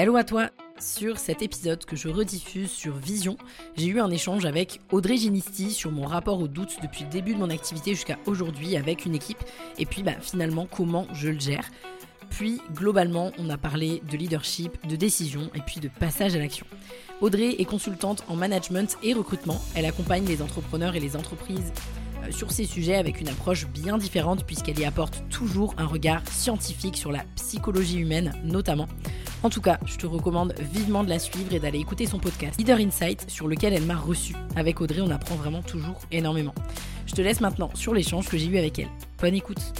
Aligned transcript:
Hello 0.00 0.16
à 0.16 0.24
toi 0.24 0.48
Sur 0.78 1.18
cet 1.18 1.42
épisode 1.42 1.84
que 1.84 1.94
je 1.94 2.08
rediffuse 2.08 2.70
sur 2.70 2.96
Vision, 2.96 3.36
j'ai 3.76 3.88
eu 3.88 4.00
un 4.00 4.10
échange 4.10 4.46
avec 4.46 4.80
Audrey 4.90 5.18
Ginisti 5.18 5.72
sur 5.72 5.92
mon 5.92 6.06
rapport 6.06 6.40
au 6.40 6.48
doute 6.48 6.78
depuis 6.82 7.04
le 7.04 7.10
début 7.10 7.34
de 7.34 7.38
mon 7.38 7.50
activité 7.50 7.90
jusqu'à 7.90 8.16
aujourd'hui 8.24 8.78
avec 8.78 9.04
une 9.04 9.14
équipe 9.14 9.44
et 9.76 9.84
puis 9.84 10.02
bah, 10.02 10.14
finalement 10.18 10.66
comment 10.66 11.06
je 11.12 11.28
le 11.28 11.38
gère. 11.38 11.70
Puis 12.30 12.62
globalement, 12.72 13.32
on 13.36 13.50
a 13.50 13.58
parlé 13.58 14.02
de 14.10 14.16
leadership, 14.16 14.88
de 14.88 14.96
décision 14.96 15.50
et 15.54 15.60
puis 15.60 15.80
de 15.80 15.88
passage 15.88 16.34
à 16.34 16.38
l'action. 16.38 16.64
Audrey 17.20 17.56
est 17.58 17.66
consultante 17.66 18.24
en 18.28 18.36
management 18.36 18.96
et 19.02 19.12
recrutement. 19.12 19.60
Elle 19.74 19.84
accompagne 19.84 20.24
les 20.24 20.40
entrepreneurs 20.40 20.96
et 20.96 21.00
les 21.00 21.14
entreprises 21.14 21.74
euh, 22.24 22.30
sur 22.30 22.52
ces 22.52 22.64
sujets 22.64 22.96
avec 22.96 23.20
une 23.20 23.28
approche 23.28 23.66
bien 23.66 23.98
différente 23.98 24.46
puisqu'elle 24.46 24.78
y 24.78 24.86
apporte 24.86 25.22
toujours 25.28 25.74
un 25.76 25.84
regard 25.84 26.26
scientifique 26.30 26.96
sur 26.96 27.12
la 27.12 27.24
psychologie 27.36 27.98
humaine 27.98 28.32
notamment. 28.44 28.88
En 29.42 29.48
tout 29.48 29.62
cas, 29.62 29.78
je 29.86 29.96
te 29.96 30.06
recommande 30.06 30.54
vivement 30.58 31.02
de 31.02 31.08
la 31.08 31.18
suivre 31.18 31.54
et 31.54 31.60
d'aller 31.60 31.78
écouter 31.78 32.04
son 32.06 32.18
podcast 32.18 32.58
Leader 32.58 32.78
Insight 32.78 33.24
sur 33.30 33.48
lequel 33.48 33.72
elle 33.72 33.84
m'a 33.84 33.96
reçu. 33.96 34.34
Avec 34.54 34.80
Audrey, 34.82 35.00
on 35.00 35.10
apprend 35.10 35.34
vraiment 35.34 35.62
toujours 35.62 35.98
énormément. 36.12 36.54
Je 37.06 37.14
te 37.14 37.22
laisse 37.22 37.40
maintenant 37.40 37.70
sur 37.74 37.94
l'échange 37.94 38.28
que 38.28 38.36
j'ai 38.36 38.46
eu 38.46 38.58
avec 38.58 38.78
elle. 38.78 38.88
Bonne 39.18 39.34
écoute. 39.34 39.72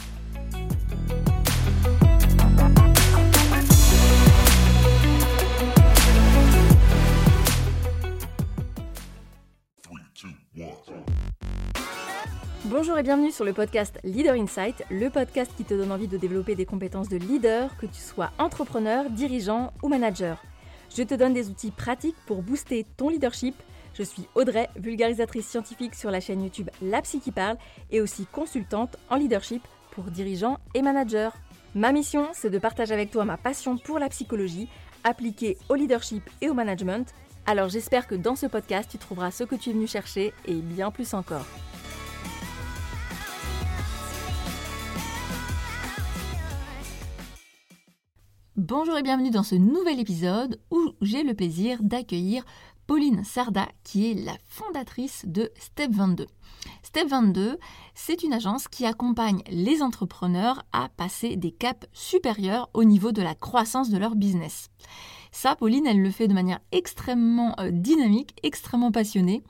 Bonjour 12.90 12.98
et 12.98 13.04
bienvenue 13.04 13.30
sur 13.30 13.44
le 13.44 13.52
podcast 13.52 14.00
Leader 14.02 14.34
Insight, 14.34 14.82
le 14.90 15.10
podcast 15.10 15.52
qui 15.56 15.62
te 15.62 15.74
donne 15.74 15.92
envie 15.92 16.08
de 16.08 16.16
développer 16.16 16.56
des 16.56 16.66
compétences 16.66 17.08
de 17.08 17.18
leader, 17.18 17.70
que 17.76 17.86
tu 17.86 18.00
sois 18.00 18.32
entrepreneur, 18.36 19.08
dirigeant 19.10 19.72
ou 19.80 19.88
manager. 19.88 20.42
Je 20.96 21.04
te 21.04 21.14
donne 21.14 21.32
des 21.32 21.50
outils 21.50 21.70
pratiques 21.70 22.16
pour 22.26 22.42
booster 22.42 22.84
ton 22.96 23.08
leadership. 23.08 23.54
Je 23.94 24.02
suis 24.02 24.26
Audrey, 24.34 24.68
vulgarisatrice 24.74 25.46
scientifique 25.46 25.94
sur 25.94 26.10
la 26.10 26.18
chaîne 26.18 26.42
YouTube 26.42 26.68
La 26.82 27.00
Psy 27.02 27.20
qui 27.20 27.30
parle 27.30 27.58
et 27.92 28.00
aussi 28.00 28.26
consultante 28.26 28.96
en 29.08 29.14
leadership 29.14 29.62
pour 29.92 30.06
dirigeants 30.06 30.58
et 30.74 30.82
managers. 30.82 31.30
Ma 31.76 31.92
mission, 31.92 32.26
c'est 32.32 32.50
de 32.50 32.58
partager 32.58 32.92
avec 32.92 33.12
toi 33.12 33.24
ma 33.24 33.36
passion 33.36 33.78
pour 33.78 34.00
la 34.00 34.08
psychologie 34.08 34.68
appliquée 35.04 35.58
au 35.68 35.76
leadership 35.76 36.28
et 36.40 36.48
au 36.48 36.54
management. 36.54 37.14
Alors 37.46 37.68
j'espère 37.68 38.08
que 38.08 38.16
dans 38.16 38.34
ce 38.34 38.46
podcast, 38.46 38.90
tu 38.90 38.98
trouveras 38.98 39.30
ce 39.30 39.44
que 39.44 39.54
tu 39.54 39.70
es 39.70 39.74
venu 39.74 39.86
chercher 39.86 40.34
et 40.44 40.54
bien 40.54 40.90
plus 40.90 41.14
encore. 41.14 41.46
Bonjour 48.70 48.96
et 48.96 49.02
bienvenue 49.02 49.32
dans 49.32 49.42
ce 49.42 49.56
nouvel 49.56 49.98
épisode 49.98 50.60
où 50.70 50.92
j'ai 51.00 51.24
le 51.24 51.34
plaisir 51.34 51.78
d'accueillir 51.82 52.44
Pauline 52.86 53.24
Sarda 53.24 53.66
qui 53.82 54.08
est 54.08 54.14
la 54.14 54.36
fondatrice 54.46 55.24
de 55.26 55.50
Step 55.58 55.90
22. 55.90 56.26
Step 56.84 57.08
22, 57.08 57.58
c'est 57.96 58.22
une 58.22 58.32
agence 58.32 58.68
qui 58.68 58.86
accompagne 58.86 59.42
les 59.50 59.82
entrepreneurs 59.82 60.62
à 60.70 60.88
passer 60.88 61.34
des 61.34 61.50
caps 61.50 61.88
supérieurs 61.92 62.70
au 62.72 62.84
niveau 62.84 63.10
de 63.10 63.22
la 63.22 63.34
croissance 63.34 63.90
de 63.90 63.98
leur 63.98 64.14
business. 64.14 64.68
Ça, 65.32 65.56
Pauline, 65.56 65.88
elle 65.88 66.00
le 66.00 66.10
fait 66.12 66.28
de 66.28 66.34
manière 66.34 66.60
extrêmement 66.70 67.58
euh, 67.58 67.72
dynamique, 67.72 68.36
extrêmement 68.44 68.92
passionnée. 68.92 69.42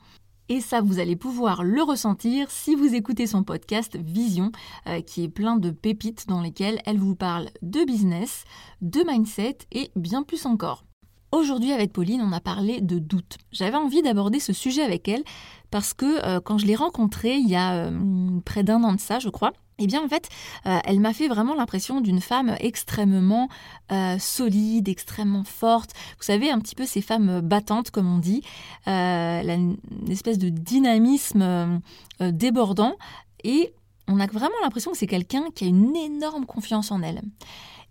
Et 0.51 0.59
ça, 0.59 0.81
vous 0.81 0.99
allez 0.99 1.15
pouvoir 1.15 1.63
le 1.63 1.81
ressentir 1.81 2.51
si 2.51 2.75
vous 2.75 2.93
écoutez 2.93 3.25
son 3.25 3.41
podcast 3.41 3.95
Vision, 3.95 4.51
euh, 4.85 4.99
qui 4.99 5.23
est 5.23 5.29
plein 5.29 5.55
de 5.55 5.69
pépites 5.71 6.27
dans 6.27 6.41
lesquelles 6.41 6.81
elle 6.85 6.97
vous 6.97 7.15
parle 7.15 7.47
de 7.61 7.85
business, 7.85 8.43
de 8.81 9.01
mindset 9.09 9.59
et 9.71 9.91
bien 9.95 10.23
plus 10.23 10.45
encore. 10.45 10.83
Aujourd'hui 11.31 11.71
avec 11.71 11.93
Pauline, 11.93 12.19
on 12.19 12.33
a 12.33 12.41
parlé 12.41 12.81
de 12.81 12.99
doute. 12.99 13.37
J'avais 13.53 13.77
envie 13.77 14.01
d'aborder 14.01 14.41
ce 14.41 14.51
sujet 14.51 14.81
avec 14.81 15.07
elle 15.07 15.23
parce 15.69 15.93
que 15.93 16.21
euh, 16.27 16.41
quand 16.41 16.57
je 16.57 16.65
l'ai 16.65 16.75
rencontrée 16.75 17.37
il 17.37 17.47
y 17.47 17.55
a 17.55 17.85
euh, 17.85 18.41
près 18.43 18.63
d'un 18.63 18.83
an 18.83 18.91
de 18.91 18.99
ça, 18.99 19.19
je 19.19 19.29
crois, 19.29 19.53
eh 19.81 19.87
bien 19.87 20.03
en 20.03 20.07
fait, 20.07 20.29
euh, 20.65 20.79
elle 20.85 20.99
m'a 20.99 21.13
fait 21.13 21.27
vraiment 21.27 21.55
l'impression 21.55 22.01
d'une 22.01 22.21
femme 22.21 22.55
extrêmement 22.59 23.49
solide, 24.19 24.87
extrêmement 24.87 25.43
forte. 25.43 25.91
Vous 26.17 26.23
savez, 26.23 26.49
un 26.49 26.59
petit 26.59 26.75
peu 26.75 26.85
ces 26.85 27.01
femmes 27.01 27.41
battantes, 27.41 27.91
comme 27.91 28.07
on 28.07 28.19
dit, 28.19 28.41
une 28.85 29.75
espèce 30.09 30.37
de 30.37 30.47
dynamisme 30.47 31.81
débordant. 32.21 32.95
Et 33.43 33.73
on 34.07 34.19
a 34.21 34.27
vraiment 34.27 34.55
l'impression 34.63 34.91
que 34.91 34.97
c'est 34.97 35.07
quelqu'un 35.07 35.43
qui 35.53 35.65
a 35.65 35.67
une 35.67 35.95
énorme 35.95 36.45
confiance 36.45 36.91
en 36.91 37.01
elle. 37.01 37.21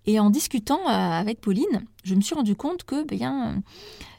Et 0.06 0.18
en 0.18 0.30
discutant 0.30 0.80
euh, 0.86 0.88
avec 0.88 1.40
Pauline, 1.40 1.84
je 2.04 2.14
me 2.14 2.20
suis 2.20 2.34
rendu 2.34 2.56
compte 2.56 2.84
que 2.84 3.04
bien 3.04 3.62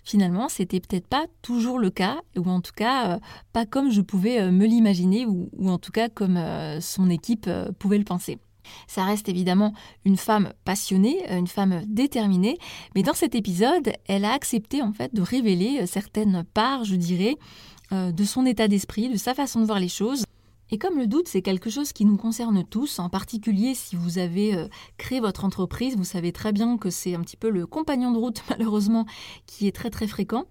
finalement, 0.03 0.50
c'était 0.50 0.79
peut-être 0.79 1.07
pas 1.07 1.25
toujours 1.41 1.79
le 1.79 1.89
cas, 1.89 2.22
ou 2.38 2.50
en 2.50 2.62
tout 2.62 2.73
cas 2.75 3.16
euh, 3.16 3.19
pas 3.53 3.66
comme 3.66 3.91
je 3.91 4.01
pouvais 4.01 4.41
euh, 4.41 4.51
me 4.51 4.66
l'imaginer, 4.66 5.25
ou, 5.25 5.50
en 5.66 5.78
tout 5.78 5.91
cas 5.91 6.09
comme 6.09 6.39
son 6.79 7.09
équipe 7.09 7.50
pouvait 7.79 7.97
le 7.97 8.03
penser. 8.03 8.40
Ça 8.88 9.03
reste 9.03 9.28
évidemment 9.28 9.73
une 10.06 10.17
femme 10.17 10.53
passionnée, 10.66 11.17
une 11.29 11.47
femme 11.47 11.81
déterminée, 11.88 12.57
mais 12.95 13.03
dans 13.03 13.13
cet 13.13 13.35
épisode, 13.35 13.91
elle 14.07 14.25
a 14.25 14.34
accepté 14.34 14.81
en 14.81 14.94
fait 14.94 15.13
de 15.13 15.22
révéler 15.22 15.85
certaines 15.88 16.44
parts, 16.53 16.84
je 16.84 16.95
dirais, 16.95 17.35
de 17.91 18.23
son 18.23 18.45
état 18.45 18.67
d'esprit, 18.67 19.09
de 19.09 19.17
sa 19.17 19.34
façon 19.34 19.61
de 19.61 19.66
voir 19.66 19.79
les 19.79 19.90
choses. 19.90 20.23
Et 20.74 20.78
comme 20.78 20.98
le 20.98 21.06
doute, 21.06 21.28
c'est 21.28 21.42
quelque 21.42 21.70
chose 21.70 21.92
qui 21.92 22.06
nous 22.06 22.16
concerne 22.16 22.64
tous, 22.64 23.00
en 23.00 23.09
particulier 23.09 23.76
si 23.76 23.98
vous 23.98 24.20
avez 24.20 24.56
euh, 24.56 24.68
créé 24.98 25.20
votre 25.20 25.44
entreprise, 25.44 25.98
vous 25.98 26.06
savez 26.06 26.32
très 26.32 26.54
bien 26.54 26.78
que 26.78 26.90
c'est 26.90 27.14
un 27.14 27.20
petit 27.20 27.36
peu 27.36 27.50
le 27.50 27.68
compagnon 27.68 28.14
de 28.14 28.18
route, 28.18 28.42
malheureusement, 28.50 29.06
qui 29.48 29.68
est 29.68 29.76
très 29.76 29.90
très 29.90 30.08
fréquent. 30.08 30.46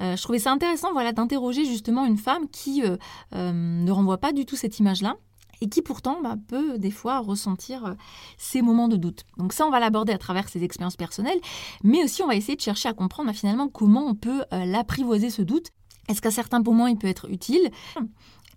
Euh, 0.00 0.14
je 0.14 0.22
trouvais 0.22 0.38
ça 0.38 0.52
intéressant 0.52 0.92
voilà, 0.92 1.12
d'interroger 1.12 1.64
justement 1.64 2.04
une 2.04 2.16
femme 2.16 2.48
qui 2.48 2.84
euh, 2.84 2.96
ne 3.32 3.90
renvoie 3.90 4.18
pas 4.18 4.32
du 4.32 4.46
tout 4.46 4.54
cette 4.54 4.78
image-là 4.78 5.16
et 5.60 5.68
qui 5.68 5.82
pourtant 5.82 6.20
bah, 6.22 6.36
peut 6.46 6.78
des 6.78 6.90
fois 6.92 7.18
ressentir 7.18 7.96
ces 8.36 8.62
moments 8.62 8.88
de 8.88 8.96
doute. 8.96 9.24
Donc 9.36 9.52
ça, 9.52 9.66
on 9.66 9.70
va 9.70 9.80
l'aborder 9.80 10.12
à 10.12 10.18
travers 10.18 10.48
ses 10.48 10.62
expériences 10.62 10.96
personnelles, 10.96 11.40
mais 11.82 12.04
aussi 12.04 12.22
on 12.22 12.28
va 12.28 12.36
essayer 12.36 12.54
de 12.54 12.60
chercher 12.60 12.88
à 12.88 12.92
comprendre 12.92 13.30
bah, 13.30 13.34
finalement 13.34 13.68
comment 13.68 14.06
on 14.06 14.14
peut 14.14 14.44
l'apprivoiser 14.52 15.30
ce 15.30 15.42
doute. 15.42 15.70
Est-ce 16.08 16.22
qu'à 16.22 16.30
certains 16.30 16.60
moments, 16.60 16.86
il 16.86 16.96
peut 16.96 17.08
être 17.08 17.28
utile? 17.30 17.70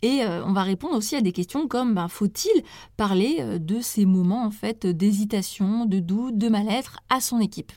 Et 0.01 0.23
euh, 0.23 0.43
on 0.45 0.53
va 0.53 0.63
répondre 0.63 0.95
aussi 0.95 1.15
à 1.15 1.21
des 1.21 1.31
questions 1.31 1.67
comme 1.67 1.93
ben, 1.93 2.07
faut-il 2.07 2.63
parler 2.95 3.37
euh, 3.39 3.59
de 3.59 3.81
ces 3.81 4.05
moments 4.05 4.45
en 4.45 4.51
fait 4.51 4.85
d'hésitation, 4.85 5.85
de 5.85 5.99
doute, 5.99 6.37
de 6.37 6.47
mal-être 6.47 6.99
à 7.09 7.19
son 7.19 7.39
équipe? 7.39 7.71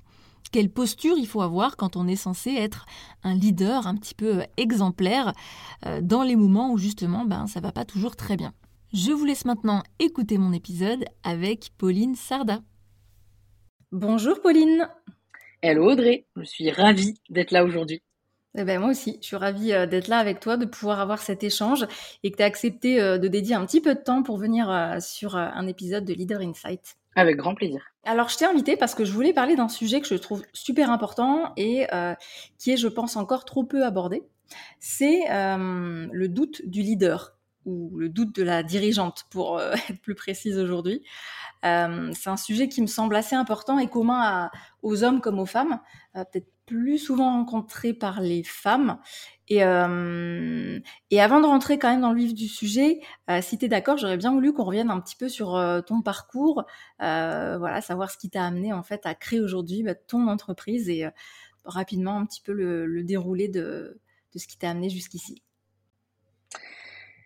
Quelle 0.53 0.71
posture 0.71 1.17
il 1.17 1.27
faut 1.27 1.41
avoir 1.41 1.77
quand 1.77 1.97
on 1.97 2.07
est 2.07 2.17
censé 2.17 2.51
être 2.51 2.87
un 3.25 3.35
leader 3.35 3.87
un 3.87 3.97
petit 3.97 4.15
peu 4.15 4.41
euh, 4.41 4.45
exemplaire 4.57 5.33
dans 6.03 6.23
les 6.23 6.37
moments 6.37 6.73
où 6.73 6.79
justement 6.79 7.25
ben, 7.25 7.47
ça 7.47 7.61
va 7.61 7.73
pas 7.73 7.85
toujours 7.85 8.17
très 8.17 8.37
bien? 8.37 8.53
Je 8.93 9.11
vous 9.11 9.25
laisse 9.25 9.47
maintenant 9.47 9.83
écouter 9.99 10.39
mon 10.39 10.53
épisode 10.53 11.05
avec 11.25 11.71
Pauline 11.79 12.15
Sarda. 12.15 12.61
Bonjour 13.91 14.41
Pauline 14.41 14.89
Hello 15.63 15.91
Audrey, 15.91 16.27
je 16.37 16.43
suis 16.43 16.71
ravie 16.71 17.15
d'être 17.31 17.53
là 17.53 17.65
aujourd'hui. 17.65 18.03
Eh 18.55 18.65
ben 18.65 18.81
moi 18.81 18.91
aussi, 18.91 19.19
je 19.23 19.27
suis 19.27 19.37
ravie 19.37 19.73
euh, 19.73 19.87
d'être 19.87 20.09
là 20.09 20.19
avec 20.19 20.41
toi, 20.41 20.57
de 20.57 20.67
pouvoir 20.67 21.01
avoir 21.01 21.21
cet 21.21 21.43
échange 21.43 21.87
et 22.23 22.31
que 22.31 22.37
tu 22.37 22.43
as 22.43 22.47
accepté 22.47 23.01
euh, 23.01 23.17
de 23.17 23.27
dédier 23.29 23.55
un 23.55 23.65
petit 23.65 23.81
peu 23.81 23.95
de 23.95 24.01
temps 24.01 24.23
pour 24.23 24.37
venir 24.37 24.71
euh, 24.71 25.01
sur 25.01 25.37
un 25.37 25.67
épisode 25.67 26.05
de 26.05 26.13
Leader 26.13 26.41
Insight. 26.41 26.97
Avec 27.17 27.37
grand 27.37 27.55
plaisir. 27.55 27.83
Alors 28.05 28.29
je 28.29 28.37
t'ai 28.37 28.45
invité 28.45 28.77
parce 28.77 28.95
que 28.95 29.05
je 29.05 29.13
voulais 29.13 29.33
parler 29.33 29.57
d'un 29.57 29.69
sujet 29.69 30.01
que 30.01 30.07
je 30.07 30.15
trouve 30.15 30.43
super 30.53 30.91
important 30.91 31.53
et 31.57 31.87
qui 32.59 32.73
est, 32.73 32.77
je 32.79 32.89
pense, 32.89 33.17
encore 33.17 33.45
trop 33.45 33.65
peu 33.65 33.85
abordé. 33.85 34.23
C'est 34.81 35.21
le 35.29 36.27
doute 36.27 36.63
du 36.65 36.81
leader 36.81 37.37
ou 37.67 37.93
le 37.99 38.09
doute 38.09 38.35
de 38.35 38.43
la 38.43 38.63
dirigeante, 38.63 39.27
pour 39.31 39.61
être 39.91 40.01
plus 40.01 40.15
précise 40.15 40.59
aujourd'hui. 40.59 41.03
c'est 41.63 42.29
un 42.29 42.37
sujet 42.39 42.69
qui 42.69 42.81
me 42.81 42.87
semble 42.87 43.15
assez 43.15 43.37
important 43.37 43.79
et 43.79 43.89
commun 43.89 44.51
aux 44.81 45.05
hommes 45.05 45.21
comme 45.21 45.39
aux 45.39 45.47
femmes, 45.47 45.79
peut-être 46.15 46.49
plus 46.73 46.99
souvent 46.99 47.33
rencontré 47.33 47.93
par 47.93 48.23
les 48.23 48.43
femmes. 48.43 48.99
Et, 49.49 49.63
euh, 49.63 50.81
et 51.11 51.21
avant 51.21 51.41
de 51.41 51.47
rentrer 51.47 51.79
quand 51.79 51.91
même 51.91 52.01
dans 52.01 52.13
le 52.13 52.19
vif 52.19 52.33
du 52.33 52.49
sujet, 52.49 53.01
euh, 53.29 53.43
si 53.43 53.59
tu 53.59 53.67
es 53.67 53.69
d'accord, 53.69 53.99
j'aurais 53.99 54.17
bien 54.17 54.33
voulu 54.33 54.55
qu'on 54.55 54.65
revienne 54.65 54.91
un 54.91 54.99
petit 54.99 55.17
peu 55.17 55.29
sur 55.29 55.55
euh, 55.55 55.83
ton 55.83 56.01
parcours, 56.01 56.65
voilà, 56.99 57.81
savoir 57.83 58.11
ce 58.11 58.17
qui 58.17 58.31
t'a 58.31 58.47
amené 58.47 58.73
en 58.73 58.83
fait 58.83 59.05
à 59.05 59.15
créer 59.15 59.41
aujourd'hui 59.41 59.83
bah, 59.83 59.95
ton 59.95 60.29
entreprise 60.29 60.89
et 60.89 61.05
rapidement 61.67 62.17
un 62.17 62.25
petit 62.25 62.41
peu 62.41 62.53
le, 62.53 63.05
déroulé 63.05 63.49
de, 63.49 64.01
de 64.33 64.39
ce 64.39 64.47
qui 64.47 64.57
t'a 64.57 64.71
amené 64.71 64.89
jusqu'ici. 64.89 65.43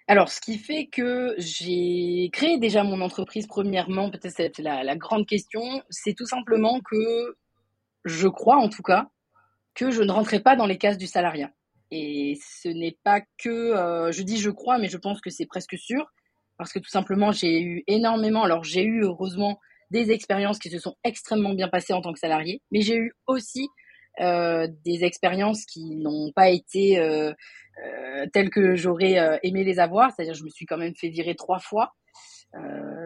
Alors, 0.09 0.29
ce 0.29 0.41
qui 0.41 0.59
fait 0.59 0.87
que 0.87 1.37
j'ai 1.39 2.31
créé 2.33 2.59
déjà 2.59 2.83
mon 2.83 3.01
entreprise, 3.01 3.47
premièrement, 3.47 4.11
peut-être 4.11 4.35
c'est 4.37 4.59
la, 4.59 4.83
la 4.83 4.97
grande 4.97 5.27
question, 5.27 5.63
c'est 5.89 6.15
tout 6.15 6.27
simplement 6.27 6.81
que 6.81 7.37
je 8.05 8.29
crois 8.29 8.57
en 8.57 8.69
tout 8.69 8.83
cas 8.83 9.09
que 9.77 9.91
je 9.91 10.03
ne 10.03 10.11
rentrais 10.11 10.41
pas 10.41 10.57
dans 10.57 10.67
les 10.67 10.79
cases 10.79 10.99
du 10.99 11.07
salariat. 11.07 11.51
Et 11.93 12.39
ce 12.43 12.69
n'est 12.69 12.97
pas 13.05 13.21
que, 13.39 13.49
euh, 13.49 14.11
je 14.11 14.23
dis 14.23 14.39
je 14.39 14.51
crois, 14.51 14.79
mais 14.79 14.89
je 14.89 14.97
pense 14.97 15.21
que 15.21 15.31
c'est 15.31 15.47
presque 15.47 15.79
sûr, 15.79 16.05
parce 16.59 16.73
que 16.73 16.79
tout 16.81 16.89
simplement, 16.89 17.31
j'ai 17.31 17.61
eu 17.61 17.85
énormément, 17.87 18.43
alors 18.43 18.65
j'ai 18.65 18.83
eu 18.83 19.05
heureusement 19.05 19.61
des 19.91 20.11
expériences 20.11 20.59
qui 20.59 20.71
se 20.71 20.79
sont 20.79 20.97
extrêmement 21.05 21.55
bien 21.55 21.69
passées 21.69 21.93
en 21.93 22.01
tant 22.01 22.13
que 22.13 22.19
salarié, 22.19 22.61
mais 22.73 22.81
j'ai 22.81 22.97
eu 22.97 23.13
aussi 23.29 23.69
des 24.19 25.05
expériences 25.05 25.67
qui 25.67 25.95
n'ont 25.97 26.33
pas 26.35 26.49
été 26.49 26.99
telles 28.33 28.49
que 28.49 28.75
j'aurais 28.75 29.39
aimé 29.43 29.63
les 29.63 29.79
avoir. 29.79 30.11
C'est-à-dire, 30.11 30.33
je 30.33 30.43
me 30.43 30.49
suis 30.49 30.65
quand 30.65 30.79
même 30.79 30.97
fait 30.97 31.11
virer 31.11 31.37
trois 31.37 31.61
fois. 31.61 31.93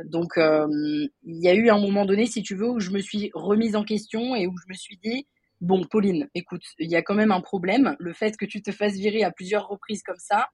donc, 0.05 0.35
il 0.37 1.11
y 1.25 1.49
a 1.49 1.55
eu 1.55 1.69
un 1.69 1.81
moment 1.81 2.07
donné, 2.07 2.27
si 2.27 2.43
tu 2.43 2.55
veux, 2.55 2.71
où 2.71 2.79
je 2.79 2.93
me 2.93 3.01
suis 3.01 3.31
remise 3.35 3.75
en 3.75 3.83
question 3.83 4.37
et 4.37 4.47
où 4.47 4.55
je 4.57 4.73
me 4.73 4.75
suis 4.75 4.97
dit, 5.03 5.27
bon, 5.61 5.85
Pauline, 5.85 6.29
écoute, 6.35 6.65
il 6.79 6.91
y 6.91 6.97
a 6.97 7.03
quand 7.03 7.15
même 7.15 7.33
un 7.33 7.41
problème. 7.41 7.97
Le 7.99 8.13
fait 8.13 8.37
que 8.37 8.47
tu 8.47 8.63
te 8.63 8.73
fasses 8.73 8.95
virer 8.95 9.25
à 9.25 9.31
plusieurs 9.31 9.69
reprises 9.69 10.03
comme 10.03 10.19
ça, 10.19 10.49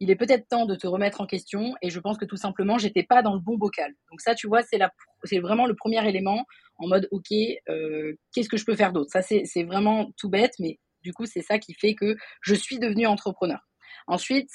il 0.00 0.10
est 0.10 0.16
peut-être 0.16 0.48
temps 0.48 0.66
de 0.66 0.76
te 0.76 0.86
remettre 0.86 1.20
en 1.20 1.26
question. 1.26 1.74
Et 1.82 1.90
je 1.90 2.00
pense 2.00 2.18
que 2.18 2.24
tout 2.24 2.36
simplement, 2.36 2.78
j'étais 2.78 3.02
pas 3.02 3.22
dans 3.22 3.34
le 3.34 3.40
bon 3.40 3.56
bocal. 3.56 3.92
Donc 4.10 4.20
ça, 4.20 4.34
tu 4.34 4.46
vois, 4.46 4.62
c'est 4.62 4.78
la, 4.78 4.92
c'est 5.24 5.40
vraiment 5.40 5.66
le 5.66 5.74
premier 5.74 6.06
élément 6.08 6.44
en 6.78 6.86
mode, 6.86 7.08
ok, 7.10 7.32
euh, 7.68 8.14
qu'est-ce 8.32 8.48
que 8.48 8.56
je 8.56 8.64
peux 8.64 8.76
faire 8.76 8.92
d'autre? 8.92 9.10
Ça, 9.10 9.22
c'est, 9.22 9.44
c'est 9.44 9.64
vraiment 9.64 10.10
tout 10.16 10.30
bête, 10.30 10.54
mais 10.60 10.78
du 11.02 11.12
coup, 11.12 11.26
c'est 11.26 11.42
ça 11.42 11.58
qui 11.58 11.74
fait 11.74 11.94
que 11.94 12.16
je 12.40 12.54
suis 12.54 12.78
devenue 12.78 13.06
entrepreneur. 13.06 13.60
Ensuite, 14.06 14.50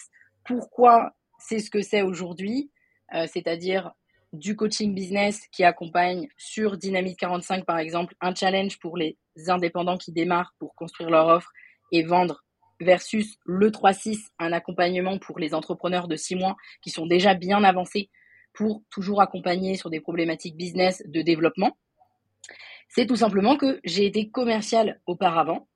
pourquoi 0.45 1.11
c'est 1.39 1.59
ce 1.59 1.69
que 1.69 1.81
c'est 1.81 2.01
aujourd'hui? 2.01 2.71
Euh, 3.13 3.27
C'est-à-dire 3.27 3.91
du 4.33 4.55
coaching 4.55 4.95
business 4.95 5.41
qui 5.51 5.63
accompagne 5.63 6.27
sur 6.37 6.77
Dynamique 6.77 7.19
45 7.19 7.65
par 7.65 7.77
exemple 7.77 8.15
un 8.19 8.33
challenge 8.33 8.79
pour 8.79 8.97
les 8.97 9.17
indépendants 9.47 9.97
qui 9.97 10.11
démarrent 10.11 10.53
pour 10.57 10.75
construire 10.75 11.11
leur 11.11 11.27
offre 11.27 11.51
et 11.91 12.03
vendre 12.03 12.43
versus 12.79 13.37
le 13.45 13.69
3-6, 13.69 14.27
un 14.39 14.51
accompagnement 14.51 15.19
pour 15.19 15.37
les 15.39 15.53
entrepreneurs 15.53 16.07
de 16.07 16.15
6 16.15 16.35
mois 16.35 16.55
qui 16.81 16.89
sont 16.89 17.05
déjà 17.05 17.35
bien 17.35 17.63
avancés 17.63 18.09
pour 18.53 18.83
toujours 18.89 19.21
accompagner 19.21 19.75
sur 19.75 19.91
des 19.91 20.01
problématiques 20.01 20.57
business 20.57 21.03
de 21.05 21.21
développement. 21.21 21.77
C'est 22.89 23.05
tout 23.05 23.15
simplement 23.15 23.55
que 23.55 23.79
j'ai 23.83 24.05
été 24.05 24.29
commercial 24.29 24.99
auparavant 25.05 25.67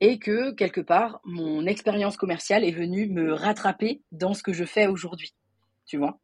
et 0.00 0.18
que 0.18 0.52
quelque 0.52 0.80
part 0.80 1.20
mon 1.24 1.66
expérience 1.66 2.16
commerciale 2.16 2.64
est 2.64 2.72
venue 2.72 3.08
me 3.08 3.32
rattraper 3.32 4.02
dans 4.10 4.32
ce 4.32 4.42
que 4.42 4.52
je 4.54 4.64
fais 4.64 4.86
aujourd'hui. 4.86 5.34
Tu 5.86 5.98
vois 5.98 6.18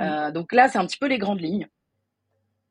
euh, 0.00 0.30
donc 0.30 0.52
là, 0.52 0.68
c'est 0.68 0.78
un 0.78 0.86
petit 0.86 0.98
peu 0.98 1.06
les 1.06 1.18
grandes 1.18 1.40
lignes. 1.40 1.68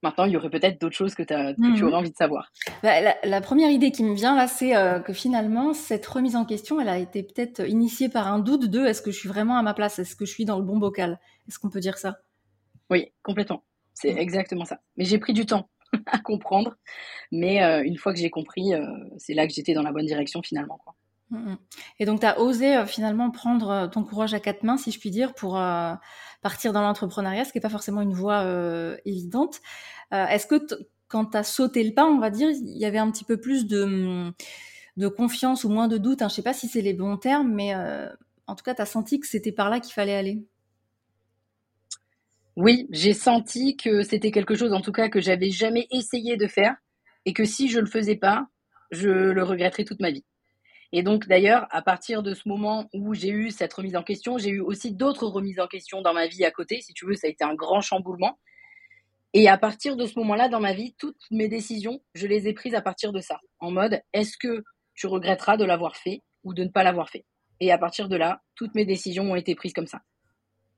Maintenant, 0.04 0.26
il 0.26 0.32
y 0.32 0.38
aurait 0.38 0.52
peut-être 0.52 0.80
d'autres 0.80 0.96
choses 0.96 1.16
que, 1.16 1.24
tu 1.24 1.34
mhm. 1.34 1.84
aurais 1.84 1.96
envie 1.96 2.12
de 2.12 2.16
savoir. 2.16 2.52
Bah, 2.84 3.16
la, 3.24 3.42
première 3.42 3.72
idée 3.72 3.92
qui 3.92 4.04
me 4.04 4.14
vient 4.14 4.36
là, 4.36 4.48
c'est 4.48 4.76
euh, 4.76 5.00
que 5.00 5.12
finalement, 5.12 5.74
cette 5.74 6.06
remise 6.06 6.36
en 6.36 6.46
question, 6.46 6.80
elle 6.80 6.90
a 6.90 7.00
été 7.00 7.24
peut-être 7.24 7.68
initiée 7.68 8.08
par 8.08 8.28
un 8.28 8.38
doute 8.38 8.70
de 8.70 8.86
est-ce 8.86 9.02
que 9.02 9.10
je 9.10 9.18
suis 9.18 9.30
vraiment 9.30 9.58
à 9.58 9.64
ma 9.64 9.74
place? 9.74 9.98
Est-ce 9.98 10.16
que 10.16 10.26
je 10.26 10.32
suis 10.32 10.46
dans 10.46 10.60
le 10.60 10.66
bon 10.66 10.78
bocal? 10.78 11.20
Est-ce 11.48 11.58
qu'on 11.58 11.70
peut 11.70 11.80
dire 11.80 11.98
ça? 11.98 12.20
Oui, 12.92 13.12
complètement. 13.24 13.64
C'est 13.96 14.10
exactement 14.10 14.66
ça. 14.66 14.80
Mais 14.98 15.06
j'ai 15.06 15.18
pris 15.18 15.34
du 15.34 15.48
temps 15.48 15.68
à 16.06 16.20
comprendre. 16.20 16.76
Mais 17.32 17.64
euh, 17.64 17.84
une 17.84 17.98
fois 17.98 18.14
que 18.14 18.20
j'ai 18.20 18.30
compris, 18.30 18.74
c'est 19.18 19.34
là 19.34 19.48
que 19.48 19.54
j'étais 19.54 19.74
dans 19.74 19.82
la 19.82 19.92
bonne 19.92 20.06
direction 20.06 20.44
finalement. 20.44 20.78
Quoi. 20.78 20.94
Mm, 21.30 21.52
mm. 21.52 21.58
Et 22.00 22.06
donc, 22.06 22.20
tu 22.22 22.26
as 22.26 22.40
osé 22.40 22.76
euh, 22.76 22.86
finalement 22.86 23.32
prendre 23.32 23.90
ton 23.92 24.04
courage 24.04 24.34
à 24.34 24.40
quatre 24.40 24.64
mains, 24.64 24.78
si 24.78 24.92
je 24.92 25.00
puis 25.00 25.12
dire, 25.12 25.34
pour 25.34 25.60
partir 26.48 26.72
dans 26.72 26.82
l'entrepreneuriat, 26.82 27.44
ce 27.44 27.52
qui 27.52 27.58
n'est 27.58 27.62
pas 27.62 27.70
forcément 27.70 28.02
une 28.02 28.14
voie 28.14 28.46
évidente. 29.04 29.60
Est-ce 30.12 30.48
que 30.48 30.56
quand 31.10 31.26
tu 31.32 31.38
as 31.38 31.44
sauté 31.44 31.84
le 31.84 31.94
pas, 31.94 32.06
on 32.06 32.20
va 32.20 32.30
dire, 32.30 32.50
il 32.50 32.78
y 32.78 32.86
avait 32.86 32.98
un 33.00 33.12
petit 33.12 33.26
peu 33.26 33.38
plus 33.38 33.68
de, 33.68 34.32
de 34.96 35.08
confiance 35.10 35.66
ou 35.66 35.70
moins 35.70 35.90
de 35.90 35.98
doute 35.98 36.22
hein, 36.22 36.30
Je 36.30 36.34
ne 36.34 36.36
sais 36.38 36.42
pas 36.44 36.54
si 36.54 36.70
c'est 36.70 36.82
les 36.82 36.94
bons 36.94 37.18
termes, 37.18 37.54
mais 37.54 37.76
en 38.48 38.56
tout 38.56 38.64
cas, 38.64 38.74
tu 38.74 38.82
as 38.82 38.86
senti 38.86 39.20
que 39.20 39.28
c'était 39.28 39.52
par 39.52 39.70
là 39.70 39.82
qu'il 39.82 39.94
fallait 39.94 40.16
aller? 40.16 40.46
Oui, 42.56 42.88
j'ai 42.92 43.14
senti 43.14 43.76
que 43.76 44.02
c'était 44.02 44.32
quelque 44.32 44.56
chose, 44.56 44.74
en 44.74 44.82
tout 44.82 44.94
cas, 44.94 45.10
que 45.10 45.22
j'avais 45.22 45.52
jamais 45.52 45.86
essayé 45.92 46.38
de 46.38 46.48
faire 46.48 46.76
et 47.26 47.34
que 47.34 47.44
si 47.44 47.68
je 47.70 47.80
le 47.80 47.86
faisais 47.86 48.16
pas, 48.16 48.48
je 48.90 49.10
le 49.10 49.44
regretterais 49.44 49.84
toute 49.84 50.00
ma 50.00 50.12
vie. 50.12 50.24
Et 50.94 51.04
donc 51.04 51.28
d'ailleurs, 51.28 51.68
à 51.72 51.82
partir 51.82 52.24
de 52.24 52.34
ce 52.34 52.48
moment 52.48 52.90
où 52.94 53.14
j'ai 53.14 53.30
eu 53.30 53.52
cette 53.52 53.74
remise 53.74 53.96
en 53.96 54.04
question, 54.04 54.38
j'ai 54.38 54.52
eu 54.52 54.62
aussi 54.62 54.94
d'autres 54.94 55.28
remises 55.28 55.60
en 55.60 55.68
question 55.68 56.02
dans 56.02 56.14
ma 56.14 56.28
vie 56.28 56.46
à 56.46 56.52
côté. 56.52 56.82
Si 56.82 56.94
tu 56.94 57.06
veux, 57.06 57.16
ça 57.16 57.28
a 57.28 57.30
été 57.30 57.44
un 57.44 57.56
grand 57.56 57.82
chamboulement. 57.82 58.40
Et 59.34 59.50
à 59.50 59.58
partir 59.58 59.98
de 59.98 60.06
ce 60.06 60.18
moment-là, 60.20 60.48
dans 60.48 60.62
ma 60.62 60.74
vie, 60.74 60.96
toutes 60.98 61.22
mes 61.30 61.50
décisions, 61.50 62.02
je 62.14 62.28
les 62.28 62.48
ai 62.48 62.54
prises 62.54 62.76
à 62.76 62.82
partir 62.82 63.12
de 63.12 63.20
ça. 63.20 63.40
En 63.60 63.72
mode, 63.72 64.02
est-ce 64.14 64.38
que 64.38 64.64
tu 64.96 65.08
regretteras 65.08 65.58
de 65.58 65.66
l'avoir 65.66 65.98
fait 65.98 66.24
ou 66.44 66.54
de 66.54 66.64
ne 66.64 66.70
pas 66.70 66.84
l'avoir 66.84 67.10
fait? 67.10 67.26
Et 67.60 67.72
à 67.72 67.78
partir 67.78 68.08
de 68.08 68.16
là, 68.16 68.42
toutes 68.56 68.74
mes 68.74 68.86
décisions 68.86 69.32
ont 69.32 69.36
été 69.36 69.56
prises 69.56 69.74
comme 69.74 69.88
ça. 69.88 70.00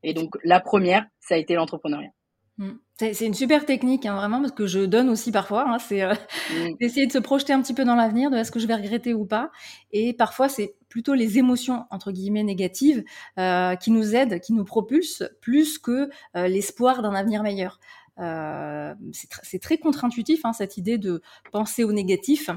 Et 0.01 0.13
donc 0.13 0.35
la 0.43 0.59
première, 0.59 1.05
ça 1.19 1.35
a 1.35 1.37
été 1.37 1.53
l'entrepreneuriat. 1.53 2.11
Mm. 2.59 2.71
C'est 2.97 3.25
une 3.25 3.33
super 3.33 3.65
technique, 3.65 4.05
hein, 4.05 4.15
vraiment, 4.17 4.41
parce 4.41 4.51
que 4.51 4.67
je 4.67 4.81
donne 4.81 5.09
aussi 5.09 5.31
parfois. 5.31 5.65
Hein, 5.67 5.79
c'est 5.79 6.03
euh, 6.03 6.13
mm. 6.53 6.75
d'essayer 6.79 7.07
de 7.07 7.11
se 7.11 7.17
projeter 7.17 7.53
un 7.53 7.61
petit 7.61 7.73
peu 7.73 7.85
dans 7.85 7.95
l'avenir, 7.95 8.29
de 8.29 8.37
est-ce 8.37 8.51
que 8.51 8.59
je 8.59 8.67
vais 8.67 8.75
regretter 8.75 9.13
ou 9.13 9.25
pas. 9.25 9.51
Et 9.91 10.13
parfois, 10.13 10.49
c'est 10.49 10.75
plutôt 10.89 11.13
les 11.13 11.37
émotions 11.37 11.85
entre 11.89 12.11
guillemets 12.11 12.43
négatives 12.43 13.03
euh, 13.39 13.75
qui 13.75 13.91
nous 13.91 14.15
aident, 14.15 14.39
qui 14.41 14.53
nous 14.53 14.65
propulsent, 14.65 15.23
plus 15.41 15.79
que 15.79 16.09
euh, 16.35 16.47
l'espoir 16.47 17.01
d'un 17.01 17.15
avenir 17.15 17.41
meilleur. 17.41 17.79
c'est 18.17 19.59
très 19.61 19.77
contre-intuitif 19.77 20.41
hein, 20.43 20.51
cette 20.51 20.75
idée 20.75 20.97
de 20.97 21.21
penser 21.53 21.85
au 21.85 21.93
négatif 21.93 22.49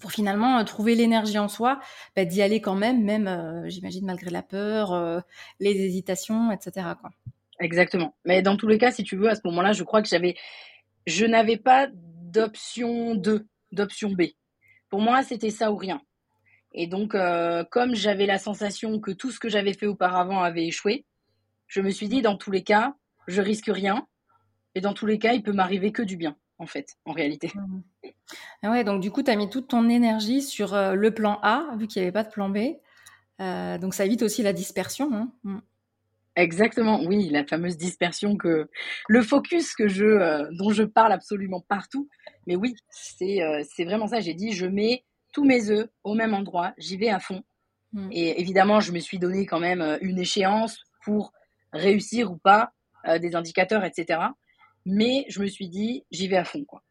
pour 0.00 0.12
finalement 0.12 0.62
trouver 0.64 0.94
l'énergie 0.94 1.38
en 1.38 1.48
soi, 1.48 1.80
bah, 2.14 2.24
d'y 2.24 2.42
aller 2.42 2.60
quand 2.60 2.76
même, 2.76 3.02
même 3.02 3.64
j'imagine 3.66 4.06
malgré 4.06 4.30
la 4.30 4.42
peur, 4.42 5.24
les 5.58 5.72
hésitations, 5.72 6.52
etc. 6.52 6.86
Quoi. 7.00 7.10
Exactement. 7.60 8.14
Mais 8.24 8.42
dans 8.42 8.56
tous 8.56 8.68
les 8.68 8.78
cas, 8.78 8.90
si 8.90 9.02
tu 9.02 9.16
veux, 9.16 9.28
à 9.28 9.34
ce 9.34 9.40
moment-là, 9.44 9.72
je 9.72 9.82
crois 9.82 10.02
que 10.02 10.08
j'avais, 10.08 10.36
je 11.06 11.24
n'avais 11.24 11.56
pas 11.56 11.88
d'option 11.92 13.14
2, 13.14 13.46
d'option 13.72 14.10
B. 14.10 14.22
Pour 14.90 15.00
moi, 15.00 15.22
c'était 15.22 15.50
ça 15.50 15.72
ou 15.72 15.76
rien. 15.76 16.00
Et 16.72 16.86
donc, 16.86 17.14
euh, 17.14 17.64
comme 17.70 17.94
j'avais 17.94 18.26
la 18.26 18.38
sensation 18.38 19.00
que 19.00 19.10
tout 19.10 19.30
ce 19.30 19.40
que 19.40 19.48
j'avais 19.48 19.72
fait 19.72 19.86
auparavant 19.86 20.42
avait 20.42 20.66
échoué, 20.66 21.06
je 21.66 21.80
me 21.80 21.90
suis 21.90 22.08
dit, 22.08 22.22
dans 22.22 22.36
tous 22.36 22.50
les 22.50 22.62
cas, 22.62 22.94
je 23.26 23.40
risque 23.40 23.70
rien. 23.72 24.06
Et 24.74 24.80
dans 24.80 24.92
tous 24.92 25.06
les 25.06 25.18
cas, 25.18 25.32
il 25.32 25.42
peut 25.42 25.52
m'arriver 25.52 25.90
que 25.90 26.02
du 26.02 26.16
bien, 26.16 26.36
en 26.58 26.66
fait, 26.66 26.96
en 27.06 27.12
réalité. 27.12 27.50
Mmh. 27.54 27.80
Ah 28.62 28.70
ouais, 28.70 28.84
donc 28.84 29.00
du 29.00 29.10
coup, 29.10 29.22
tu 29.22 29.30
as 29.30 29.36
mis 29.36 29.48
toute 29.48 29.68
ton 29.68 29.88
énergie 29.88 30.42
sur 30.42 30.74
euh, 30.74 30.94
le 30.94 31.10
plan 31.12 31.38
A, 31.42 31.74
vu 31.78 31.86
qu'il 31.86 32.02
n'y 32.02 32.06
avait 32.06 32.12
pas 32.12 32.24
de 32.24 32.30
plan 32.30 32.50
B. 32.50 32.58
Euh, 33.40 33.78
donc 33.78 33.94
ça 33.94 34.04
évite 34.04 34.22
aussi 34.22 34.42
la 34.42 34.52
dispersion. 34.52 35.10
Hein. 35.12 35.32
Mmh. 35.44 35.58
Exactement, 36.36 37.02
oui, 37.02 37.30
la 37.30 37.46
fameuse 37.46 37.78
dispersion 37.78 38.36
que 38.36 38.68
le 39.08 39.22
focus 39.22 39.74
que 39.74 39.88
je 39.88 40.04
euh, 40.04 40.46
dont 40.52 40.70
je 40.70 40.82
parle 40.82 41.12
absolument 41.12 41.64
partout. 41.66 42.10
Mais 42.46 42.56
oui, 42.56 42.74
c'est 42.90 43.42
euh, 43.42 43.62
c'est 43.74 43.84
vraiment 43.84 44.06
ça. 44.06 44.20
J'ai 44.20 44.34
dit, 44.34 44.52
je 44.52 44.66
mets 44.66 45.04
tous 45.32 45.44
mes 45.44 45.70
œufs 45.70 45.88
au 46.04 46.14
même 46.14 46.34
endroit, 46.34 46.74
j'y 46.76 46.98
vais 46.98 47.08
à 47.08 47.20
fond. 47.20 47.42
Mmh. 47.94 48.08
Et 48.12 48.38
évidemment, 48.38 48.80
je 48.80 48.92
me 48.92 48.98
suis 48.98 49.18
donné 49.18 49.46
quand 49.46 49.60
même 49.60 49.80
euh, 49.80 49.96
une 50.02 50.18
échéance 50.18 50.82
pour 51.04 51.32
réussir 51.72 52.30
ou 52.30 52.36
pas, 52.36 52.72
des 53.20 53.36
indicateurs, 53.36 53.84
etc. 53.84 54.20
Mais 54.84 55.24
je 55.28 55.40
me 55.40 55.46
suis 55.46 55.68
dit, 55.68 56.04
j'y 56.10 56.26
vais 56.26 56.36
à 56.36 56.44
fond, 56.44 56.64
quoi. 56.64 56.82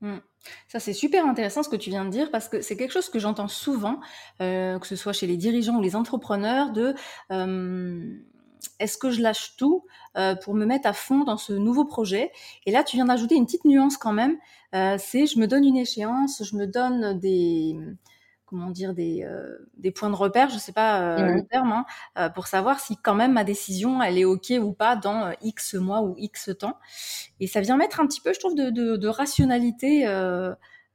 Mmh. 0.00 0.18
Ça, 0.68 0.78
c'est 0.78 0.92
super 0.92 1.26
intéressant 1.26 1.64
ce 1.64 1.68
que 1.68 1.76
tu 1.76 1.90
viens 1.90 2.04
de 2.04 2.10
dire 2.10 2.30
parce 2.30 2.48
que 2.48 2.60
c'est 2.60 2.76
quelque 2.76 2.92
chose 2.92 3.08
que 3.08 3.18
j'entends 3.18 3.48
souvent, 3.48 3.98
que 4.38 4.78
ce 4.84 4.94
soit 4.94 5.12
chez 5.12 5.26
les 5.26 5.36
dirigeants 5.36 5.78
ou 5.78 5.82
les 5.82 5.96
entrepreneurs, 5.96 6.70
de 6.70 6.94
est-ce 8.78 8.98
que 8.98 9.10
je 9.10 9.20
lâche 9.20 9.56
tout 9.56 9.84
euh, 10.16 10.34
pour 10.34 10.54
me 10.54 10.64
mettre 10.64 10.88
à 10.88 10.92
fond 10.92 11.24
dans 11.24 11.36
ce 11.36 11.52
nouveau 11.52 11.84
projet? 11.84 12.30
Et 12.66 12.72
là, 12.72 12.84
tu 12.84 12.96
viens 12.96 13.06
d'ajouter 13.06 13.34
une 13.34 13.46
petite 13.46 13.64
nuance 13.64 13.96
quand 13.96 14.12
même. 14.12 14.36
Euh, 14.74 14.96
c'est 14.98 15.26
je 15.26 15.38
me 15.38 15.46
donne 15.46 15.64
une 15.64 15.76
échéance, 15.76 16.42
je 16.44 16.56
me 16.56 16.66
donne 16.66 17.18
des 17.18 17.76
comment 18.46 18.70
dire 18.70 18.94
des, 18.94 19.24
euh, 19.24 19.56
des 19.78 19.90
points 19.90 20.10
de 20.10 20.14
repère, 20.14 20.48
je 20.50 20.58
sais 20.58 20.72
pas 20.72 21.16
le 21.16 21.44
terme, 21.46 21.84
hein, 22.14 22.30
pour 22.30 22.46
savoir 22.46 22.78
si 22.78 22.96
quand 22.96 23.14
même 23.14 23.32
ma 23.32 23.42
décision 23.42 24.00
elle 24.02 24.18
est 24.18 24.24
ok 24.24 24.52
ou 24.60 24.72
pas 24.72 24.94
dans 24.96 25.32
X 25.42 25.74
mois 25.74 26.02
ou 26.02 26.14
X 26.18 26.50
temps. 26.58 26.78
Et 27.40 27.46
ça 27.46 27.60
vient 27.60 27.76
mettre 27.76 28.00
un 28.00 28.06
petit 28.06 28.20
peu, 28.20 28.32
je 28.32 28.38
trouve, 28.38 28.54
de, 28.54 28.70
de, 28.70 29.08
rationalité. 29.08 30.04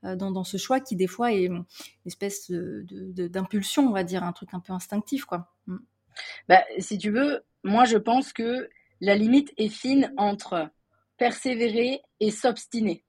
Dans, 0.02 0.32
dans, 0.32 0.46
ce 0.46 0.56
choix 0.56 0.80
qui 0.80 0.96
des 0.96 1.08
fois 1.08 1.34
est 1.34 1.44
une 1.44 1.66
espèce 2.06 2.50
d'impulsion, 2.50 3.86
on 3.86 3.92
va 3.92 4.06
dire, 4.06 4.24
un 4.24 4.32
truc 4.32 4.54
un 4.54 4.62
peu 4.62 4.72
instinctif, 4.72 5.26
quoi. 5.26 5.50
Mm. 5.68 5.80
Bah, 6.48 6.64
si 6.78 6.98
tu 6.98 7.12
veux, 7.12 7.44
moi, 7.64 7.86
je 7.86 7.98
pense 7.98 8.34
que 8.34 8.70
la 9.02 9.16
limite 9.16 9.54
est 9.58 9.70
fine 9.70 10.14
entre 10.18 10.70
persévérer 11.18 12.02
et 12.20 12.32
s'obstiner. 12.32 13.04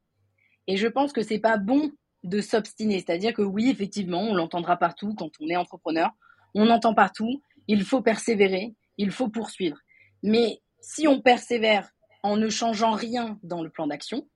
Et 0.67 0.77
je 0.77 0.87
pense 0.87 1.13
que 1.13 1.23
c'est 1.23 1.39
pas 1.39 1.57
bon 1.57 1.93
de 2.23 2.41
s'obstiner. 2.41 2.99
C'est-à-dire 2.99 3.33
que 3.33 3.43
oui, 3.43 3.71
effectivement, 3.71 4.23
on 4.23 4.35
l'entendra 4.35 4.77
partout 4.77 5.15
quand 5.15 5.31
on 5.41 5.49
est 5.49 5.57
entrepreneur. 5.57 6.11
On 6.55 6.69
entend 6.71 6.95
partout. 6.95 7.43
Il 7.67 7.85
faut 7.85 8.03
persévérer. 8.03 8.75
Il 8.99 9.11
faut 9.11 9.29
poursuivre. 9.29 9.79
Mais 10.23 10.61
si 10.81 11.09
on 11.09 11.21
persévère 11.21 11.91
en 12.23 12.37
ne 12.37 12.49
changeant 12.49 12.93
rien 12.93 13.39
dans 13.43 13.63
le 13.63 13.71
plan 13.71 13.87
d'action, 13.87 14.29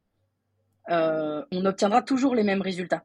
euh, 0.90 1.44
on 1.52 1.64
obtiendra 1.64 2.02
toujours 2.02 2.34
les 2.34 2.42
mêmes 2.42 2.62
résultats. 2.62 3.04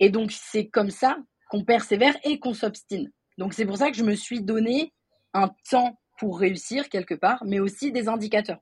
Et 0.00 0.10
donc, 0.10 0.32
c'est 0.32 0.68
comme 0.68 0.90
ça 0.90 1.18
qu'on 1.50 1.64
persévère 1.64 2.16
et 2.24 2.38
qu'on 2.38 2.54
s'obstine. 2.54 3.12
Donc, 3.38 3.54
c'est 3.54 3.66
pour 3.66 3.76
ça 3.76 3.90
que 3.90 3.96
je 3.96 4.04
me 4.04 4.14
suis 4.14 4.42
donné 4.42 4.92
un 5.34 5.50
temps 5.70 6.00
pour 6.18 6.38
réussir 6.38 6.88
quelque 6.88 7.14
part, 7.14 7.42
mais 7.44 7.60
aussi 7.60 7.92
des 7.92 8.08
indicateurs. 8.08 8.60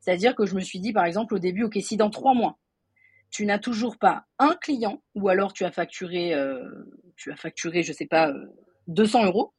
C'est-à-dire 0.00 0.34
que 0.34 0.46
je 0.46 0.54
me 0.54 0.60
suis 0.60 0.80
dit, 0.80 0.92
par 0.92 1.04
exemple, 1.04 1.34
au 1.34 1.38
début, 1.38 1.64
OK, 1.64 1.76
si 1.80 1.96
dans 1.96 2.10
trois 2.10 2.34
mois, 2.34 2.58
tu 3.30 3.46
n'as 3.46 3.58
toujours 3.58 3.98
pas 3.98 4.24
un 4.38 4.54
client, 4.60 5.02
ou 5.14 5.28
alors 5.28 5.52
tu 5.52 5.64
as 5.64 5.72
facturé, 5.72 6.34
tu 7.16 7.32
as 7.32 7.36
facturé, 7.36 7.82
je 7.82 7.92
sais 7.92 8.06
pas, 8.06 8.32
200 8.86 9.24
euros, 9.24 9.54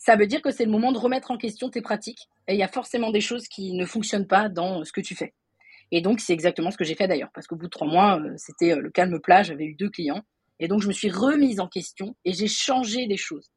ça 0.00 0.16
veut 0.16 0.26
dire 0.26 0.40
que 0.40 0.50
c'est 0.50 0.64
le 0.64 0.70
moment 0.70 0.92
de 0.92 0.98
remettre 0.98 1.30
en 1.30 1.36
question 1.36 1.68
tes 1.68 1.82
pratiques. 1.82 2.28
Et 2.48 2.54
il 2.54 2.58
y 2.58 2.62
a 2.62 2.68
forcément 2.68 3.10
des 3.10 3.20
choses 3.20 3.46
qui 3.46 3.74
ne 3.74 3.84
fonctionnent 3.84 4.26
pas 4.26 4.48
dans 4.48 4.82
ce 4.84 4.92
que 4.92 5.00
tu 5.00 5.14
fais. 5.14 5.34
Et 5.92 6.00
donc, 6.00 6.20
c'est 6.20 6.32
exactement 6.32 6.70
ce 6.70 6.78
que 6.78 6.84
j'ai 6.84 6.94
fait 6.94 7.06
d'ailleurs, 7.06 7.30
parce 7.34 7.46
qu'au 7.46 7.56
bout 7.56 7.66
de 7.66 7.70
trois 7.70 7.86
mois, 7.86 8.18
euh, 8.18 8.32
c'était 8.36 8.72
euh, 8.72 8.80
le 8.80 8.90
calme 8.90 9.20
plat, 9.20 9.42
j'avais 9.42 9.64
eu 9.64 9.74
deux 9.74 9.90
clients. 9.90 10.22
Et 10.58 10.68
donc, 10.68 10.80
je 10.80 10.88
me 10.88 10.92
suis 10.92 11.10
remise 11.10 11.60
en 11.60 11.68
question 11.68 12.16
et 12.24 12.32
j'ai 12.32 12.48
changé 12.48 13.06
des 13.06 13.16
choses. 13.16 13.50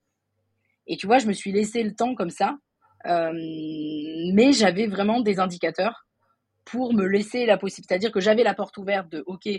Et 0.88 0.98
tu 0.98 1.08
vois, 1.08 1.18
je 1.18 1.28
me 1.28 1.34
suis 1.34 1.52
laissé 1.52 1.84
le 1.84 1.96
temps 1.96 2.16
comme 2.16 2.30
ça, 2.30 2.58
euh, 3.06 3.32
mais 4.34 4.54
j'avais 4.54 4.88
vraiment 4.88 5.22
des 5.22 5.40
indicateurs 5.40 6.06
pour 6.66 6.94
me 6.94 7.06
laisser 7.06 7.46
la 7.46 7.58
possibilité. 7.58 7.94
C'est-à-dire 7.94 8.12
que 8.12 8.20
j'avais 8.20 8.44
la 8.44 8.54
porte 8.54 8.78
ouverte 8.78 9.10
de, 9.10 9.24
OK, 9.28 9.50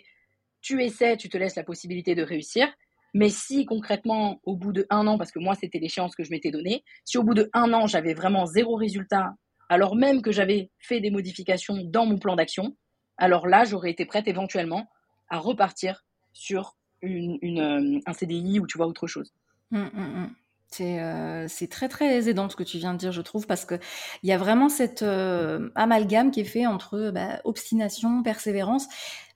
tu 0.60 0.82
essaies, 0.82 1.16
tu 1.16 1.28
te 1.28 1.36
laisses 1.36 1.56
la 1.56 1.64
possibilité 1.64 2.14
de 2.14 2.22
réussir, 2.22 2.68
mais 3.12 3.28
si 3.28 3.64
concrètement, 3.64 4.40
au 4.44 4.56
bout 4.56 4.72
de 4.72 4.86
un 4.90 5.06
an, 5.06 5.18
parce 5.18 5.30
que 5.30 5.38
moi 5.38 5.54
c'était 5.54 5.78
l'échéance 5.78 6.16
que 6.16 6.24
je 6.24 6.30
m'étais 6.30 6.50
donnée, 6.50 6.82
si 7.04 7.18
au 7.18 7.22
bout 7.22 7.34
de 7.34 7.50
un 7.52 7.72
an 7.72 7.86
j'avais 7.86 8.14
vraiment 8.14 8.46
zéro 8.46 8.74
résultat, 8.74 9.34
alors 9.68 9.94
même 9.94 10.22
que 10.22 10.32
j'avais 10.32 10.70
fait 10.78 11.00
des 11.00 11.10
modifications 11.10 11.76
dans 11.84 12.06
mon 12.06 12.18
plan 12.18 12.34
d'action, 12.34 12.76
alors 13.18 13.46
là 13.46 13.64
j'aurais 13.64 13.90
été 13.90 14.04
prête 14.04 14.26
éventuellement 14.26 14.88
à 15.28 15.38
repartir 15.38 16.04
sur 16.32 16.76
une, 17.02 17.60
euh, 17.60 18.00
un 18.06 18.12
CDI 18.12 18.58
ou 18.58 18.66
tu 18.66 18.78
vois 18.78 18.86
autre 18.86 19.06
chose. 19.06 19.32
Hum, 19.70 19.90
hum, 19.94 20.34
hum. 20.80 21.34
Euh, 21.44 21.46
c'est 21.48 21.68
très 21.68 21.88
très 21.88 22.28
aidant 22.28 22.48
ce 22.48 22.56
que 22.56 22.62
tu 22.62 22.78
viens 22.78 22.92
de 22.92 22.98
dire, 22.98 23.12
je 23.12 23.22
trouve, 23.22 23.46
parce 23.46 23.64
qu'il 23.64 23.80
y 24.22 24.32
a 24.32 24.38
vraiment 24.38 24.68
cet 24.68 25.02
euh, 25.02 25.70
amalgame 25.74 26.30
qui 26.30 26.40
est 26.40 26.44
fait 26.44 26.66
entre 26.66 27.10
bah, 27.12 27.40
obstination, 27.44 28.22
persévérance. 28.22 28.86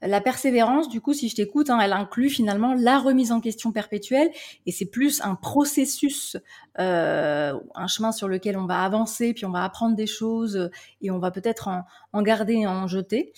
La 0.01 0.21
persévérance, 0.21 0.89
du 0.89 1.01
coup, 1.01 1.13
si 1.13 1.29
je 1.29 1.37
t'écoute, 1.37 1.71
hein, 1.71 1.81
elle 1.81 1.93
inclut 1.93 2.31
finalement 2.31 2.75
la 2.75 2.99
remise 2.99 3.33
en 3.33 3.41
question 3.41 3.73
perpétuelle, 3.73 4.31
et 4.65 4.73
c'est 4.73 4.87
plus 4.87 5.21
un 5.23 5.35
processus, 5.35 6.37
euh, 6.79 7.59
un 7.75 7.87
chemin 7.89 8.13
sur 8.13 8.29
lequel 8.29 8.57
on 8.57 8.67
va 8.67 8.83
avancer, 8.85 9.35
puis 9.35 9.45
on 9.45 9.51
va 9.51 9.65
apprendre 9.65 9.97
des 9.97 10.07
choses, 10.07 10.71
et 11.01 11.11
on 11.11 11.19
va 11.19 11.31
peut-être 11.33 11.67
en, 11.69 11.85
en, 12.13 12.23
garder 12.23 12.67
en 12.67 12.87
jeter. 12.87 13.33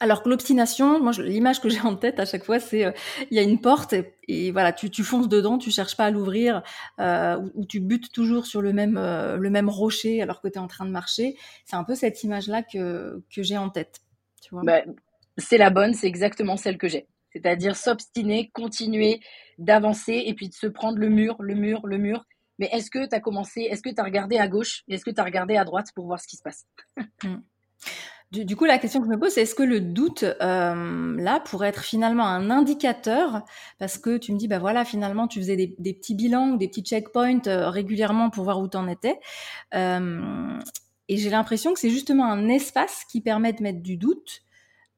Alors 0.00 0.22
que 0.22 0.28
l'obstination, 0.28 1.02
moi, 1.02 1.10
l'image 1.18 1.60
que 1.60 1.68
j'ai 1.68 1.80
en 1.80 1.96
tête 1.96 2.20
à 2.20 2.24
chaque 2.24 2.44
fois, 2.44 2.60
c'est 2.60 2.84
euh, 2.84 2.92
il 3.30 3.36
y 3.36 3.40
a 3.40 3.42
une 3.42 3.60
porte 3.60 3.94
et, 4.28 4.52
voilà, 4.52 4.72
tu, 4.72 4.90
tu, 4.90 5.02
fonces 5.02 5.28
dedans, 5.28 5.58
tu 5.58 5.72
cherches 5.72 5.96
pas 5.96 6.04
à 6.04 6.10
l'ouvrir, 6.10 6.62
euh, 7.00 7.36
ou, 7.54 7.64
tu 7.64 7.80
butes 7.80 8.12
toujours 8.12 8.46
sur 8.46 8.62
le 8.62 8.72
même 8.72 8.96
euh, 8.96 9.36
le 9.36 9.50
même 9.50 9.68
rocher 9.68 10.22
alors 10.22 10.40
que 10.40 10.46
tu 10.46 10.54
es 10.54 10.58
en 10.58 10.68
train 10.68 10.84
de 10.84 10.90
marcher. 10.90 11.36
C'est 11.64 11.76
un 11.76 11.84
peu 11.84 11.96
cette 11.96 12.22
image-là 12.22 12.62
que, 12.62 13.22
que 13.34 13.42
j'ai 13.42 13.58
en 13.58 13.70
tête. 13.70 14.00
Tu 14.40 14.50
vois 14.50 14.62
bah, 14.64 14.82
c'est 15.36 15.58
la 15.58 15.70
bonne, 15.70 15.94
c'est 15.94 16.06
exactement 16.06 16.56
celle 16.56 16.78
que 16.78 16.88
j'ai. 16.88 17.06
C'est-à-dire 17.32 17.76
s'obstiner, 17.76 18.50
continuer 18.52 19.20
d'avancer 19.58 20.22
et 20.26 20.34
puis 20.34 20.48
de 20.48 20.54
se 20.54 20.66
prendre 20.66 20.98
le 20.98 21.08
mur, 21.08 21.36
le 21.40 21.54
mur, 21.54 21.86
le 21.86 21.98
mur. 21.98 22.24
Mais 22.58 22.68
est-ce 22.72 22.90
que 22.90 23.06
tu 23.06 23.14
as 23.14 23.20
commencé, 23.20 23.62
est-ce 23.62 23.82
que 23.82 23.90
tu 23.90 24.00
as 24.00 24.04
regardé 24.04 24.38
à 24.38 24.48
gauche 24.48 24.82
est-ce 24.88 25.04
que 25.04 25.10
tu 25.10 25.20
as 25.20 25.24
regardé 25.24 25.56
à 25.56 25.64
droite 25.64 25.88
pour 25.94 26.06
voir 26.06 26.20
ce 26.20 26.26
qui 26.28 26.36
se 26.36 26.42
passe? 26.42 26.66
Mmh. 27.24 27.36
Du, 28.30 28.56
coup, 28.56 28.66
la 28.66 28.76
question 28.76 29.00
que 29.00 29.06
je 29.06 29.10
me 29.10 29.18
pose, 29.18 29.32
c'est 29.32 29.42
est-ce 29.42 29.54
que 29.54 29.62
le 29.62 29.80
doute, 29.80 30.22
euh, 30.22 31.16
là, 31.16 31.40
pourrait 31.40 31.68
être 31.68 31.82
finalement 31.82 32.26
un 32.26 32.50
indicateur? 32.50 33.42
Parce 33.78 33.96
que 33.96 34.18
tu 34.18 34.34
me 34.34 34.38
dis, 34.38 34.48
bah 34.48 34.58
voilà, 34.58 34.84
finalement, 34.84 35.28
tu 35.28 35.38
faisais 35.40 35.56
des, 35.56 35.94
petits 35.94 36.14
bilans 36.14 36.50
ou 36.50 36.58
des 36.58 36.68
petits 36.68 36.82
checkpoints 36.82 37.46
euh, 37.46 37.70
régulièrement 37.70 38.28
pour 38.28 38.44
voir 38.44 38.60
où 38.60 38.68
tu 38.68 38.76
en 38.76 38.86
étais. 38.86 39.18
Euh, 39.74 40.58
et 41.08 41.16
j'ai 41.16 41.30
l'impression 41.30 41.72
que 41.72 41.80
c'est 41.80 41.88
justement 41.88 42.30
un 42.30 42.48
espace 42.48 43.04
qui 43.10 43.22
permet 43.22 43.54
de 43.54 43.62
mettre 43.62 43.80
du 43.80 43.96
doute, 43.96 44.42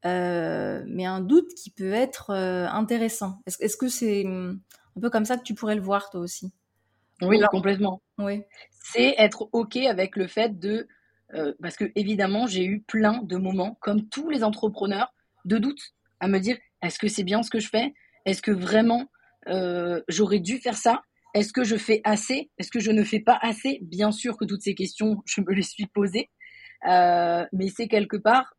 mais 0.03 1.07
un 1.07 1.21
doute 1.21 1.55
qui 1.55 1.71
peut 1.71 1.93
être 1.93 2.33
intéressant. 2.33 3.39
Est-ce 3.47 3.77
que 3.77 3.89
c'est 3.89 4.27
un 4.27 5.01
peu 5.01 5.09
comme 5.09 5.25
ça 5.25 5.37
que 5.37 5.45
tu 5.45 5.55
pourrais 5.55 5.77
le 5.77 5.83
voir, 5.83 6.11
toi 6.11 6.21
aussi? 6.21 6.53
Oui, 7.23 7.39
complètement. 7.51 8.03
Oui. 8.19 8.43
C'est 8.71 9.15
être 9.19 9.49
OK 9.53 9.77
avec 9.77 10.17
le 10.17 10.27
fait 10.27 10.59
de 10.59 10.89
euh, 11.35 11.53
parce 11.63 11.77
que 11.77 11.91
évidemment, 11.95 12.47
j'ai 12.47 12.65
eu 12.65 12.81
plein 12.83 13.23
de 13.23 13.37
moments, 13.37 13.77
comme 13.81 14.09
tous 14.09 14.29
les 14.31 14.43
entrepreneurs, 14.45 15.13
de 15.45 15.59
doutes 15.59 15.95
à 16.21 16.29
me 16.29 16.39
dire 16.39 16.59
est-ce 16.83 16.99
que 16.99 17.09
c'est 17.09 17.25
bien 17.25 17.43
ce 17.43 17.51
que 17.51 17.61
je 17.61 17.69
fais? 17.69 17.95
Est-ce 18.27 18.43
que 18.43 18.51
vraiment 18.51 19.11
euh, 19.49 20.03
j'aurais 20.09 20.41
dû 20.41 20.59
faire 20.59 20.77
ça? 20.77 21.03
Est-ce 21.35 21.53
que 21.53 21.65
je 21.65 21.77
fais 21.77 22.01
assez? 22.05 22.51
Est-ce 22.59 22.71
que 22.71 22.81
je 22.81 22.91
ne 22.91 23.05
fais 23.05 23.21
pas 23.21 23.39
assez? 23.41 23.79
Bien 23.83 24.11
sûr 24.11 24.37
que 24.37 24.45
toutes 24.45 24.63
ces 24.63 24.75
questions, 24.75 25.23
je 25.27 25.41
me 25.41 25.53
les 25.53 25.63
suis 25.63 25.87
posées, 25.87 26.31
euh, 26.89 27.47
mais 27.53 27.69
c'est 27.69 27.89
quelque 27.89 28.17
part 28.17 28.55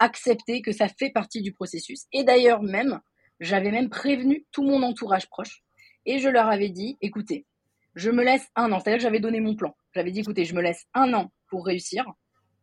accepter 0.00 0.60
que 0.60 0.72
ça 0.72 0.88
fait 0.88 1.10
partie 1.10 1.40
du 1.40 1.52
processus. 1.52 2.06
Et 2.12 2.24
d'ailleurs 2.24 2.64
même, 2.64 3.00
j'avais 3.38 3.70
même 3.70 3.90
prévenu 3.90 4.44
tout 4.50 4.64
mon 4.64 4.82
entourage 4.82 5.28
proche. 5.28 5.62
Et 6.04 6.18
je 6.18 6.28
leur 6.28 6.48
avais 6.48 6.70
dit 6.70 6.98
écoutez, 7.00 7.46
je 7.94 8.10
me 8.10 8.22
laisse 8.22 8.46
un 8.56 8.72
an. 8.72 8.80
C'est-à-dire 8.80 8.98
que 8.98 9.02
j'avais 9.02 9.20
donné 9.20 9.40
mon 9.40 9.54
plan. 9.54 9.74
J'avais 9.94 10.10
dit 10.10 10.20
écoutez, 10.20 10.44
je 10.44 10.54
me 10.54 10.62
laisse 10.62 10.84
un 10.94 11.12
an 11.14 11.32
pour 11.48 11.66
réussir, 11.66 12.04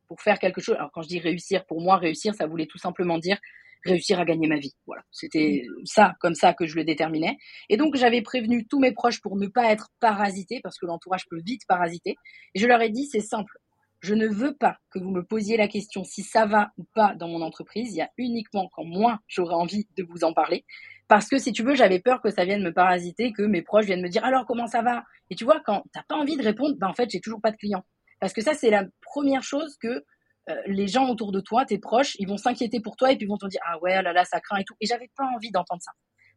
pour 0.08 0.22
faire 0.22 0.40
quelque 0.40 0.62
chose. 0.62 0.76
Alors 0.76 0.92
quand 0.92 1.02
je 1.02 1.08
dis 1.08 1.20
réussir, 1.20 1.66
pour 1.66 1.82
moi, 1.82 1.98
réussir, 1.98 2.34
ça 2.36 2.48
voulait 2.48 2.68
tout 2.68 2.78
simplement 2.78 3.18
dire 3.18 3.38
réussir 3.86 4.20
à 4.20 4.26
gagner 4.26 4.48
ma 4.48 4.58
vie. 4.58 4.76
Voilà, 4.86 5.04
c'était 5.12 5.64
ça, 5.86 6.14
comme 6.20 6.36
ça 6.36 6.54
que 6.54 6.66
je 6.66 6.76
le 6.76 6.84
déterminais. 6.84 7.38
Et 7.70 7.78
donc 7.78 7.96
j'avais 7.96 8.22
prévenu 8.22 8.68
tous 8.68 8.80
mes 8.80 8.92
proches 8.92 9.22
pour 9.22 9.38
ne 9.38 9.48
pas 9.48 9.72
être 9.72 9.90
parasité, 10.00 10.60
parce 10.62 10.78
que 10.78 10.86
l'entourage 10.86 11.26
peut 11.30 11.42
vite 11.46 11.62
parasiter. 11.68 12.16
Et 12.56 12.60
je 12.60 12.68
leur 12.68 12.82
ai 12.82 12.90
dit, 12.90 13.06
c'est 13.06 13.22
simple, 13.22 13.59
je 14.00 14.14
ne 14.14 14.28
veux 14.28 14.56
pas 14.56 14.78
que 14.92 15.00
vous 15.00 15.12
me 15.12 15.24
posiez 15.24 15.58
la 15.58 15.68
question 15.68 16.04
si 16.04 16.24
ça 16.24 16.46
va 16.46 16.72
ou 16.78 16.86
pas 16.94 17.16
dans 17.16 17.28
mon 17.28 17.42
entreprise. 17.42 17.94
Il 17.94 17.98
y 17.98 18.02
a 18.02 18.10
uniquement 18.18 18.70
quand 18.74 18.86
moi 18.86 19.20
j'aurais 19.28 19.56
envie 19.56 19.88
de 19.98 20.04
vous 20.04 20.24
en 20.24 20.34
parler. 20.34 20.66
Parce 21.08 21.28
que 21.28 21.40
si 21.40 21.52
tu 21.52 21.64
veux, 21.64 21.76
j'avais 21.76 22.00
peur 22.00 22.22
que 22.22 22.30
ça 22.30 22.46
vienne 22.46 22.64
me 22.64 22.74
parasiter, 22.74 23.34
que 23.34 23.42
mes 23.42 23.62
proches 23.62 23.86
viennent 23.86 24.02
me 24.02 24.10
dire 24.10 24.24
alors 24.24 24.46
comment 24.46 24.68
ça 24.68 24.82
va? 24.82 25.04
Et 25.30 25.36
tu 25.36 25.44
vois, 25.44 25.60
quand 25.66 25.84
t'as 25.92 26.04
pas 26.04 26.16
envie 26.16 26.38
de 26.38 26.44
répondre, 26.44 26.76
ben 26.78 26.88
en 26.88 26.94
fait 26.94 27.10
j'ai 27.10 27.20
toujours 27.20 27.42
pas 27.42 27.52
de 27.52 27.58
clients. 27.58 27.84
Parce 28.20 28.34
que 28.34 28.42
ça, 28.42 28.54
c'est 28.54 28.70
la 28.70 28.86
première 29.02 29.44
chose 29.44 29.78
que 29.82 30.06
euh, 30.50 30.56
les 30.68 30.88
gens 30.88 31.10
autour 31.10 31.32
de 31.32 31.40
toi, 31.40 31.66
tes 31.66 31.80
proches, 31.80 32.16
ils 32.20 32.28
vont 32.28 32.38
s'inquiéter 32.38 32.80
pour 32.80 32.96
toi 32.96 33.12
et 33.12 33.18
puis 33.18 33.26
ils 33.26 33.30
vont 33.30 33.38
te 33.38 33.48
dire 33.48 33.62
ah 33.66 33.80
ouais, 33.80 34.02
là 34.02 34.14
là, 34.14 34.26
ça 34.26 34.40
craint 34.40 34.58
et 34.58 34.64
tout. 34.64 34.76
Et 34.82 34.86
j'avais 34.86 35.10
pas 35.16 35.26
envie 35.26 35.52
d'entendre 35.52 35.82
ça. 35.82 35.92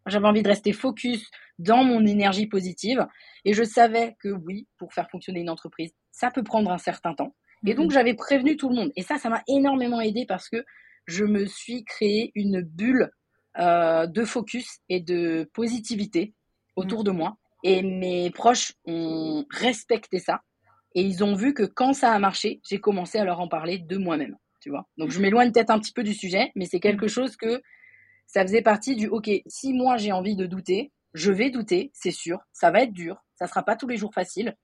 J'avais 0.07 0.27
envie 0.27 0.43
de 0.43 0.49
rester 0.49 0.73
focus 0.73 1.31
dans 1.59 1.85
mon 1.85 2.05
énergie 2.05 2.47
positive 2.47 3.07
et 3.45 3.53
je 3.55 3.63
savais 3.63 4.17
que 4.21 4.29
oui, 4.29 4.67
pour 4.79 4.93
faire 4.93 5.09
fonctionner 5.11 5.41
une 5.41 5.51
entreprise, 5.51 5.93
ça 6.11 6.31
peut 6.31 6.43
prendre 6.43 6.71
un 6.73 6.79
certain 6.79 7.15
temps. 7.15 7.35
Et 7.67 7.75
donc 7.75 7.87
mhm. 7.87 7.93
j'avais 7.93 8.15
prévenu 8.15 8.57
tout 8.57 8.69
le 8.69 8.75
monde. 8.75 8.93
Et 8.97 9.03
ça, 9.03 9.19
ça 9.19 9.29
m'a 9.29 9.43
énormément 9.49 10.01
aidé 10.01 10.25
parce 10.27 10.49
que 10.49 10.65
je 11.07 11.25
me 11.25 11.47
suis 11.47 11.85
créé 11.85 12.33
une 12.35 12.61
bulle 12.61 13.11
euh, 13.59 14.07
de 14.07 14.25
focus 14.25 14.79
et 14.89 15.01
de 15.01 15.49
positivité 15.53 16.35
autour 16.77 17.01
mhm. 17.01 17.05
de 17.05 17.11
moi. 17.11 17.37
Et 17.65 17.83
mes 17.83 18.31
proches 18.31 18.73
ont 18.87 19.45
respecté 19.51 20.19
ça. 20.19 20.43
Et 20.95 21.03
ils 21.03 21.25
ont 21.25 21.35
vu 21.35 21.55
que 21.55 21.63
quand 21.63 21.93
ça 21.93 22.13
a 22.13 22.19
marché, 22.19 22.61
j'ai 22.69 22.81
commencé 22.81 23.19
à 23.19 23.25
leur 23.25 23.41
en 23.41 23.49
parler 23.49 23.79
de 23.79 23.97
moi-même. 23.97 24.37
Tu 24.61 24.71
vois. 24.71 24.87
Donc 24.97 25.11
je 25.11 25.21
m'éloigne 25.21 25.53
peut-être 25.53 25.71
un 25.71 25.79
petit 25.79 25.93
peu 25.93 26.03
du 26.03 26.15
sujet, 26.15 26.53
mais 26.55 26.67
c'est 26.67 26.81
quelque 26.81 27.09
chose 27.09 27.37
que 27.37 27.63
ça 28.27 28.43
faisait 28.43 28.63
partie 28.63 28.97
du 28.97 29.09
OK, 29.09 29.29
si 29.47 29.73
moi 29.73 29.97
j'ai 29.97 30.13
envie 30.13 30.37
de 30.37 30.47
douter, 30.47 30.93
je 31.15 31.33
vais 31.33 31.51
douter, 31.51 31.91
c'est 31.93 32.13
sûr, 32.13 32.39
ça 32.53 32.71
va 32.71 32.83
être 32.83 32.93
dur, 32.93 33.23
ça 33.35 33.47
sera 33.47 33.63
pas 33.63 33.77
tous 33.77 33.89
les 33.89 33.97
jours 33.97 34.15
facile 34.15 34.57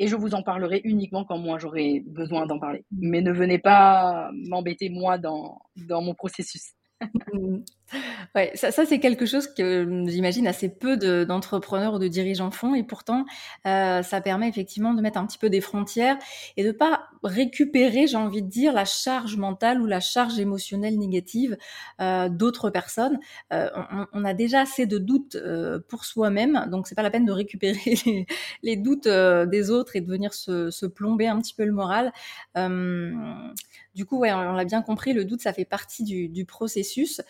et 0.00 0.08
je 0.08 0.16
vous 0.16 0.34
en 0.34 0.42
parlerai 0.42 0.80
uniquement 0.84 1.24
quand 1.24 1.38
moi 1.38 1.58
j'aurai 1.58 2.02
besoin 2.06 2.46
d'en 2.46 2.58
parler. 2.58 2.84
Mais 2.90 3.20
ne 3.20 3.32
venez 3.32 3.58
pas 3.58 4.30
m'embêter 4.32 4.88
moi 4.88 5.18
dans 5.18 5.60
dans 5.76 6.02
mon 6.02 6.14
processus. 6.14 6.72
Ouais, 8.34 8.52
ça, 8.54 8.70
c'est 8.70 9.00
quelque 9.00 9.26
chose 9.26 9.48
que 9.52 10.04
j'imagine 10.06 10.46
assez 10.46 10.68
peu 10.68 10.96
d'entrepreneurs 10.96 11.94
ou 11.94 11.98
de 11.98 12.08
dirigeants 12.08 12.50
font, 12.50 12.74
et 12.74 12.82
pourtant, 12.82 13.24
euh, 13.66 14.02
ça 14.02 14.20
permet 14.20 14.48
effectivement 14.48 14.94
de 14.94 15.02
mettre 15.02 15.18
un 15.18 15.26
petit 15.26 15.38
peu 15.38 15.50
des 15.50 15.60
frontières 15.60 16.16
et 16.56 16.64
de 16.64 16.70
pas 16.70 17.08
récupérer, 17.22 18.06
j'ai 18.06 18.16
envie 18.16 18.42
de 18.42 18.48
dire, 18.48 18.72
la 18.72 18.84
charge 18.84 19.36
mentale 19.36 19.80
ou 19.80 19.86
la 19.86 20.00
charge 20.00 20.38
émotionnelle 20.38 20.98
négative 20.98 21.56
euh, 22.00 22.28
d'autres 22.28 22.70
personnes. 22.70 23.18
Euh, 23.52 23.68
on, 24.12 24.24
a 24.24 24.34
déjà 24.34 24.60
assez 24.60 24.86
de 24.86 24.98
doutes 24.98 25.36
pour 25.88 26.04
soi-même, 26.04 26.66
donc 26.70 26.86
c'est 26.86 26.94
pas 26.94 27.02
la 27.02 27.10
peine 27.10 27.24
de 27.24 27.32
récupérer 27.32 28.26
les, 28.62 28.76
doutes 28.76 29.08
des 29.08 29.70
autres 29.70 29.96
et 29.96 30.00
de 30.00 30.06
venir 30.08 30.32
se, 30.34 30.86
plomber 30.86 31.26
un 31.26 31.38
petit 31.40 31.54
peu 31.54 31.64
le 31.64 31.72
moral. 31.72 32.12
Euh, 32.56 33.12
du 33.94 34.04
coup, 34.04 34.18
ouais, 34.18 34.32
on, 34.32 34.52
l'a 34.52 34.64
bien 34.64 34.82
compris, 34.82 35.12
le 35.12 35.24
doute, 35.24 35.40
ça 35.42 35.52
fait 35.52 35.64
partie 35.64 36.04
du, 36.04 36.44
processus. 36.44 37.20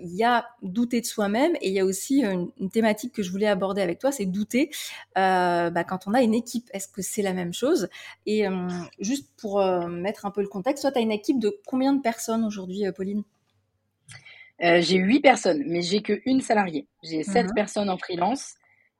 Il 0.00 0.14
y 0.14 0.24
a 0.24 0.46
douter 0.62 1.00
de 1.00 1.06
soi-même 1.06 1.54
et 1.60 1.68
il 1.68 1.74
y 1.74 1.80
a 1.80 1.84
aussi 1.84 2.24
une, 2.24 2.50
thématique 2.70 3.12
que 3.12 3.22
je 3.22 3.30
voulais 3.30 3.46
aborder 3.46 3.82
avec 3.82 3.98
toi, 3.98 4.12
c'est 4.12 4.26
douter 4.26 4.70
euh, 5.16 5.70
bah, 5.70 5.84
quand 5.84 6.06
on 6.06 6.14
a 6.14 6.22
une 6.22 6.34
équipe. 6.34 6.68
Est-ce 6.72 6.88
que 6.88 7.02
c'est 7.02 7.22
la 7.22 7.32
même 7.32 7.52
chose? 7.52 7.88
Et 8.26 8.46
euh, 8.46 8.68
juste 8.98 9.30
pour 9.40 9.60
euh, 9.60 9.86
mettre 9.88 10.26
un 10.26 10.30
peu 10.30 10.42
le 10.42 10.48
contexte, 10.48 10.82
toi, 10.82 10.92
tu 10.92 10.98
as 10.98 11.02
une 11.02 11.12
équipe 11.12 11.38
de 11.38 11.58
combien 11.66 11.92
de 11.92 12.02
personnes 12.02 12.44
aujourd'hui, 12.44 12.84
Pauline? 12.94 13.22
J'ai 14.58 14.96
huit 14.96 15.20
personnes, 15.20 15.64
mais 15.66 15.82
j'ai 15.82 16.00
qu'une 16.00 16.40
salariée. 16.40 16.88
J'ai 17.02 17.22
sept 17.22 17.48
mhm. 17.48 17.54
personnes 17.54 17.90
en 17.90 17.98
freelance 17.98 18.54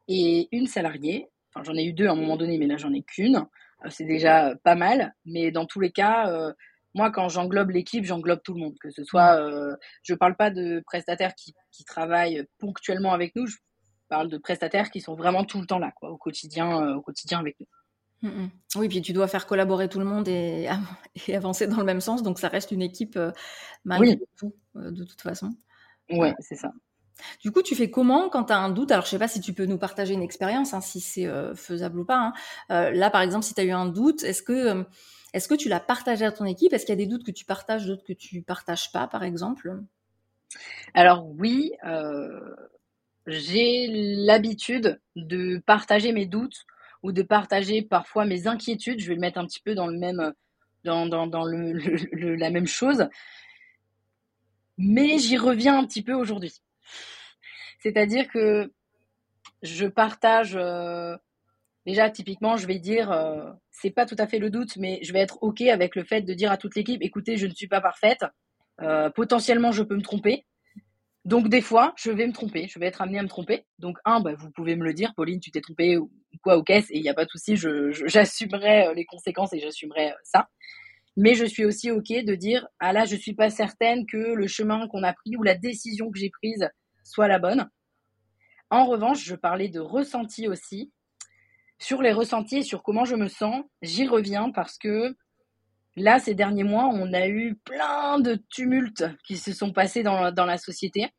et 0.06 0.48
une 0.52 0.66
salariée. 0.66 1.28
Enfin, 1.48 1.64
j'en 1.64 1.74
ai 1.74 1.84
eu 1.84 1.94
deux 1.94 2.06
à 2.06 2.12
un 2.12 2.16
moment 2.16 2.36
donné, 2.36 2.58
mais 2.58 2.66
là, 2.66 2.76
j'en 2.76 2.92
ai 2.92 3.02
qu'une. 3.02 3.46
C'est 3.88 4.04
déjà 4.04 4.54
pas 4.64 4.74
mal, 4.74 5.14
mais 5.24 5.50
dans 5.50 5.64
tous 5.64 5.80
les 5.80 5.90
cas 5.90 6.52
moi, 6.96 7.10
quand 7.12 7.28
j'englobe 7.28 7.70
l'équipe, 7.70 8.04
j'englobe 8.04 8.40
tout 8.42 8.54
le 8.54 8.60
monde. 8.60 8.74
Que 8.80 8.90
ce 8.90 9.04
soit, 9.04 9.40
euh, 9.40 9.76
je 10.02 10.14
parle 10.14 10.34
pas 10.34 10.50
de 10.50 10.82
prestataires 10.84 11.34
qui, 11.34 11.54
qui, 11.70 11.84
travaillent 11.84 12.44
ponctuellement 12.58 13.12
avec 13.12 13.36
nous, 13.36 13.46
je 13.46 13.56
parle 14.08 14.28
de 14.28 14.38
prestataires 14.38 14.90
qui 14.90 15.00
sont 15.00 15.14
vraiment 15.14 15.44
tout 15.44 15.60
le 15.60 15.66
temps 15.66 15.78
là, 15.78 15.92
quoi, 15.96 16.10
au 16.10 16.16
quotidien, 16.16 16.82
euh, 16.82 16.94
au 16.94 17.02
quotidien 17.02 17.38
avec 17.38 17.56
nous. 17.60 18.28
Mm, 18.28 18.42
mm. 18.42 18.50
Oui, 18.76 18.88
puis 18.88 19.02
tu 19.02 19.12
dois 19.12 19.28
faire 19.28 19.46
collaborer 19.46 19.88
tout 19.88 19.98
le 19.98 20.04
monde 20.04 20.28
et, 20.28 20.68
et, 21.26 21.36
avancer 21.36 21.66
dans 21.66 21.78
le 21.78 21.84
même 21.84 22.00
sens, 22.00 22.22
donc 22.22 22.38
ça 22.38 22.48
reste 22.48 22.70
une 22.70 22.82
équipe 22.82 23.16
euh, 23.16 23.32
malgré 23.84 24.18
tout, 24.38 24.54
euh, 24.76 24.90
de 24.90 25.04
toute 25.04 25.20
façon. 25.20 25.54
Oui, 26.10 26.28
c'est 26.38 26.56
ça. 26.56 26.72
Du 27.40 27.50
coup, 27.50 27.62
tu 27.62 27.74
fais 27.74 27.90
comment 27.90 28.28
quand 28.28 28.44
tu 28.44 28.52
as 28.52 28.58
un 28.58 28.68
doute? 28.68 28.92
Alors, 28.92 29.06
je 29.06 29.10
sais 29.10 29.18
pas 29.18 29.28
si 29.28 29.40
tu 29.40 29.54
peux 29.54 29.64
nous 29.64 29.78
partager 29.78 30.12
une 30.12 30.22
expérience, 30.22 30.74
hein, 30.74 30.82
si 30.82 31.00
c'est 31.00 31.26
faisable 31.54 32.00
ou 32.00 32.04
pas. 32.04 32.34
Hein. 32.68 32.90
là, 32.90 33.08
par 33.08 33.22
exemple, 33.22 33.42
si 33.42 33.54
tu 33.54 33.60
as 33.62 33.64
eu 33.64 33.70
un 33.70 33.86
doute, 33.86 34.22
est-ce 34.22 34.42
que 34.42 34.84
est-ce 35.36 35.48
que 35.48 35.54
tu 35.54 35.68
l'as 35.68 35.80
partagé 35.80 36.24
à 36.24 36.32
ton 36.32 36.46
équipe? 36.46 36.72
Est-ce 36.72 36.86
qu'il 36.86 36.94
y 36.94 36.98
a 36.98 37.04
des 37.04 37.06
doutes 37.06 37.26
que 37.26 37.30
tu 37.30 37.44
partages, 37.44 37.84
d'autres 37.86 38.04
que 38.04 38.14
tu 38.14 38.40
partages 38.40 38.90
pas, 38.90 39.06
par 39.06 39.22
exemple? 39.22 39.82
Alors 40.94 41.28
oui, 41.28 41.72
euh, 41.84 42.56
j'ai 43.26 43.86
l'habitude 44.24 44.98
de 45.14 45.58
partager 45.66 46.12
mes 46.12 46.24
doutes 46.24 46.64
ou 47.02 47.12
de 47.12 47.20
partager 47.20 47.82
parfois 47.82 48.24
mes 48.24 48.46
inquiétudes. 48.46 48.98
Je 48.98 49.08
vais 49.08 49.14
le 49.14 49.20
mettre 49.20 49.36
un 49.36 49.44
petit 49.44 49.60
peu 49.60 49.74
dans 49.74 49.88
la 49.88 50.32
même 52.50 52.66
chose. 52.66 53.06
Mais 54.78 55.18
j'y 55.18 55.36
reviens 55.36 55.78
un 55.78 55.84
petit 55.84 56.02
peu 56.02 56.14
aujourd'hui. 56.14 56.54
C'est-à-dire 57.80 58.26
que 58.28 58.72
je 59.62 59.86
partage 59.86 60.56
euh, 60.56 61.14
déjà 61.86 62.10
typiquement, 62.10 62.56
je 62.56 62.66
vais 62.66 62.78
dire, 62.78 63.10
euh, 63.12 63.50
c'est 63.70 63.90
pas 63.90 64.04
tout 64.04 64.16
à 64.18 64.26
fait 64.26 64.38
le 64.38 64.50
doute, 64.50 64.76
mais 64.76 64.98
je 65.02 65.12
vais 65.12 65.20
être 65.20 65.38
ok 65.40 65.62
avec 65.62 65.94
le 65.94 66.04
fait 66.04 66.20
de 66.20 66.34
dire 66.34 66.50
à 66.50 66.58
toute 66.58 66.74
l'équipe, 66.74 67.00
écoutez, 67.00 67.36
je 67.36 67.46
ne 67.46 67.54
suis 67.54 67.68
pas 67.68 67.80
parfaite, 67.80 68.24
euh, 68.82 69.08
potentiellement 69.08 69.72
je 69.72 69.82
peux 69.82 69.96
me 69.96 70.02
tromper. 70.02 70.44
Donc 71.24 71.48
des 71.48 71.60
fois, 71.60 71.92
je 71.96 72.10
vais 72.10 72.26
me 72.26 72.32
tromper, 72.32 72.68
je 72.68 72.78
vais 72.78 72.86
être 72.86 73.02
amenée 73.02 73.18
à 73.18 73.22
me 73.22 73.28
tromper. 73.28 73.64
Donc 73.78 73.98
un, 74.04 74.20
bah, 74.20 74.34
vous 74.38 74.50
pouvez 74.50 74.76
me 74.76 74.84
le 74.84 74.94
dire, 74.94 75.12
Pauline, 75.16 75.40
tu 75.40 75.50
t'es 75.50 75.60
trompée 75.60 75.96
ou 75.96 76.10
quoi 76.42 76.62
qu'est-ce, 76.62 76.92
et 76.92 76.98
il 76.98 77.02
n'y 77.02 77.08
a 77.08 77.14
pas 77.14 77.24
de 77.24 77.30
souci, 77.30 77.56
j'assumerai 77.56 78.88
euh, 78.88 78.94
les 78.94 79.04
conséquences 79.06 79.52
et 79.52 79.60
j'assumerai 79.60 80.12
ça. 80.24 80.48
Mais 81.16 81.34
je 81.34 81.46
suis 81.46 81.64
aussi 81.64 81.90
ok 81.90 82.08
de 82.08 82.34
dire, 82.34 82.66
ah 82.78 82.92
là, 82.92 83.06
je 83.06 83.16
suis 83.16 83.32
pas 83.32 83.48
certaine 83.48 84.06
que 84.06 84.18
le 84.18 84.46
chemin 84.46 84.86
qu'on 84.88 85.02
a 85.02 85.14
pris 85.14 85.36
ou 85.36 85.42
la 85.42 85.54
décision 85.54 86.10
que 86.10 86.18
j'ai 86.18 86.30
prise 86.30 86.68
soit 87.04 87.26
la 87.26 87.38
bonne. 87.38 87.70
En 88.68 88.84
revanche, 88.84 89.24
je 89.24 89.34
parlais 89.34 89.68
de 89.68 89.80
ressenti 89.80 90.48
aussi. 90.48 90.92
Sur 91.78 92.02
les 92.02 92.12
ressentis 92.12 92.58
et 92.58 92.62
sur 92.62 92.82
comment 92.82 93.04
je 93.04 93.16
me 93.16 93.28
sens, 93.28 93.64
j'y 93.82 94.06
reviens 94.06 94.50
parce 94.50 94.78
que 94.78 95.14
là, 95.96 96.18
ces 96.18 96.34
derniers 96.34 96.64
mois, 96.64 96.86
on 96.92 97.12
a 97.12 97.28
eu 97.28 97.56
plein 97.64 98.18
de 98.18 98.42
tumultes 98.50 99.04
qui 99.26 99.36
se 99.36 99.52
sont 99.52 99.72
passés 99.72 100.02
dans, 100.02 100.32
dans 100.32 100.46
la 100.46 100.58
société. 100.58 101.10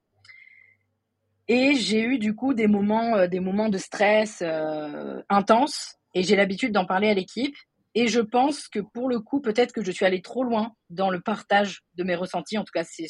Et 1.48 1.76
j'ai 1.76 2.02
eu 2.02 2.20
du 2.20 2.36
coup 2.36 2.54
des 2.54 2.68
moments, 2.68 3.16
euh, 3.16 3.28
des 3.28 3.40
moments 3.40 3.70
de 3.70 3.78
stress 3.78 4.40
euh, 4.42 5.22
intenses 5.30 5.96
et 6.14 6.24
j'ai 6.24 6.36
l'habitude 6.36 6.74
d'en 6.74 6.86
parler 6.86 7.10
à 7.10 7.14
l'équipe. 7.14 7.56
Et 7.96 8.08
je 8.08 8.20
pense 8.20 8.68
que 8.68 8.80
pour 8.80 9.10
le 9.10 9.20
coup, 9.20 9.42
peut-être 9.42 9.72
que 9.72 9.84
je 9.84 9.92
suis 9.92 10.06
allée 10.06 10.22
trop 10.22 10.44
loin 10.44 10.74
dans 10.90 11.10
le 11.10 11.22
partage 11.22 11.84
de 11.96 12.04
mes 12.04 12.16
ressentis. 12.16 12.58
En 12.58 12.64
tout 12.64 12.74
cas, 12.74 12.84
c'est, 12.84 13.08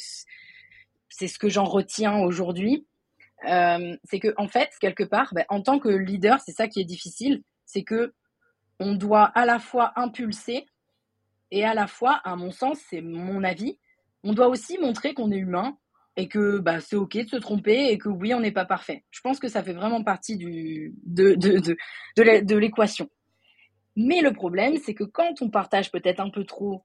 c'est 1.08 1.28
ce 1.28 1.38
que 1.38 1.48
j'en 1.48 1.64
retiens 1.64 2.18
aujourd'hui. 2.18 2.86
Euh, 3.46 3.96
c'est 4.04 4.18
que 4.18 4.34
en 4.36 4.48
fait, 4.48 4.70
quelque 4.80 5.04
part, 5.04 5.32
ben, 5.32 5.44
en 5.48 5.62
tant 5.62 5.78
que 5.78 5.88
leader, 5.88 6.40
c'est 6.44 6.52
ça 6.52 6.68
qui 6.68 6.80
est 6.80 6.84
difficile, 6.84 7.42
c'est 7.64 7.84
que 7.84 8.14
on 8.80 8.94
doit 8.94 9.24
à 9.24 9.44
la 9.46 9.58
fois 9.58 9.92
impulser 9.96 10.66
et 11.50 11.64
à 11.64 11.74
la 11.74 11.86
fois, 11.86 12.20
à 12.24 12.36
mon 12.36 12.50
sens, 12.50 12.78
c'est 12.90 13.00
mon 13.00 13.44
avis, 13.44 13.78
on 14.24 14.32
doit 14.32 14.48
aussi 14.48 14.78
montrer 14.78 15.14
qu'on 15.14 15.30
est 15.30 15.38
humain 15.38 15.76
et 16.16 16.28
que 16.28 16.58
bah, 16.58 16.80
c'est 16.80 16.96
ok 16.96 17.16
de 17.16 17.28
se 17.28 17.36
tromper 17.36 17.90
et 17.90 17.98
que 17.98 18.08
oui, 18.08 18.34
on 18.34 18.40
n'est 18.40 18.52
pas 18.52 18.64
parfait. 18.64 19.04
Je 19.10 19.20
pense 19.20 19.38
que 19.38 19.48
ça 19.48 19.62
fait 19.62 19.72
vraiment 19.72 20.02
partie 20.02 20.36
du, 20.36 20.94
de, 21.04 21.34
de, 21.34 21.58
de, 21.58 21.76
de 22.44 22.56
l'équation. 22.56 23.08
Mais 23.94 24.20
le 24.20 24.32
problème, 24.32 24.76
c'est 24.84 24.94
que 24.94 25.04
quand 25.04 25.42
on 25.42 25.50
partage 25.50 25.90
peut-être 25.90 26.20
un 26.20 26.30
peu 26.30 26.44
trop 26.44 26.84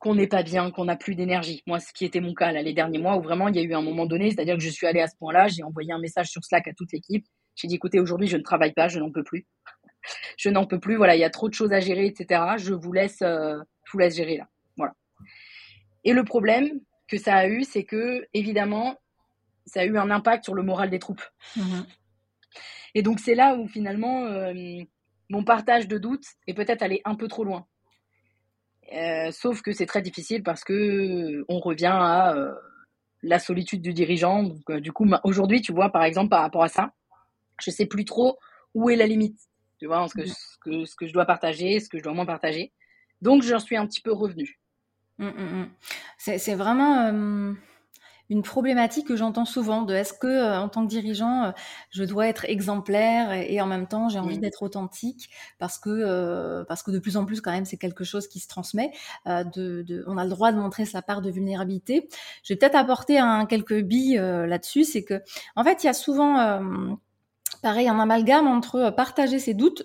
qu'on 0.00 0.14
n'est 0.14 0.26
pas 0.26 0.42
bien, 0.42 0.70
qu'on 0.70 0.86
n'a 0.86 0.96
plus 0.96 1.14
d'énergie. 1.14 1.62
Moi, 1.66 1.78
ce 1.78 1.92
qui 1.92 2.06
était 2.06 2.20
mon 2.20 2.34
cas 2.34 2.52
là, 2.52 2.62
les 2.62 2.72
derniers 2.72 2.98
mois, 2.98 3.16
où 3.18 3.22
vraiment 3.22 3.48
il 3.48 3.56
y 3.56 3.58
a 3.58 3.62
eu 3.62 3.74
un 3.74 3.82
moment 3.82 4.06
donné, 4.06 4.30
c'est-à-dire 4.30 4.56
que 4.56 4.62
je 4.62 4.70
suis 4.70 4.86
allée 4.86 5.02
à 5.02 5.06
ce 5.06 5.14
point-là, 5.16 5.48
j'ai 5.48 5.62
envoyé 5.62 5.92
un 5.92 5.98
message 5.98 6.30
sur 6.30 6.42
Slack 6.42 6.66
à 6.68 6.72
toute 6.72 6.90
l'équipe. 6.92 7.26
J'ai 7.54 7.68
dit, 7.68 7.74
écoutez, 7.74 8.00
aujourd'hui, 8.00 8.26
je 8.26 8.38
ne 8.38 8.42
travaille 8.42 8.72
pas, 8.72 8.88
je 8.88 8.98
n'en 8.98 9.12
peux 9.12 9.22
plus. 9.22 9.46
je 10.38 10.48
n'en 10.48 10.64
peux 10.64 10.80
plus, 10.80 10.96
voilà, 10.96 11.16
il 11.16 11.20
y 11.20 11.24
a 11.24 11.30
trop 11.30 11.50
de 11.50 11.54
choses 11.54 11.72
à 11.72 11.80
gérer, 11.80 12.06
etc. 12.06 12.42
Je 12.56 12.72
vous 12.72 12.92
laisse, 12.92 13.20
euh, 13.20 13.58
je 13.84 13.92
vous 13.92 13.98
laisse 13.98 14.16
gérer 14.16 14.38
là. 14.38 14.48
Voilà. 14.78 14.94
Et 16.04 16.14
le 16.14 16.24
problème 16.24 16.80
que 17.06 17.18
ça 17.18 17.34
a 17.34 17.46
eu, 17.46 17.64
c'est 17.64 17.84
que, 17.84 18.26
évidemment, 18.32 18.96
ça 19.66 19.80
a 19.80 19.84
eu 19.84 19.98
un 19.98 20.10
impact 20.10 20.44
sur 20.44 20.54
le 20.54 20.62
moral 20.62 20.88
des 20.88 20.98
troupes. 20.98 21.22
Mmh 21.56 21.82
Et 22.94 23.02
donc, 23.02 23.20
c'est 23.20 23.34
là 23.34 23.54
où 23.54 23.68
finalement, 23.68 24.24
euh, 24.24 24.54
mon 25.28 25.44
partage 25.44 25.88
de 25.88 25.98
doutes 25.98 26.26
est 26.46 26.54
peut-être 26.54 26.82
allé 26.82 27.02
un 27.04 27.16
peu 27.16 27.28
trop 27.28 27.44
loin. 27.44 27.66
Euh, 28.92 29.30
sauf 29.30 29.62
que 29.62 29.72
c'est 29.72 29.86
très 29.86 30.02
difficile 30.02 30.42
parce 30.42 30.64
que 30.64 31.44
on 31.48 31.60
revient 31.60 31.92
à 31.92 32.34
euh, 32.34 32.52
la 33.22 33.38
solitude 33.38 33.82
du 33.82 33.92
dirigeant. 33.92 34.42
Donc, 34.42 34.68
euh, 34.70 34.80
du 34.80 34.92
coup, 34.92 35.08
aujourd'hui, 35.24 35.60
tu 35.60 35.72
vois, 35.72 35.90
par 35.90 36.02
exemple, 36.02 36.30
par 36.30 36.42
rapport 36.42 36.64
à 36.64 36.68
ça, 36.68 36.92
je 37.60 37.70
sais 37.70 37.86
plus 37.86 38.04
trop 38.04 38.38
où 38.74 38.90
est 38.90 38.96
la 38.96 39.06
limite. 39.06 39.38
Tu 39.78 39.86
vois, 39.86 40.06
ce 40.08 40.14
que, 40.14 40.26
ce 40.26 40.58
que, 40.60 40.84
ce 40.84 40.96
que 40.96 41.06
je 41.06 41.12
dois 41.12 41.24
partager, 41.24 41.80
ce 41.80 41.88
que 41.88 41.98
je 41.98 42.02
dois 42.02 42.12
moins 42.12 42.26
partager. 42.26 42.72
Donc, 43.22 43.42
j'en 43.42 43.58
suis 43.58 43.76
un 43.76 43.86
petit 43.86 44.00
peu 44.00 44.12
revenue. 44.12 44.58
Mmh, 45.18 45.26
mmh, 45.26 45.60
mmh. 45.60 45.70
C'est 46.18 46.54
vraiment 46.54 47.54
une 48.30 48.42
problématique 48.42 49.08
que 49.08 49.16
j'entends 49.16 49.44
souvent 49.44 49.82
de 49.82 49.92
est-ce 49.92 50.14
que 50.14 50.28
euh, 50.28 50.60
en 50.60 50.68
tant 50.68 50.84
que 50.84 50.88
dirigeant 50.88 51.44
euh, 51.44 51.50
je 51.90 52.04
dois 52.04 52.28
être 52.28 52.44
exemplaire 52.46 53.32
et, 53.32 53.60
en 53.60 53.66
même 53.66 53.88
temps 53.88 54.08
j'ai 54.08 54.20
envie 54.20 54.38
d'être 54.38 54.62
authentique 54.62 55.30
parce 55.58 55.78
que 55.78 55.90
euh, 55.90 56.64
parce 56.64 56.84
que 56.84 56.92
de 56.92 57.00
plus 57.00 57.16
en 57.16 57.26
plus 57.26 57.40
quand 57.40 57.50
même 57.50 57.64
c'est 57.64 57.76
quelque 57.76 58.04
chose 58.04 58.28
qui 58.28 58.38
se 58.38 58.48
transmet 58.48 58.92
de, 59.26 59.82
de, 59.82 60.04
on 60.06 60.16
a 60.16 60.24
le 60.24 60.30
droit 60.30 60.52
de 60.52 60.58
montrer 60.58 60.86
sa 60.86 61.02
part 61.02 61.20
de 61.20 61.30
vulnérabilité. 61.30 62.08
Je 62.44 62.54
vais 62.54 62.58
peut-être 62.58 62.76
apporter 62.76 63.18
un 63.18 63.46
quelques 63.46 63.80
billes 63.82 64.16
là-dessus 64.16 64.84
c'est 64.84 65.02
que 65.02 65.20
en 65.56 65.64
fait 65.64 65.82
il 65.82 65.86
y 65.86 65.90
a 65.90 65.94
souvent 65.94 66.60
pareil 67.62 67.88
un 67.88 67.98
amalgame 67.98 68.46
entre 68.46 68.90
partager 68.90 69.40
ses 69.40 69.54
doutes 69.54 69.82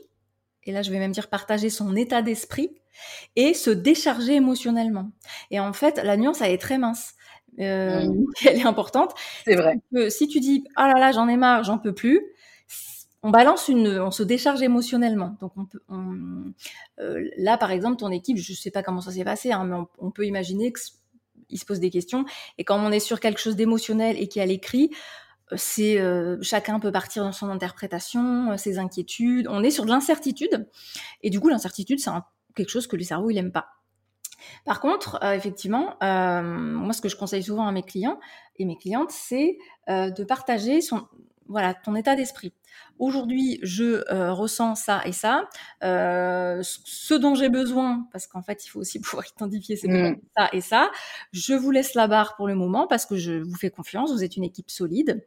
et 0.63 0.71
là 0.71 0.83
je 0.83 0.91
vais 0.91 0.99
même 0.99 1.11
dire 1.11 1.29
partager 1.29 1.71
son 1.71 1.95
état 1.95 2.21
d'esprit 2.21 2.69
et 3.35 3.53
se 3.53 3.71
décharger 3.71 4.35
émotionnellement. 4.35 5.11
Et 5.49 5.59
en 5.59 5.73
fait 5.73 5.97
la 6.03 6.15
nuance 6.15 6.41
elle 6.41 6.51
est 6.51 6.61
très 6.61 6.77
mince 6.77 7.14
euh, 7.59 8.05
mmh. 8.05 8.25
elle 8.47 8.59
est 8.59 8.65
importante. 8.65 9.13
C'est 9.45 9.55
vrai. 9.55 9.79
si 10.09 10.27
tu 10.27 10.39
dis 10.39 10.65
ah 10.75 10.87
là 10.87 10.99
là 10.99 11.11
j'en 11.11 11.27
ai 11.27 11.37
marre, 11.37 11.63
j'en 11.63 11.77
peux 11.77 11.93
plus, 11.93 12.21
on 13.23 13.31
balance 13.31 13.67
une, 13.67 13.99
on 13.99 14.11
se 14.11 14.23
décharge 14.23 14.61
émotionnellement. 14.61 15.37
Donc 15.41 15.53
on 15.55 15.65
peut, 15.65 15.81
euh, 16.99 17.29
là 17.37 17.57
par 17.57 17.71
exemple 17.71 17.97
ton 17.97 18.11
équipe, 18.11 18.37
je 18.37 18.53
sais 18.53 18.71
pas 18.71 18.83
comment 18.83 19.01
ça 19.01 19.11
s'est 19.11 19.23
passé, 19.23 19.51
hein, 19.51 19.63
mais 19.65 19.75
on, 19.99 20.11
peut 20.11 20.25
imaginer 20.25 20.71
qu'il 20.71 21.59
se 21.59 21.65
pose 21.65 21.79
des 21.79 21.89
questions 21.89 22.25
et 22.57 22.63
quand 22.63 22.77
on 22.77 22.91
est 22.91 22.99
sur 22.99 23.19
quelque 23.19 23.39
chose 23.39 23.55
d'émotionnel 23.55 24.15
et 24.19 24.27
qui 24.27 24.39
est 24.39 24.43
à 24.43 24.45
l'écrit, 24.45 24.91
euh, 25.51 25.55
c'est 25.57 26.01
chacun 26.41 26.79
peut 26.79 26.91
partir 26.91 27.23
dans 27.23 27.31
son 27.31 27.49
interprétation, 27.49 28.57
ses 28.57 28.79
inquiétudes. 28.79 29.47
On 29.49 29.63
est 29.63 29.71
sur 29.71 29.85
de 29.85 29.89
l'incertitude 29.89 30.67
et 31.23 31.29
du 31.29 31.39
coup 31.39 31.49
l'incertitude 31.49 31.99
c'est 31.99 32.11
quelque 32.55 32.69
chose 32.69 32.87
que 32.87 32.95
le 32.95 33.03
cerveau 33.03 33.29
il 33.29 33.37
aime 33.37 33.51
pas. 33.51 33.67
Par 34.65 34.79
contre, 34.79 35.19
euh, 35.23 35.33
effectivement, 35.33 35.95
euh, 36.03 36.41
moi, 36.41 36.93
ce 36.93 37.01
que 37.01 37.09
je 37.09 37.15
conseille 37.15 37.43
souvent 37.43 37.67
à 37.67 37.71
mes 37.71 37.83
clients 37.83 38.19
et 38.57 38.65
mes 38.65 38.77
clientes, 38.77 39.11
c'est 39.11 39.57
euh, 39.89 40.09
de 40.09 40.23
partager 40.23 40.81
son, 40.81 41.07
voilà, 41.47 41.73
ton 41.73 41.95
état 41.95 42.15
d'esprit. 42.15 42.53
Aujourd'hui, 42.97 43.59
je 43.61 44.03
ressens 44.31 44.75
ça 44.75 45.01
et 45.05 45.11
ça. 45.11 45.47
ce 45.81 47.13
dont 47.13 47.35
j'ai 47.35 47.49
besoin, 47.49 48.07
parce 48.11 48.27
qu'en 48.27 48.41
fait, 48.41 48.65
il 48.65 48.69
faut 48.69 48.79
aussi 48.79 48.99
pouvoir 49.01 49.25
identifier 49.27 49.75
c'est 49.75 49.87
mmh. 49.87 50.19
ça 50.37 50.49
et 50.53 50.61
ça. 50.61 50.89
Je 51.31 51.53
vous 51.53 51.71
laisse 51.71 51.93
la 51.93 52.07
barre 52.07 52.35
pour 52.35 52.47
le 52.47 52.55
moment 52.55 52.87
parce 52.87 53.05
que 53.05 53.15
je 53.15 53.33
vous 53.33 53.55
fais 53.55 53.69
confiance. 53.69 54.11
Vous 54.11 54.23
êtes 54.23 54.37
une 54.37 54.43
équipe 54.43 54.69
solide. 54.69 55.25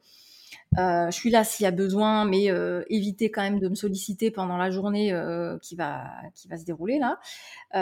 Euh, 0.76 1.06
je 1.06 1.12
suis 1.12 1.30
là 1.30 1.44
s'il 1.44 1.64
y 1.64 1.66
a 1.66 1.70
besoin, 1.70 2.24
mais 2.24 2.50
euh, 2.50 2.82
évitez 2.90 3.30
quand 3.30 3.42
même 3.42 3.58
de 3.58 3.68
me 3.68 3.74
solliciter 3.74 4.30
pendant 4.30 4.58
la 4.58 4.70
journée 4.70 5.12
euh, 5.12 5.58
qui 5.58 5.76
va 5.76 6.04
qui 6.34 6.46
va 6.48 6.58
se 6.58 6.64
dérouler 6.64 6.98
là, 6.98 7.18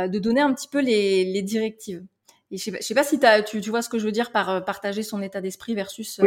de 0.07 0.18
donner 0.18 0.40
un 0.40 0.53
petit 0.55 0.68
peu 0.68 0.81
les, 0.81 1.25
les 1.25 1.42
directives. 1.42 2.05
Et 2.53 2.59
je 2.59 2.62
sais 2.62 2.72
pas, 2.72 2.81
sais 2.81 2.94
pas 2.94 3.03
si 3.03 3.18
tu, 3.49 3.61
tu 3.61 3.70
vois 3.70 3.83
ce 3.83 3.88
que 3.88 3.99
je 3.99 4.05
veux 4.05 4.12
dire 4.12 4.31
par 4.31 4.64
partager 4.64 5.03
son 5.03 5.20
état 5.20 5.40
d'esprit 5.40 5.75
versus 5.75 6.20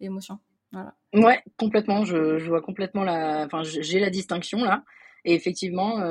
l'émotion. 0.00 0.38
Voilà. 0.72 0.94
Ouais, 1.14 1.42
complètement. 1.58 2.04
Je, 2.04 2.38
je 2.38 2.48
vois 2.48 2.62
complètement 2.62 3.04
la. 3.04 3.44
Enfin, 3.44 3.62
j'ai 3.62 4.00
la 4.00 4.10
distinction 4.10 4.64
là. 4.64 4.84
Et 5.24 5.34
effectivement, 5.34 6.02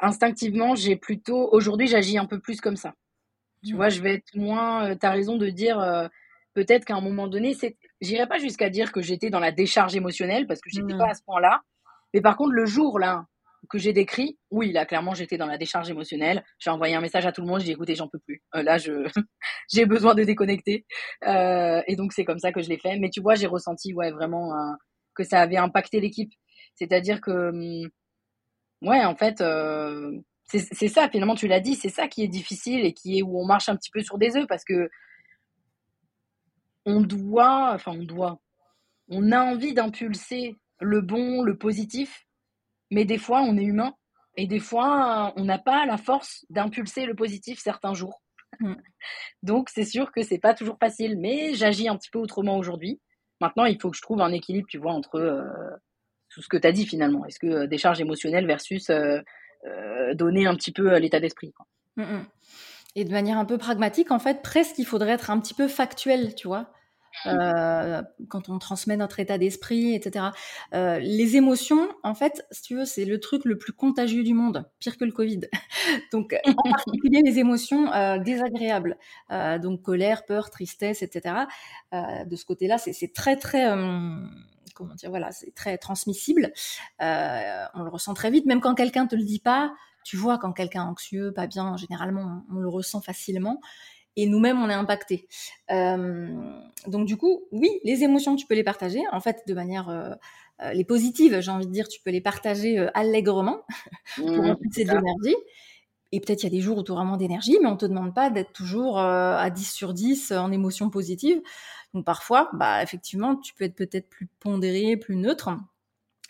instinctivement, 0.00 0.76
j'ai 0.76 0.94
plutôt. 0.94 1.48
Aujourd'hui, 1.52 1.88
j'agis 1.88 2.16
un 2.16 2.26
peu 2.26 2.38
plus 2.38 2.60
comme 2.60 2.76
ça. 2.76 2.94
Tu 3.64 3.72
mmh. 3.72 3.76
vois, 3.76 3.88
je 3.88 4.00
vais 4.02 4.14
être 4.14 4.36
moins. 4.36 4.94
tu 4.94 5.04
as 5.04 5.10
raison 5.10 5.36
de 5.36 5.48
dire 5.48 6.08
peut-être 6.54 6.84
qu'à 6.84 6.94
un 6.94 7.00
moment 7.00 7.26
donné, 7.26 7.54
c'est 7.54 7.76
j'irai 8.00 8.26
pas 8.26 8.38
jusqu'à 8.38 8.70
dire 8.70 8.92
que 8.92 9.00
j'étais 9.00 9.30
dans 9.30 9.40
la 9.40 9.52
décharge 9.52 9.94
émotionnelle 9.96 10.46
parce 10.46 10.60
que 10.60 10.70
j'étais 10.70 10.96
pas 10.96 11.10
à 11.10 11.14
ce 11.14 11.22
point-là. 11.24 11.62
Mais 12.14 12.20
par 12.20 12.36
contre, 12.36 12.52
le 12.52 12.66
jour 12.66 12.98
là, 12.98 13.26
que 13.68 13.78
j'ai 13.78 13.92
décrit, 13.92 14.38
oui, 14.50 14.72
là, 14.72 14.86
clairement, 14.86 15.14
j'étais 15.14 15.36
dans 15.36 15.46
la 15.46 15.58
décharge 15.58 15.90
émotionnelle. 15.90 16.44
J'ai 16.58 16.70
envoyé 16.70 16.94
un 16.94 17.00
message 17.00 17.26
à 17.26 17.32
tout 17.32 17.42
le 17.42 17.48
monde, 17.48 17.60
j'ai 17.60 17.66
dit, 17.66 17.72
écoutez, 17.72 17.94
j'en 17.94 18.08
peux 18.08 18.18
plus. 18.18 18.42
Euh, 18.54 18.62
là, 18.62 18.78
je 18.78 18.92
j'ai 19.72 19.84
besoin 19.84 20.14
de 20.14 20.24
déconnecter. 20.24 20.86
Euh, 21.26 21.82
et 21.86 21.96
donc, 21.96 22.12
c'est 22.12 22.24
comme 22.24 22.38
ça 22.38 22.52
que 22.52 22.62
je 22.62 22.68
l'ai 22.68 22.78
fait. 22.78 22.98
Mais 22.98 23.10
tu 23.10 23.20
vois, 23.20 23.34
j'ai 23.34 23.46
ressenti, 23.46 23.92
ouais, 23.94 24.10
vraiment 24.10 24.52
que 25.14 25.24
ça 25.24 25.40
avait 25.40 25.56
impacté 25.56 26.00
l'équipe. 26.00 26.32
C'est-à-dire 26.76 27.20
que, 27.20 27.50
hum, 27.50 27.90
ouais, 28.82 29.04
en 29.04 29.16
fait, 29.16 29.40
euh, 29.40 30.12
c'est 30.44 30.88
ça, 30.88 31.10
finalement, 31.10 31.34
tu 31.34 31.46
l'as 31.46 31.60
dit, 31.60 31.74
c'est 31.74 31.90
ça 31.90 32.08
qui 32.08 32.22
est 32.22 32.28
difficile 32.28 32.86
et 32.86 32.94
qui 32.94 33.18
est 33.18 33.22
où 33.22 33.38
on 33.38 33.44
marche 33.44 33.68
un 33.68 33.76
petit 33.76 33.90
peu 33.90 34.00
sur 34.00 34.16
des 34.16 34.34
œufs 34.36 34.46
parce 34.48 34.64
que 34.64 34.88
on 36.88 37.02
doit, 37.02 37.72
enfin, 37.74 37.92
on 37.92 38.02
doit, 38.02 38.40
on 39.08 39.30
a 39.30 39.40
envie 39.44 39.74
d'impulser 39.74 40.56
le 40.80 41.02
bon, 41.02 41.42
le 41.42 41.56
positif, 41.56 42.26
mais 42.90 43.04
des 43.04 43.18
fois, 43.18 43.42
on 43.42 43.56
est 43.56 43.64
humain. 43.64 43.94
Et 44.36 44.46
des 44.46 44.60
fois, 44.60 45.32
on 45.36 45.44
n'a 45.44 45.58
pas 45.58 45.84
la 45.84 45.98
force 45.98 46.46
d'impulser 46.48 47.04
le 47.04 47.14
positif 47.14 47.58
certains 47.58 47.92
jours. 47.92 48.22
Mm. 48.60 48.74
Donc, 49.42 49.68
c'est 49.68 49.84
sûr 49.84 50.12
que 50.12 50.22
c'est 50.22 50.38
pas 50.38 50.54
toujours 50.54 50.78
facile, 50.78 51.18
mais 51.18 51.54
j'agis 51.54 51.88
un 51.88 51.96
petit 51.96 52.10
peu 52.10 52.18
autrement 52.18 52.56
aujourd'hui. 52.56 53.00
Maintenant, 53.40 53.66
il 53.66 53.80
faut 53.80 53.90
que 53.90 53.96
je 53.96 54.02
trouve 54.02 54.20
un 54.20 54.32
équilibre, 54.32 54.66
tu 54.68 54.78
vois, 54.78 54.92
entre 54.92 55.16
euh, 55.16 55.44
tout 56.30 56.40
ce 56.40 56.48
que 56.48 56.56
tu 56.56 56.66
as 56.66 56.72
dit 56.72 56.86
finalement. 56.86 57.24
Est-ce 57.26 57.38
que 57.38 57.46
euh, 57.46 57.66
des 57.66 57.78
charges 57.78 58.00
émotionnelles 58.00 58.46
versus 58.46 58.90
euh, 58.90 60.14
donner 60.14 60.46
un 60.46 60.54
petit 60.54 60.72
peu 60.72 60.96
l'état 60.98 61.20
d'esprit. 61.20 61.52
Mm, 61.96 62.02
mm. 62.02 62.26
Et 62.94 63.04
de 63.04 63.10
manière 63.10 63.38
un 63.38 63.44
peu 63.44 63.58
pragmatique, 63.58 64.10
en 64.10 64.18
fait, 64.18 64.40
presque 64.42 64.78
il 64.78 64.86
faudrait 64.86 65.10
être 65.10 65.30
un 65.30 65.40
petit 65.40 65.54
peu 65.54 65.68
factuel, 65.68 66.34
tu 66.34 66.48
vois. 66.48 66.72
Euh, 67.26 68.02
quand 68.28 68.48
on 68.48 68.58
transmet 68.58 68.96
notre 68.96 69.20
état 69.20 69.38
d'esprit, 69.38 69.94
etc. 69.94 70.26
Euh, 70.74 70.98
les 70.98 71.36
émotions, 71.36 71.88
en 72.02 72.14
fait, 72.14 72.46
si 72.50 72.62
tu 72.62 72.76
veux, 72.76 72.84
c'est 72.84 73.04
le 73.04 73.20
truc 73.20 73.44
le 73.44 73.58
plus 73.58 73.72
contagieux 73.72 74.22
du 74.22 74.34
monde, 74.34 74.68
pire 74.78 74.96
que 74.96 75.04
le 75.04 75.12
Covid. 75.12 75.40
donc, 76.12 76.36
en 76.44 76.70
particulier 76.70 77.22
les 77.24 77.38
émotions 77.38 77.92
euh, 77.92 78.18
désagréables, 78.18 78.96
donc 79.60 79.82
colère, 79.82 80.24
peur, 80.24 80.50
tristesse, 80.50 81.02
etc. 81.02 81.34
de 81.92 82.36
ce 82.36 82.44
côté-là, 82.44 82.78
c'est 82.78 83.12
très, 83.12 83.36
très 83.36 83.68
comment 84.74 84.94
dire, 84.94 85.10
voilà, 85.10 85.32
c'est 85.32 85.54
très 85.54 85.78
transmissible. 85.78 86.52
on 87.00 87.82
le 87.82 87.88
ressent 87.88 88.14
très 88.14 88.30
vite, 88.30 88.46
même 88.46 88.60
quand 88.60 88.74
quelqu'un 88.74 89.06
te 89.06 89.16
le 89.16 89.24
dit 89.24 89.40
pas. 89.40 89.72
Tu 90.04 90.16
vois, 90.16 90.38
quand 90.38 90.52
quelqu'un 90.52 90.84
est 90.84 90.88
anxieux, 90.88 91.32
pas 91.32 91.46
bien, 91.46 91.76
généralement, 91.76 92.42
on 92.50 92.56
le 92.56 92.68
ressent 92.68 93.00
facilement 93.02 93.60
et 94.18 94.26
nous-mêmes 94.26 94.60
on 94.60 94.68
est 94.68 94.74
impacté. 94.74 95.28
Euh, 95.70 96.28
donc 96.86 97.06
du 97.06 97.16
coup, 97.16 97.44
oui, 97.52 97.70
les 97.84 98.02
émotions 98.02 98.36
tu 98.36 98.46
peux 98.46 98.54
les 98.54 98.64
partager, 98.64 99.00
en 99.12 99.20
fait 99.20 99.44
de 99.46 99.54
manière 99.54 99.88
euh, 99.88 100.10
euh, 100.60 100.72
les 100.72 100.84
positives, 100.84 101.40
j'ai 101.40 101.50
envie 101.50 101.68
de 101.68 101.72
dire, 101.72 101.88
tu 101.88 102.00
peux 102.02 102.10
les 102.10 102.20
partager 102.20 102.78
allègrement 102.94 103.60
pour 104.16 104.26
mmh, 104.26 104.56
de 104.76 104.78
l'énergie. 104.78 105.36
Et 106.10 106.20
peut-être 106.20 106.42
il 106.42 106.46
y 106.46 106.48
a 106.48 106.50
des 106.50 106.60
jours 106.60 106.78
où 106.78 106.82
tu 106.82 106.90
as 106.90 106.94
vraiment 106.96 107.16
d'énergie, 107.16 107.58
mais 107.62 107.68
on 107.68 107.76
te 107.76 107.86
demande 107.86 108.14
pas 108.14 108.30
d'être 108.30 108.52
toujours 108.52 108.98
à 108.98 109.50
10 109.50 109.70
sur 109.72 109.94
10 109.94 110.32
en 110.32 110.50
émotions 110.50 110.90
positives. 110.90 111.40
Donc 111.94 112.04
parfois, 112.04 112.50
bah 112.54 112.82
effectivement, 112.82 113.36
tu 113.36 113.54
peux 113.54 113.64
être 113.64 113.76
peut-être 113.76 114.08
plus 114.08 114.26
pondéré, 114.40 114.96
plus 114.96 115.16
neutre. 115.16 115.50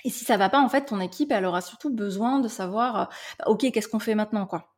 Et 0.05 0.11
si 0.11 0.24
ça 0.24 0.37
va 0.37 0.48
pas, 0.48 0.61
en 0.61 0.68
fait, 0.68 0.87
ton 0.87 1.01
équipe, 1.01 1.33
elle 1.33 1.44
aura 1.44 1.61
surtout 1.61 1.90
besoin 1.90 2.40
de 2.40 2.48
savoir, 2.48 3.09
bah, 3.38 3.44
ok, 3.46 3.70
qu'est-ce 3.72 3.88
qu'on 3.88 3.98
fait 3.98 4.14
maintenant, 4.14 4.46
quoi? 4.46 4.78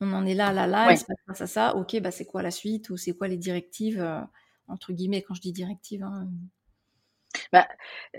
On 0.00 0.12
en 0.12 0.26
est 0.26 0.34
là, 0.34 0.52
là, 0.52 0.66
là, 0.66 0.92
il 0.92 0.98
se 0.98 1.04
passe 1.04 1.38
ça, 1.38 1.46
ça, 1.46 1.76
ok, 1.76 2.00
bah 2.00 2.10
c'est 2.10 2.26
quoi 2.26 2.42
la 2.42 2.50
suite 2.50 2.90
ou 2.90 2.96
c'est 2.96 3.12
quoi 3.12 3.28
les 3.28 3.36
directives, 3.36 4.00
euh, 4.00 4.20
entre 4.68 4.92
guillemets, 4.92 5.22
quand 5.22 5.34
je 5.34 5.40
dis 5.40 5.52
directives 5.52 6.02
hein, 6.02 6.28
bah, 7.52 7.68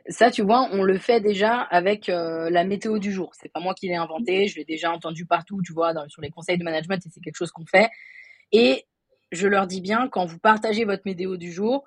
ça, 0.09 0.31
tu 0.31 0.41
vois, 0.41 0.69
on 0.71 0.83
le 0.83 0.97
fait 0.97 1.21
déjà 1.21 1.61
avec 1.61 2.09
euh, 2.09 2.49
la 2.49 2.63
météo 2.63 2.99
du 2.99 3.11
jour. 3.11 3.31
C'est 3.33 3.49
pas 3.49 3.59
moi 3.59 3.73
qui 3.73 3.87
l'ai 3.87 3.95
inventé, 3.95 4.47
je 4.47 4.55
l'ai 4.57 4.65
déjà 4.65 4.91
entendu 4.91 5.25
partout, 5.25 5.61
tu 5.65 5.73
vois, 5.73 5.93
sur 6.07 6.21
les 6.21 6.29
conseils 6.29 6.57
de 6.57 6.63
management, 6.63 7.03
et 7.05 7.09
c'est 7.09 7.21
quelque 7.21 7.35
chose 7.37 7.51
qu'on 7.51 7.65
fait. 7.65 7.89
Et 8.51 8.85
je 9.31 9.47
leur 9.47 9.67
dis 9.67 9.81
bien, 9.81 10.07
quand 10.07 10.25
vous 10.25 10.39
partagez 10.39 10.85
votre 10.85 11.03
météo 11.05 11.37
du 11.37 11.51
jour, 11.51 11.85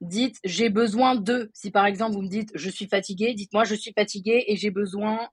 dites 0.00 0.38
j'ai 0.44 0.70
besoin 0.70 1.14
de. 1.16 1.50
Si 1.54 1.70
par 1.70 1.86
exemple 1.86 2.14
vous 2.14 2.22
me 2.22 2.28
dites 2.28 2.50
je 2.54 2.70
suis 2.70 2.86
fatigué, 2.86 3.34
dites-moi 3.34 3.64
je 3.64 3.74
suis 3.74 3.92
fatigué 3.92 4.44
et 4.46 4.56
j'ai 4.56 4.70
besoin 4.70 5.28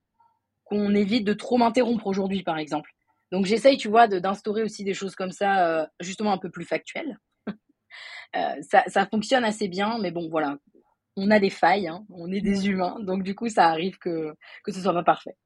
qu'on 0.63 0.95
évite 0.95 1.23
de 1.23 1.33
trop 1.33 1.57
m'interrompre 1.57 2.07
aujourd'hui, 2.07 2.43
par 2.43 2.57
exemple. 2.57 2.94
Donc 3.31 3.45
j'essaye, 3.45 3.77
tu 3.77 3.87
vois, 3.87 4.07
d'instaurer 4.07 4.63
aussi 4.63 4.83
des 4.83 4.93
choses 4.93 5.15
comme 5.15 5.31
ça, 5.31 5.67
euh, 5.67 5.85
justement 5.99 6.33
un 6.33 6.37
peu 6.37 6.49
plus 6.49 6.65
factuelles. 6.65 7.19
Euh, 8.35 8.55
ça, 8.61 9.05
fonctionne 9.05 9.45
assez 9.45 9.69
bien, 9.69 9.97
mais 10.01 10.11
bon, 10.11 10.27
voilà, 10.29 10.57
on 11.15 11.31
a 11.31 11.39
des 11.39 11.49
failles, 11.49 11.87
hein. 11.87 12.03
on 12.09 12.29
est 12.33 12.41
des 12.41 12.67
humains, 12.67 12.97
donc 12.99 13.23
du 13.23 13.33
coup, 13.33 13.47
ça 13.47 13.69
arrive 13.69 13.97
que, 13.97 14.33
que 14.61 14.73
ce 14.73 14.81
soit 14.81 14.93
pas 14.93 15.03
parfait. 15.03 15.37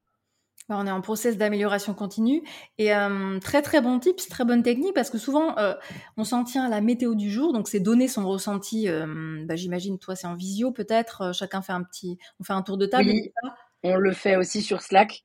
Bah, 0.68 0.74
on 0.76 0.84
est 0.88 0.90
en 0.90 1.00
process 1.00 1.36
d'amélioration 1.36 1.94
continue 1.94 2.42
et 2.78 2.92
euh, 2.92 3.38
très 3.38 3.62
très 3.62 3.80
bon 3.80 4.00
tips, 4.00 4.28
très 4.28 4.44
bonne 4.44 4.64
technique 4.64 4.94
parce 4.94 5.08
que 5.08 5.18
souvent 5.18 5.54
on 6.16 6.24
s'en 6.24 6.42
tient 6.42 6.64
à 6.64 6.68
la 6.68 6.80
météo 6.80 7.14
du 7.14 7.30
jour, 7.30 7.52
donc 7.52 7.68
c'est 7.68 7.78
donner 7.78 8.08
son 8.08 8.26
ressenti. 8.26 8.88
Bah, 8.88 9.54
j'imagine 9.54 10.00
toi 10.00 10.16
c'est 10.16 10.26
en 10.26 10.34
visio 10.34 10.72
peut-être, 10.72 11.32
chacun 11.32 11.62
fait 11.62 11.72
un 11.72 11.84
petit, 11.84 12.18
on 12.40 12.44
fait 12.44 12.54
un 12.54 12.62
tour 12.62 12.76
de 12.76 12.86
table. 12.86 13.10
Oui, 13.10 13.32
on 13.84 13.94
le 13.94 14.12
fait 14.12 14.34
aussi 14.34 14.62
sur 14.62 14.82
Slack. 14.82 15.24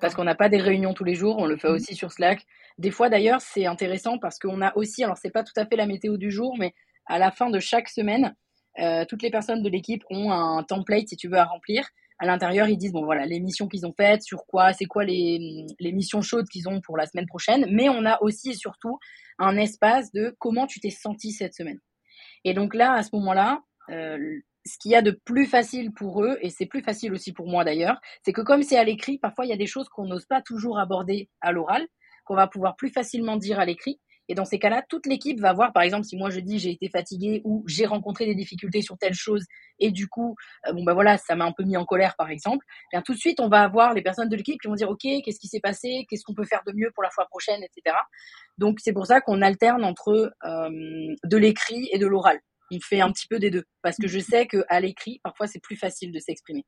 Parce 0.00 0.14
qu'on 0.14 0.24
n'a 0.24 0.34
pas 0.34 0.48
des 0.48 0.58
réunions 0.58 0.94
tous 0.94 1.04
les 1.04 1.14
jours, 1.14 1.38
on 1.38 1.46
le 1.46 1.56
fait 1.56 1.68
mmh. 1.68 1.74
aussi 1.74 1.94
sur 1.94 2.12
Slack. 2.12 2.44
Des 2.78 2.90
fois 2.90 3.08
d'ailleurs, 3.08 3.40
c'est 3.40 3.66
intéressant 3.66 4.18
parce 4.18 4.38
qu'on 4.38 4.62
a 4.62 4.74
aussi, 4.76 5.02
alors 5.02 5.16
c'est 5.16 5.30
pas 5.30 5.42
tout 5.42 5.52
à 5.56 5.66
fait 5.66 5.76
la 5.76 5.86
météo 5.86 6.16
du 6.16 6.30
jour, 6.30 6.56
mais 6.58 6.72
à 7.06 7.18
la 7.18 7.30
fin 7.30 7.50
de 7.50 7.58
chaque 7.58 7.88
semaine, 7.88 8.34
euh, 8.78 9.04
toutes 9.04 9.22
les 9.22 9.30
personnes 9.30 9.62
de 9.62 9.68
l'équipe 9.68 10.02
ont 10.08 10.30
un 10.30 10.62
template, 10.62 11.08
si 11.08 11.16
tu 11.16 11.28
veux, 11.28 11.38
à 11.38 11.44
remplir. 11.44 11.88
À 12.18 12.26
l'intérieur, 12.26 12.68
ils 12.68 12.78
disent 12.78 12.92
bon 12.92 13.04
voilà 13.04 13.26
les 13.26 13.40
missions 13.40 13.66
qu'ils 13.66 13.84
ont 13.84 13.94
faites, 13.96 14.22
sur 14.22 14.46
quoi, 14.46 14.72
c'est 14.72 14.84
quoi 14.84 15.04
les, 15.04 15.66
les 15.80 15.92
missions 15.92 16.22
chaudes 16.22 16.46
qu'ils 16.48 16.68
ont 16.68 16.80
pour 16.80 16.96
la 16.96 17.06
semaine 17.06 17.26
prochaine. 17.26 17.66
Mais 17.70 17.88
on 17.88 18.04
a 18.04 18.22
aussi 18.22 18.50
et 18.50 18.54
surtout 18.54 18.98
un 19.38 19.56
espace 19.56 20.12
de 20.12 20.34
comment 20.38 20.66
tu 20.68 20.78
t'es 20.78 20.90
senti 20.90 21.32
cette 21.32 21.54
semaine. 21.54 21.80
Et 22.44 22.54
donc 22.54 22.74
là, 22.74 22.92
à 22.92 23.02
ce 23.02 23.10
moment-là, 23.14 23.60
euh, 23.90 24.40
ce 24.64 24.78
qu'il 24.78 24.92
y 24.92 24.94
a 24.94 25.02
de 25.02 25.10
plus 25.24 25.46
facile 25.46 25.92
pour 25.92 26.24
eux, 26.24 26.38
et 26.40 26.50
c'est 26.50 26.66
plus 26.66 26.82
facile 26.82 27.12
aussi 27.12 27.32
pour 27.32 27.48
moi 27.48 27.64
d'ailleurs, 27.64 28.00
c'est 28.24 28.32
que 28.32 28.42
comme 28.42 28.62
c'est 28.62 28.78
à 28.78 28.84
l'écrit, 28.84 29.18
parfois 29.18 29.44
il 29.46 29.48
y 29.48 29.52
a 29.52 29.56
des 29.56 29.66
choses 29.66 29.88
qu'on 29.88 30.06
n'ose 30.06 30.26
pas 30.26 30.42
toujours 30.42 30.78
aborder 30.78 31.28
à 31.40 31.52
l'oral, 31.52 31.86
qu'on 32.24 32.36
va 32.36 32.46
pouvoir 32.46 32.76
plus 32.76 32.90
facilement 32.90 33.36
dire 33.36 33.58
à 33.58 33.64
l'écrit. 33.64 34.00
Et 34.28 34.34
dans 34.34 34.44
ces 34.44 34.60
cas-là, 34.60 34.84
toute 34.88 35.06
l'équipe 35.06 35.40
va 35.40 35.52
voir, 35.52 35.72
par 35.72 35.82
exemple, 35.82 36.04
si 36.04 36.16
moi 36.16 36.30
je 36.30 36.38
dis 36.38 36.60
j'ai 36.60 36.70
été 36.70 36.88
fatigué 36.88 37.42
ou 37.44 37.64
j'ai 37.66 37.86
rencontré 37.86 38.24
des 38.24 38.36
difficultés 38.36 38.80
sur 38.80 38.96
telle 38.96 39.14
chose 39.14 39.44
et 39.80 39.90
du 39.90 40.08
coup, 40.08 40.36
euh, 40.68 40.72
bon 40.72 40.84
ben 40.84 40.94
voilà, 40.94 41.18
ça 41.18 41.34
m'a 41.34 41.44
un 41.44 41.52
peu 41.52 41.64
mis 41.64 41.76
en 41.76 41.84
colère, 41.84 42.14
par 42.16 42.30
exemple. 42.30 42.64
Eh 42.92 42.96
bien 42.96 43.02
tout 43.02 43.14
de 43.14 43.18
suite, 43.18 43.40
on 43.40 43.48
va 43.48 43.62
avoir 43.62 43.94
les 43.94 44.02
personnes 44.02 44.28
de 44.28 44.36
l'équipe 44.36 44.60
qui 44.60 44.68
vont 44.68 44.74
dire 44.74 44.88
ok, 44.88 45.02
qu'est-ce 45.02 45.40
qui 45.40 45.48
s'est 45.48 45.60
passé, 45.60 46.06
qu'est-ce 46.08 46.22
qu'on 46.22 46.34
peut 46.34 46.44
faire 46.44 46.62
de 46.66 46.72
mieux 46.72 46.90
pour 46.94 47.02
la 47.02 47.10
fois 47.10 47.26
prochaine, 47.26 47.62
etc. 47.64 47.96
Donc 48.58 48.78
c'est 48.80 48.92
pour 48.92 49.06
ça 49.06 49.20
qu'on 49.20 49.42
alterne 49.42 49.84
entre 49.84 50.32
euh, 50.44 50.70
de 51.24 51.36
l'écrit 51.36 51.88
et 51.92 51.98
de 51.98 52.06
l'oral 52.06 52.38
on 52.72 52.80
fait 52.80 53.00
un 53.00 53.10
petit 53.10 53.26
peu 53.28 53.38
des 53.38 53.50
deux. 53.50 53.64
Parce 53.82 53.96
que 53.96 54.08
je 54.08 54.18
mmh. 54.18 54.22
sais 54.22 54.46
qu'à 54.46 54.80
l'écrit, 54.80 55.20
parfois, 55.22 55.46
c'est 55.46 55.60
plus 55.60 55.76
facile 55.76 56.12
de 56.12 56.18
s'exprimer. 56.18 56.64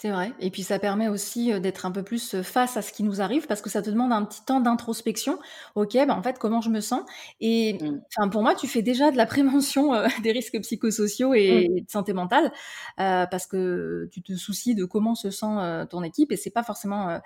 C'est 0.00 0.10
vrai. 0.10 0.32
Et 0.38 0.52
puis 0.52 0.62
ça 0.62 0.78
permet 0.78 1.08
aussi 1.08 1.52
euh, 1.52 1.58
d'être 1.58 1.84
un 1.84 1.90
peu 1.90 2.04
plus 2.04 2.36
euh, 2.36 2.44
face 2.44 2.76
à 2.76 2.82
ce 2.82 2.92
qui 2.92 3.02
nous 3.02 3.20
arrive 3.20 3.48
parce 3.48 3.60
que 3.60 3.68
ça 3.68 3.82
te 3.82 3.90
demande 3.90 4.12
un 4.12 4.24
petit 4.24 4.44
temps 4.44 4.60
d'introspection. 4.60 5.40
Ok, 5.74 5.94
ben 5.94 6.10
en 6.10 6.22
fait, 6.22 6.38
comment 6.38 6.60
je 6.60 6.70
me 6.70 6.78
sens? 6.80 7.02
Et 7.40 7.72
mmh. 7.72 8.00
enfin, 8.16 8.28
pour 8.28 8.42
moi, 8.42 8.54
tu 8.54 8.68
fais 8.68 8.80
déjà 8.80 9.10
de 9.10 9.16
la 9.16 9.26
prévention 9.26 9.94
euh, 9.94 10.06
des 10.22 10.30
risques 10.30 10.60
psychosociaux 10.60 11.34
et, 11.34 11.68
mmh. 11.68 11.80
de 11.80 11.90
santé 11.90 12.12
mentale 12.12 12.52
parce 12.96 13.48
que 13.48 14.08
tu 14.12 14.22
te 14.22 14.34
soucies 14.34 14.76
de 14.76 14.84
comment 14.84 15.16
se 15.16 15.30
sent 15.30 15.86
ton 15.90 16.04
équipe 16.04 16.30
et 16.30 16.36
c'est 16.36 16.50
pas 16.50 16.62
forcément 16.62 17.20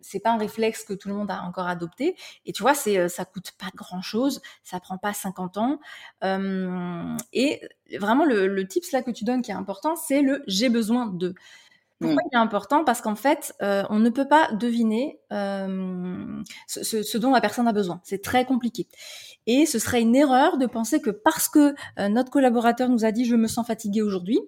c'est 0.00 0.20
pas 0.20 0.30
un 0.30 0.38
réflexe 0.38 0.84
que 0.84 0.92
tout 0.92 1.08
le 1.08 1.14
monde 1.14 1.30
a 1.30 1.42
encore 1.42 1.66
adopté. 1.66 2.16
Et 2.46 2.52
tu 2.52 2.62
vois, 2.62 2.74
c'est 2.74 2.98
euh, 2.98 3.08
ça 3.08 3.24
coûte 3.24 3.52
pas 3.58 3.70
grand 3.74 4.02
chose, 4.02 4.40
ça 4.62 4.80
prend 4.80 4.98
pas 4.98 5.12
50 5.12 5.56
ans. 5.58 5.80
et 7.32 7.60
vraiment 7.98 8.24
le, 8.24 8.46
le 8.46 8.68
tips 8.68 8.92
là 8.92 9.02
que 9.02 9.10
tu 9.10 9.24
donnes 9.24 9.42
qui 9.42 9.50
est 9.50 9.54
important, 9.54 9.96
c'est 9.96 10.22
le 10.22 10.42
j'ai 10.46 10.68
besoin 10.68 11.06
de. 11.06 11.34
Pourquoi 12.00 12.22
mmh. 12.22 12.28
il 12.32 12.36
est 12.36 12.40
important? 12.40 12.84
Parce 12.84 13.00
qu'en 13.00 13.16
fait, 13.16 13.54
euh, 13.60 13.82
on 13.90 13.98
ne 13.98 14.08
peut 14.08 14.28
pas 14.28 14.52
deviner 14.52 15.18
ce, 15.30 17.18
dont 17.18 17.32
la 17.32 17.40
personne 17.40 17.66
a 17.66 17.72
besoin. 17.72 18.00
C'est 18.04 18.22
très 18.22 18.44
compliqué. 18.44 18.86
Et 19.46 19.66
ce 19.66 19.78
serait 19.78 20.00
une 20.00 20.14
erreur 20.14 20.58
de 20.58 20.66
penser 20.66 21.00
que 21.00 21.10
parce 21.10 21.48
que 21.48 21.74
euh, 21.98 22.08
notre 22.08 22.30
collaborateur 22.30 22.88
nous 22.88 23.04
a 23.04 23.10
dit 23.10 23.24
je 23.24 23.34
me 23.34 23.48
sens 23.48 23.66
fatigué 23.66 24.02
aujourd'hui, 24.02 24.38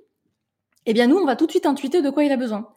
eh 0.86 0.92
bien 0.92 1.08
nous, 1.08 1.16
on 1.16 1.26
va 1.26 1.36
tout 1.36 1.46
de 1.46 1.50
suite 1.50 1.66
intuiter 1.66 2.02
de 2.02 2.10
quoi 2.10 2.22
il 2.24 2.32
a 2.32 2.36
besoin 2.36 2.68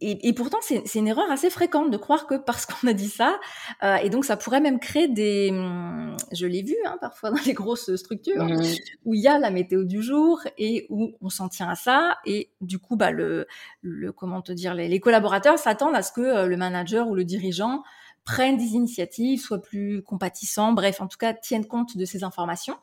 et, 0.00 0.28
et, 0.28 0.32
pourtant, 0.32 0.58
c'est 0.60 0.94
une 0.94 1.08
erreur 1.08 1.30
assez 1.30 1.50
fréquente 1.50 1.90
de 1.90 1.96
croire 1.96 2.26
que 2.26 2.34
parce 2.34 2.66
qu'on 2.66 2.86
a 2.88 2.92
dit 2.92 3.08
ça, 3.08 3.38
euh, 3.82 3.96
et 3.96 4.10
donc 4.10 4.24
ça 4.24 4.36
pourrait 4.36 4.60
même 4.60 4.78
créer 4.78 5.08
des, 5.08 5.50
hum, 5.50 6.16
je 6.32 6.46
l'ai 6.46 6.62
vu 6.62 6.76
hein, 6.86 6.96
parfois 7.00 7.30
dans 7.30 7.42
les 7.46 7.52
grosses 7.52 7.94
structures, 7.96 8.44
mmh. 8.44 8.62
où 9.04 9.14
il 9.14 9.20
y 9.20 9.28
a 9.28 9.38
la 9.38 9.50
météo 9.50 9.84
du 9.84 10.02
jour 10.02 10.40
et 10.56 10.86
où 10.88 11.12
on 11.20 11.30
s'en 11.30 11.48
tient 11.48 11.68
à 11.68 11.74
ça, 11.74 12.18
et 12.26 12.50
du 12.60 12.78
coup, 12.78 12.96
bah 12.96 13.10
le, 13.10 13.46
le 13.82 14.12
comment 14.12 14.42
te 14.42 14.52
dire, 14.52 14.74
les, 14.74 14.88
les 14.88 15.00
collaborateurs 15.00 15.58
s'attendent 15.58 15.96
à 15.96 16.02
ce 16.02 16.12
que 16.12 16.20
euh, 16.20 16.46
le 16.46 16.56
manager 16.56 17.08
ou 17.08 17.14
le 17.14 17.24
dirigeant 17.24 17.82
prenne 18.24 18.56
des 18.56 18.74
initiatives, 18.74 19.40
soit 19.40 19.62
plus 19.62 20.02
compatissant, 20.02 20.72
bref, 20.72 21.00
en 21.00 21.06
tout 21.06 21.18
cas 21.18 21.32
tienne 21.32 21.66
compte 21.66 21.96
de 21.96 22.04
ces 22.04 22.24
informations, 22.24 22.76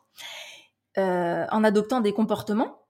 euh, 0.98 1.46
en 1.52 1.64
adoptant 1.64 2.02
des 2.02 2.14
comportements 2.14 2.85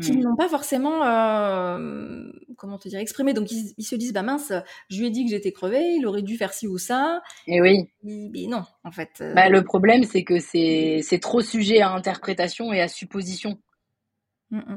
qui 0.00 0.12
mmh. 0.12 0.20
n'ont 0.20 0.36
pas 0.36 0.48
forcément, 0.48 1.04
euh, 1.04 2.30
comment 2.56 2.78
te 2.78 2.88
dire, 2.88 3.00
exprimé. 3.00 3.34
Donc 3.34 3.50
ils, 3.50 3.84
se 3.84 3.96
disent, 3.96 4.12
bah 4.12 4.22
mince, 4.22 4.52
je 4.88 4.98
lui 4.98 5.06
ai 5.06 5.10
dit 5.10 5.24
que 5.24 5.30
j'étais 5.30 5.52
crevée, 5.52 5.82
il 5.98 6.06
aurait 6.06 6.22
dû 6.22 6.36
faire 6.36 6.52
ci 6.52 6.68
ou 6.68 6.78
ça. 6.78 7.22
Et 7.46 7.60
oui. 7.60 7.88
Mais 8.02 8.46
non, 8.46 8.62
en 8.84 8.92
fait. 8.92 9.10
Euh, 9.20 9.34
bah, 9.34 9.48
le 9.48 9.64
problème, 9.64 10.04
c'est 10.04 10.22
que 10.22 10.38
c'est 10.38 11.18
trop 11.20 11.40
sujet 11.40 11.80
à 11.80 11.90
interprétation 11.90 12.72
et 12.72 12.80
à 12.80 12.88
supposition. 12.88 13.58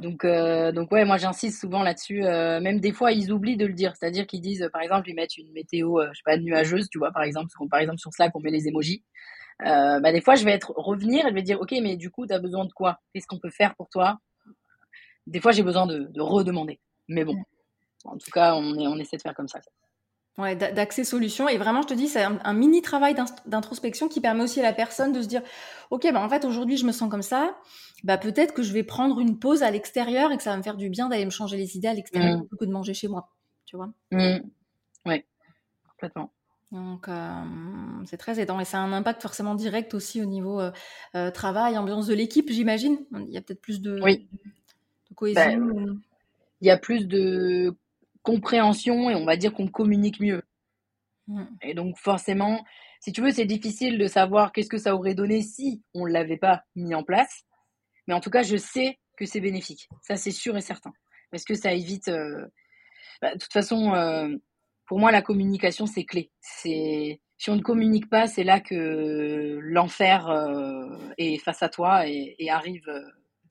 Donc, 0.03 0.23
euh, 0.23 0.71
donc 0.71 0.91
ouais, 0.91 1.03
moi 1.03 1.17
j'insiste 1.17 1.59
souvent 1.59 1.81
là-dessus. 1.81 2.21
même 2.21 2.79
des 2.79 2.91
fois, 2.91 3.11
ils 3.11 3.31
oublient 3.31 3.57
de 3.57 3.65
le 3.65 3.73
dire. 3.73 3.93
C'est-à-dire 3.95 4.27
qu'ils 4.27 4.41
disent, 4.41 4.69
par 4.71 4.81
exemple, 4.81 5.09
ils 5.09 5.15
mettent 5.15 5.37
une 5.37 5.51
météo, 5.51 5.99
je 6.11 6.17
sais 6.17 6.21
pas, 6.25 6.37
nuageuse, 6.37 6.89
tu 6.89 6.99
vois, 6.99 7.11
par 7.11 7.23
exemple, 7.23 7.47
parce 7.55 7.69
par 7.69 7.79
exemple 7.79 7.97
sur 7.97 8.13
Slack, 8.13 8.35
on 8.35 8.39
met 8.39 8.51
les 8.51 8.67
emojis. 8.67 9.03
bah, 9.59 10.11
des 10.11 10.21
fois, 10.21 10.35
je 10.35 10.45
vais 10.45 10.51
être 10.51 10.73
revenir 10.75 11.25
et 11.25 11.29
je 11.29 11.33
vais 11.35 11.41
dire, 11.41 11.59
ok, 11.59 11.71
mais 11.81 11.97
du 11.97 12.11
coup, 12.11 12.27
tu 12.27 12.33
as 12.33 12.39
besoin 12.39 12.65
de 12.65 12.71
quoi? 12.71 12.99
Qu'est-ce 13.13 13.27
qu'on 13.27 13.39
peut 13.39 13.51
faire 13.51 13.75
pour 13.75 13.89
toi? 13.89 14.19
Des 15.27 15.39
fois, 15.39 15.51
j'ai 15.51 15.63
besoin 15.63 15.85
de, 15.87 16.21
redemander. 16.21 16.79
Mais 17.07 17.25
bon, 17.25 17.35
en 18.05 18.17
tout 18.17 18.31
cas, 18.31 18.55
on, 18.55 18.77
on 18.77 18.97
essaie 18.97 19.17
de 19.17 19.21
faire 19.21 19.35
comme 19.35 19.47
ça. 19.47 19.59
Ouais, 20.39 20.55
d'accès 20.55 21.03
solution. 21.03 21.47
Et 21.47 21.57
vraiment, 21.57 21.83
je 21.83 21.87
te 21.87 21.93
dis, 21.93 22.07
c'est 22.07 22.23
un, 22.23 22.53
mini 22.53 22.81
travail 22.81 23.15
d'introspection 23.45 24.07
qui 24.07 24.19
permet 24.19 24.43
aussi 24.43 24.59
à 24.59 24.63
la 24.63 24.73
personne 24.73 25.11
de 25.11 25.21
se 25.21 25.27
dire, 25.27 25.43
OK, 25.91 26.11
bah, 26.11 26.21
en 26.21 26.29
fait, 26.29 26.43
aujourd'hui, 26.43 26.75
je 26.75 26.85
me 26.87 26.91
sens 26.91 27.09
comme 27.09 27.21
ça. 27.21 27.55
Bah, 28.03 28.17
peut-être 28.17 28.53
que 28.53 28.63
je 28.63 28.73
vais 28.73 28.83
prendre 28.83 29.19
une 29.19 29.37
pause 29.37 29.61
à 29.61 29.69
l'extérieur 29.69 30.31
et 30.31 30.37
que 30.37 30.43
ça 30.43 30.49
va 30.49 30.57
me 30.57 30.63
faire 30.63 30.75
du 30.75 30.89
bien 30.89 31.07
d'aller 31.07 31.25
me 31.25 31.29
changer 31.29 31.55
les 31.55 31.77
idées 31.77 31.87
à 31.87 31.93
l'extérieur 31.93 32.37
mmh. 32.37 32.39
plutôt 32.39 32.57
que 32.57 32.65
de 32.65 32.71
manger 32.71 32.95
chez 32.95 33.07
moi. 33.07 33.29
Tu 33.65 33.75
vois 33.75 33.91
mmh. 34.11 34.39
Oui, 35.05 35.23
complètement. 35.91 36.31
Donc, 36.71 37.07
euh, 37.07 37.43
c'est 38.05 38.17
très 38.17 38.39
aidant 38.39 38.59
et 38.59 38.65
ça 38.65 38.79
a 38.79 38.81
un 38.81 38.91
impact 38.91 39.21
forcément 39.21 39.53
direct 39.53 39.93
aussi 39.93 40.19
au 40.19 40.25
niveau 40.25 40.59
euh, 40.59 40.71
euh, 41.13 41.29
travail, 41.29 41.77
ambiance 41.77 42.07
de 42.07 42.15
l'équipe, 42.15 42.49
j'imagine. 42.49 42.97
Il 43.11 43.29
y 43.29 43.37
a 43.37 43.41
peut-être 43.41 43.61
plus 43.61 43.79
de, 43.81 44.01
oui. 44.01 44.27
Bah, 45.19 45.51
il 45.51 46.67
y 46.67 46.71
a 46.71 46.77
plus 46.77 47.07
de 47.07 47.75
compréhension 48.21 49.09
et 49.09 49.15
on 49.15 49.25
va 49.25 49.35
dire 49.35 49.53
qu'on 49.53 49.67
communique 49.67 50.19
mieux. 50.19 50.43
Mmh. 51.27 51.43
Et 51.61 51.73
donc 51.73 51.97
forcément, 51.97 52.63
si 52.99 53.11
tu 53.11 53.21
veux, 53.21 53.31
c'est 53.31 53.45
difficile 53.45 53.97
de 53.97 54.07
savoir 54.07 54.53
qu'est-ce 54.53 54.69
que 54.69 54.77
ça 54.77 54.95
aurait 54.95 55.13
donné 55.13 55.41
si 55.41 55.83
on 55.93 56.05
ne 56.05 56.11
l'avait 56.11 56.37
pas 56.37 56.63
mis 56.75 56.95
en 56.95 57.03
place. 57.03 57.43
Mais 58.07 58.13
en 58.13 58.21
tout 58.21 58.29
cas, 58.29 58.43
je 58.43 58.55
sais 58.55 58.97
que 59.17 59.25
c'est 59.25 59.41
bénéfique. 59.41 59.89
Ça, 60.01 60.15
c'est 60.15 60.31
sûr 60.31 60.55
et 60.55 60.61
certain. 60.61 60.93
Parce 61.29 61.43
que 61.43 61.53
ça 61.53 61.73
évite... 61.73 62.07
Euh, 62.07 62.47
bah, 63.21 63.33
de 63.33 63.39
toute 63.39 63.51
façon, 63.51 63.93
euh, 63.93 64.29
pour 64.85 64.99
moi, 64.99 65.11
la 65.11 65.21
communication, 65.21 65.85
c'est 65.85 66.05
clé. 66.05 66.31
C'est 66.39 67.19
si 67.37 67.49
on 67.49 67.57
ne 67.57 67.61
communique 67.61 68.09
pas, 68.09 68.27
c'est 68.27 68.45
là 68.45 68.61
que 68.61 69.59
l'enfer 69.61 70.29
euh, 70.29 70.97
est 71.17 71.37
face 71.39 71.61
à 71.61 71.67
toi 71.67 72.07
et, 72.07 72.35
et 72.39 72.49
arrive 72.49 72.89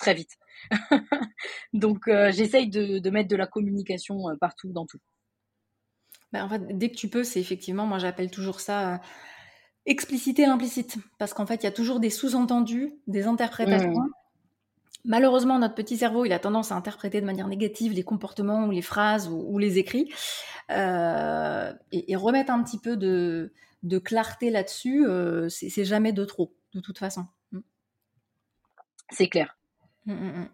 très 0.03 0.15
vite. 0.15 0.37
Donc, 1.73 2.09
euh, 2.09 2.33
j'essaye 2.33 2.69
de, 2.69 3.09
mettre 3.11 3.29
de 3.29 3.37
la 3.37 3.47
communication 3.47 4.29
euh, 4.29 4.35
partout, 4.38 4.73
dans 4.73 4.85
tout. 4.85 4.99
Ben, 6.33 6.45
en 6.45 6.49
fait, 6.49 6.77
dès 6.77 6.91
que 6.91 6.97
tu 6.97 7.09
peux, 7.09 7.25
c'est 7.25 7.41
effectivement, 7.41 7.87
moi 7.87 7.99
j'appelle 7.99 8.31
toujours 8.31 8.61
ça 8.61 8.95
euh, 8.95 8.99
expliciter 9.87 10.45
l'implicite. 10.45 10.97
Parce 11.19 11.35
qu'en 11.35 11.47
fait, 11.47 11.62
il 11.62 11.65
y 11.65 11.69
a 11.69 11.73
toujours 11.73 12.01
des 12.01 12.11
sous-entendus, 12.11 12.95
des 13.07 13.27
interprétations. 13.27 13.93
Mmh. 13.93 14.11
Malheureusement, 15.05 15.59
notre 15.59 15.75
petit 15.75 15.97
cerveau, 15.97 16.25
il 16.25 16.33
a 16.33 16.38
tendance 16.38 16.73
à 16.73 16.77
interpréter 16.77 17.21
de 17.21 17.27
manière 17.27 17.49
négative 17.49 17.93
les 17.93 18.05
comportements 18.05 18.67
ou 18.67 18.71
les 18.71 18.83
phrases 18.83 19.29
ou, 19.29 19.59
les 19.59 19.79
écrits. 19.79 20.12
et, 20.71 22.17
remettre 22.17 22.53
un 22.53 22.62
petit 22.62 22.79
peu 22.79 22.97
de, 22.97 23.53
clarté 24.05 24.51
là-dessus, 24.51 25.05
c'est 25.49 25.85
jamais 25.85 26.12
de 26.12 26.25
trop, 26.25 26.55
de 26.73 26.81
toute 26.81 26.99
façon. 26.99 27.27
Mmh. 27.51 27.61
C'est 29.11 29.29
clair. 29.29 29.57
Mmh, 30.07 30.45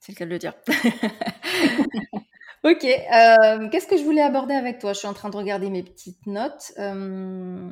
c'est 0.00 0.12
le 0.12 0.16
cas 0.16 0.24
de 0.26 0.30
le 0.30 0.38
dire. 0.38 0.54
ok. 2.64 2.84
Euh, 2.84 3.68
qu'est-ce 3.70 3.86
que 3.86 3.96
je 3.96 4.04
voulais 4.04 4.22
aborder 4.22 4.54
avec 4.54 4.78
toi? 4.78 4.92
Je 4.92 4.98
suis 4.98 5.08
en 5.08 5.14
train 5.14 5.30
de 5.30 5.36
regarder 5.36 5.70
mes 5.70 5.82
petites 5.82 6.26
notes. 6.26 6.72
Euh, 6.78 7.70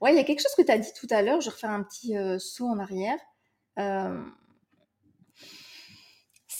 ouais, 0.00 0.12
il 0.12 0.16
y 0.16 0.20
a 0.20 0.24
quelque 0.24 0.42
chose 0.42 0.54
que 0.56 0.62
tu 0.62 0.72
as 0.72 0.78
dit 0.78 0.92
tout 0.98 1.08
à 1.10 1.22
l'heure. 1.22 1.40
Je 1.40 1.46
vais 1.46 1.54
refaire 1.54 1.70
un 1.70 1.82
petit 1.82 2.16
euh, 2.16 2.38
saut 2.38 2.66
en 2.66 2.78
arrière. 2.78 3.18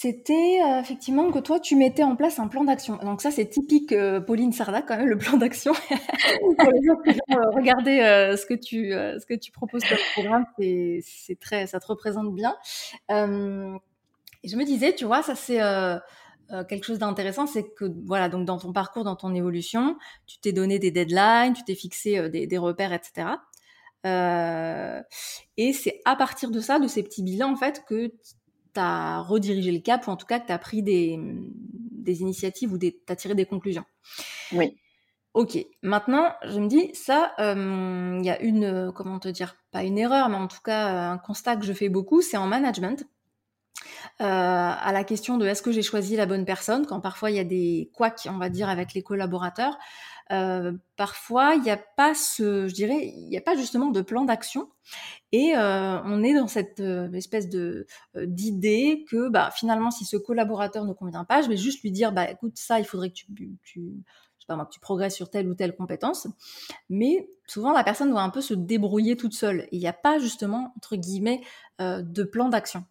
C'était 0.05 0.61
effectivement 0.81 1.31
que 1.31 1.39
toi, 1.39 1.59
tu 1.61 1.77
mettais 1.77 2.03
en 2.03 2.15
place 2.15 2.39
un 2.39 2.49
plan 2.49 2.65
d'action. 2.65 2.99
Donc 2.99 3.23
ça, 3.23 3.31
c'est 3.31 3.47
typique 3.47 3.95
Pauline 4.27 4.53
Sarda, 4.53 4.83
quand 4.83 4.99
même, 4.99 5.09
le 5.09 5.17
plan 5.17 5.39
d'action. 5.39 5.73
Pour 6.41 7.55
regarder 7.55 8.35
ce, 8.37 8.45
que 8.45 8.55
tu, 8.55 8.91
ce 8.91 9.25
que 9.25 9.35
tu 9.35 9.51
proposes 9.51 9.83
comme 9.85 9.99
programme, 10.15 10.45
c'est 10.59 11.39
très, 11.41 11.67
ça 11.67 11.81
te 11.81 11.87
représente 11.87 12.35
bien. 12.35 12.55
Et 14.45 14.49
je 14.49 14.57
me 14.57 14.65
disais, 14.65 14.95
tu 14.95 15.07
vois, 15.07 15.23
ça 15.23 15.35
c'est 15.35 15.63
euh, 15.63 15.99
euh, 16.53 16.65
quelque 16.65 16.85
chose 16.85 16.99
d'intéressant, 16.99 17.47
c'est 17.47 17.65
que 17.75 17.87
voilà, 18.05 18.29
donc 18.29 18.45
dans 18.45 18.59
ton 18.59 18.75
parcours, 18.75 19.03
dans 19.03 19.17
ton 19.17 19.35
évolution, 19.35 19.97
tu 20.27 20.39
t'es 20.39 20.53
donné 20.53 20.79
des 20.79 20.91
deadlines, 20.91 21.55
tu 21.55 21.65
t'es 21.65 21.75
fixé 21.75 22.19
euh, 22.19 22.29
des, 22.29 22.59
repères, 22.59 22.93
etc. 22.93 23.29
et 25.57 25.73
c'est 25.73 26.03
à 26.05 26.15
partir 26.15 26.51
de 26.51 26.61
ça, 26.61 26.79
de 26.79 26.87
ces 26.87 27.03
petits 27.03 27.23
bilans, 27.23 27.53
en 27.53 27.57
fait, 27.57 27.85
que 27.89 28.13
tu 28.75 28.81
as 28.81 29.21
redirigé 29.21 29.73
le 29.73 29.81
cap, 29.81 30.07
ou 30.07 30.11
en 30.11 30.17
tout 30.17 30.27
cas 30.27 30.41
que 30.41 30.47
tu 30.47 30.53
as 30.53 30.59
pris 30.59 30.83
des, 30.83 31.19
des 31.19 32.21
initiatives 32.21 32.73
ou 32.73 32.79
tu 32.79 32.93
as 33.09 33.17
tiré 33.17 33.35
des 33.35 33.47
conclusions. 33.47 33.85
Oui. 34.53 34.77
Ok, 35.33 35.59
maintenant 35.83 36.33
je 36.45 36.61
me 36.61 36.69
dis 36.69 36.95
ça, 36.95 37.35
il 37.39 38.25
y 38.25 38.31
a 38.31 38.41
une, 38.41 38.93
comment 38.95 39.19
te 39.19 39.29
dire, 39.29 39.57
pas 39.73 39.83
une 39.83 39.99
erreur, 39.99 40.29
mais 40.29 40.37
en 40.37 40.47
tout 40.47 40.61
cas 40.63 41.11
un 41.11 41.19
constat 41.19 41.57
que 41.57 41.65
je 41.65 41.73
fais 41.73 41.89
beaucoup, 41.89 42.23
c'est 42.23 42.37
en 42.37 42.47
management. 42.47 43.05
Euh, 44.21 44.25
à 44.25 44.93
la 44.93 45.03
question 45.03 45.37
de 45.37 45.47
est-ce 45.47 45.61
que 45.61 45.73
j'ai 45.73 45.83
choisi 45.83 46.15
la 46.15 46.27
bonne 46.27 46.45
personne, 46.45 46.87
quand 46.87 47.01
parfois 47.01 47.31
il 47.31 47.37
y 47.37 47.41
a 47.41 47.45
des 47.45 47.91
couacs, 47.95 48.29
on 48.31 48.39
va 48.39 48.49
dire, 48.49 48.69
avec 48.69 48.95
les 48.95 49.03
collaborateurs. 49.03 49.77
Euh, 50.33 50.73
parfois, 50.97 51.55
il 51.55 51.63
n'y 51.63 51.71
a 51.71 51.77
pas 51.77 52.15
ce, 52.15 52.67
je 52.67 52.75
dirais, 52.75 53.13
il 53.15 53.29
n'y 53.29 53.37
a 53.37 53.43
pas 53.43 53.57
justement 53.57 53.91
de 53.91 54.01
plan 54.01 54.25
d'action, 54.25 54.71
et 55.33 55.55
euh, 55.57 56.01
on 56.05 56.23
est 56.23 56.35
dans 56.35 56.49
cette 56.49 56.81
espèce 56.81 57.49
de 57.49 57.87
d'idée 58.17 59.05
que, 59.09 59.29
bah, 59.29 59.51
finalement, 59.51 59.91
si 59.91 60.05
ce 60.05 60.17
collaborateur 60.17 60.85
ne 60.85 60.93
convient 60.93 61.25
pas, 61.25 61.43
je 61.43 61.49
vais 61.49 61.57
juste 61.57 61.83
lui 61.83 61.91
dire, 61.91 62.13
bah, 62.13 62.31
écoute, 62.31 62.57
ça, 62.57 62.79
il 62.79 62.85
faudrait 62.87 63.11
que 63.11 63.15
tu, 63.15 63.27
tu 63.63 63.81
je 64.39 64.43
sais 64.43 64.47
pas 64.49 64.57
moi, 64.57 64.67
que 64.67 64.73
tu 64.73 64.81
progresses 64.81 65.15
sur 65.15 65.31
telle 65.31 65.49
ou 65.49 65.55
telle 65.55 65.75
compétence, 65.75 66.27
mais 66.89 67.29
souvent 67.47 67.73
la 67.73 67.85
personne 67.85 68.11
doit 68.11 68.23
un 68.23 68.31
peu 68.31 68.41
se 68.41 68.55
débrouiller 68.55 69.17
toute 69.17 69.35
seule. 69.35 69.69
Il 69.73 69.79
n'y 69.79 69.87
a 69.87 69.93
pas 69.93 70.19
justement 70.19 70.73
entre 70.77 70.97
guillemets 70.97 71.41
de 71.81 72.25
plan 72.25 72.49
d'action. 72.51 72.85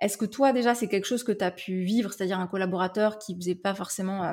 Est-ce 0.00 0.16
que 0.16 0.24
toi, 0.24 0.52
déjà, 0.52 0.74
c'est 0.74 0.88
quelque 0.88 1.06
chose 1.06 1.24
que 1.24 1.32
tu 1.32 1.44
as 1.44 1.50
pu 1.50 1.82
vivre, 1.82 2.12
c'est-à-dire 2.12 2.38
un 2.38 2.46
collaborateur 2.46 3.18
qui 3.18 3.34
faisait 3.34 3.56
pas 3.56 3.74
forcément 3.74 4.24
euh, 4.24 4.32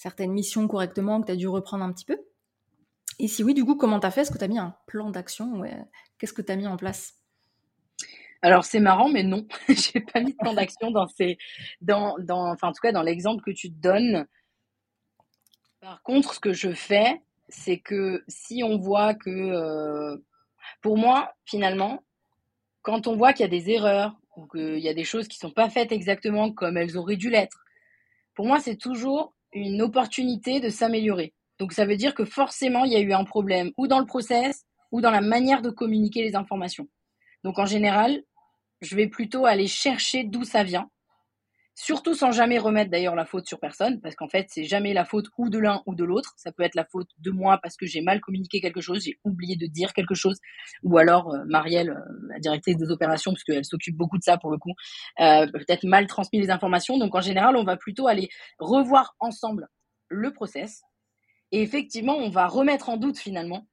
certaines 0.00 0.32
missions 0.32 0.66
correctement, 0.66 1.20
que 1.20 1.26
tu 1.26 1.32
as 1.32 1.36
dû 1.36 1.46
reprendre 1.46 1.84
un 1.84 1.92
petit 1.92 2.06
peu. 2.06 2.18
Et 3.18 3.28
si 3.28 3.44
oui, 3.44 3.52
du 3.52 3.66
coup, 3.66 3.76
comment 3.76 4.00
tu 4.00 4.06
as 4.06 4.10
fait? 4.10 4.22
Est-ce 4.22 4.30
que 4.30 4.38
tu 4.38 4.44
as 4.44 4.48
mis 4.48 4.58
un 4.58 4.74
plan 4.86 5.10
d'action? 5.10 5.62
Qu'est-ce 6.18 6.32
que 6.32 6.40
tu 6.40 6.50
as 6.50 6.56
mis 6.56 6.66
en 6.66 6.78
place? 6.78 7.16
Alors 8.40 8.64
c'est 8.64 8.80
marrant, 8.80 9.10
mais 9.10 9.22
non, 9.22 9.46
j'ai 9.68 10.00
pas 10.00 10.20
mis 10.20 10.32
de 10.32 10.38
plan 10.38 10.54
d'action 10.54 10.90
dans 10.90 11.06
ces, 11.06 11.36
dans, 11.82 12.16
dans, 12.18 12.50
enfin 12.50 12.68
en 12.68 12.72
tout 12.72 12.80
cas 12.80 12.92
dans 12.92 13.02
l'exemple 13.02 13.42
que 13.44 13.50
tu 13.50 13.70
te 13.70 13.78
donnes. 13.78 14.26
Par 15.80 16.02
contre, 16.02 16.32
ce 16.32 16.40
que 16.40 16.54
je 16.54 16.72
fais, 16.72 17.20
c'est 17.50 17.78
que 17.78 18.24
si 18.26 18.62
on 18.64 18.78
voit 18.78 19.12
que, 19.12 19.28
euh, 19.28 20.16
pour 20.80 20.96
moi, 20.96 21.34
finalement, 21.44 22.02
quand 22.80 23.06
on 23.06 23.16
voit 23.16 23.34
qu'il 23.34 23.44
y 23.44 23.48
a 23.48 23.50
des 23.50 23.68
erreurs 23.68 24.18
ou 24.36 24.46
qu'il 24.46 24.78
y 24.78 24.88
a 24.88 24.94
des 24.94 25.04
choses 25.04 25.28
qui 25.28 25.36
sont 25.36 25.50
pas 25.50 25.68
faites 25.68 25.92
exactement 25.92 26.50
comme 26.50 26.78
elles 26.78 26.96
auraient 26.96 27.18
dû 27.18 27.28
l'être. 27.28 27.66
Pour 28.34 28.46
moi, 28.46 28.60
c'est 28.60 28.76
toujours 28.76 29.34
une 29.52 29.82
opportunité 29.82 30.60
de 30.60 30.68
s'améliorer. 30.68 31.34
Donc 31.58 31.72
ça 31.72 31.84
veut 31.84 31.96
dire 31.96 32.14
que 32.14 32.24
forcément, 32.24 32.84
il 32.84 32.92
y 32.92 32.96
a 32.96 33.00
eu 33.00 33.12
un 33.12 33.24
problème 33.24 33.70
ou 33.76 33.86
dans 33.86 33.98
le 33.98 34.06
process 34.06 34.64
ou 34.92 35.00
dans 35.00 35.10
la 35.10 35.20
manière 35.20 35.62
de 35.62 35.70
communiquer 35.70 36.22
les 36.22 36.36
informations. 36.36 36.88
Donc 37.44 37.58
en 37.58 37.66
général, 37.66 38.22
je 38.80 38.96
vais 38.96 39.08
plutôt 39.08 39.46
aller 39.46 39.66
chercher 39.66 40.24
d'où 40.24 40.44
ça 40.44 40.64
vient 40.64 40.88
Surtout 41.82 42.12
sans 42.12 42.30
jamais 42.30 42.58
remettre 42.58 42.90
d'ailleurs 42.90 43.14
la 43.14 43.24
faute 43.24 43.46
sur 43.46 43.58
personne, 43.58 44.02
parce 44.02 44.14
qu'en 44.14 44.28
fait, 44.28 44.48
c'est 44.50 44.64
jamais 44.64 44.92
la 44.92 45.06
faute 45.06 45.28
ou 45.38 45.48
de 45.48 45.58
l'un 45.58 45.82
ou 45.86 45.94
de 45.94 46.04
l'autre. 46.04 46.34
Ça 46.36 46.52
peut 46.52 46.62
être 46.62 46.74
la 46.74 46.84
faute 46.84 47.08
de 47.20 47.30
moi 47.30 47.58
parce 47.62 47.78
que 47.78 47.86
j'ai 47.86 48.02
mal 48.02 48.20
communiqué 48.20 48.60
quelque 48.60 48.82
chose, 48.82 49.02
j'ai 49.02 49.18
oublié 49.24 49.56
de 49.56 49.64
dire 49.64 49.94
quelque 49.94 50.14
chose, 50.14 50.38
ou 50.82 50.98
alors 50.98 51.32
euh, 51.32 51.42
Marielle, 51.46 51.88
euh, 51.88 52.28
la 52.28 52.38
directrice 52.38 52.76
des 52.76 52.90
opérations, 52.90 53.32
parce 53.32 53.44
qu'elle 53.44 53.64
s'occupe 53.64 53.96
beaucoup 53.96 54.18
de 54.18 54.22
ça 54.22 54.36
pour 54.36 54.50
le 54.50 54.58
coup, 54.58 54.74
euh, 55.20 55.46
peut-être 55.46 55.84
mal 55.84 56.06
transmis 56.06 56.38
les 56.38 56.50
informations. 56.50 56.98
Donc 56.98 57.14
en 57.14 57.22
général, 57.22 57.56
on 57.56 57.64
va 57.64 57.78
plutôt 57.78 58.08
aller 58.08 58.28
revoir 58.58 59.16
ensemble 59.18 59.66
le 60.08 60.34
process, 60.34 60.82
et 61.50 61.62
effectivement, 61.62 62.14
on 62.14 62.28
va 62.28 62.46
remettre 62.46 62.90
en 62.90 62.98
doute 62.98 63.16
finalement 63.16 63.66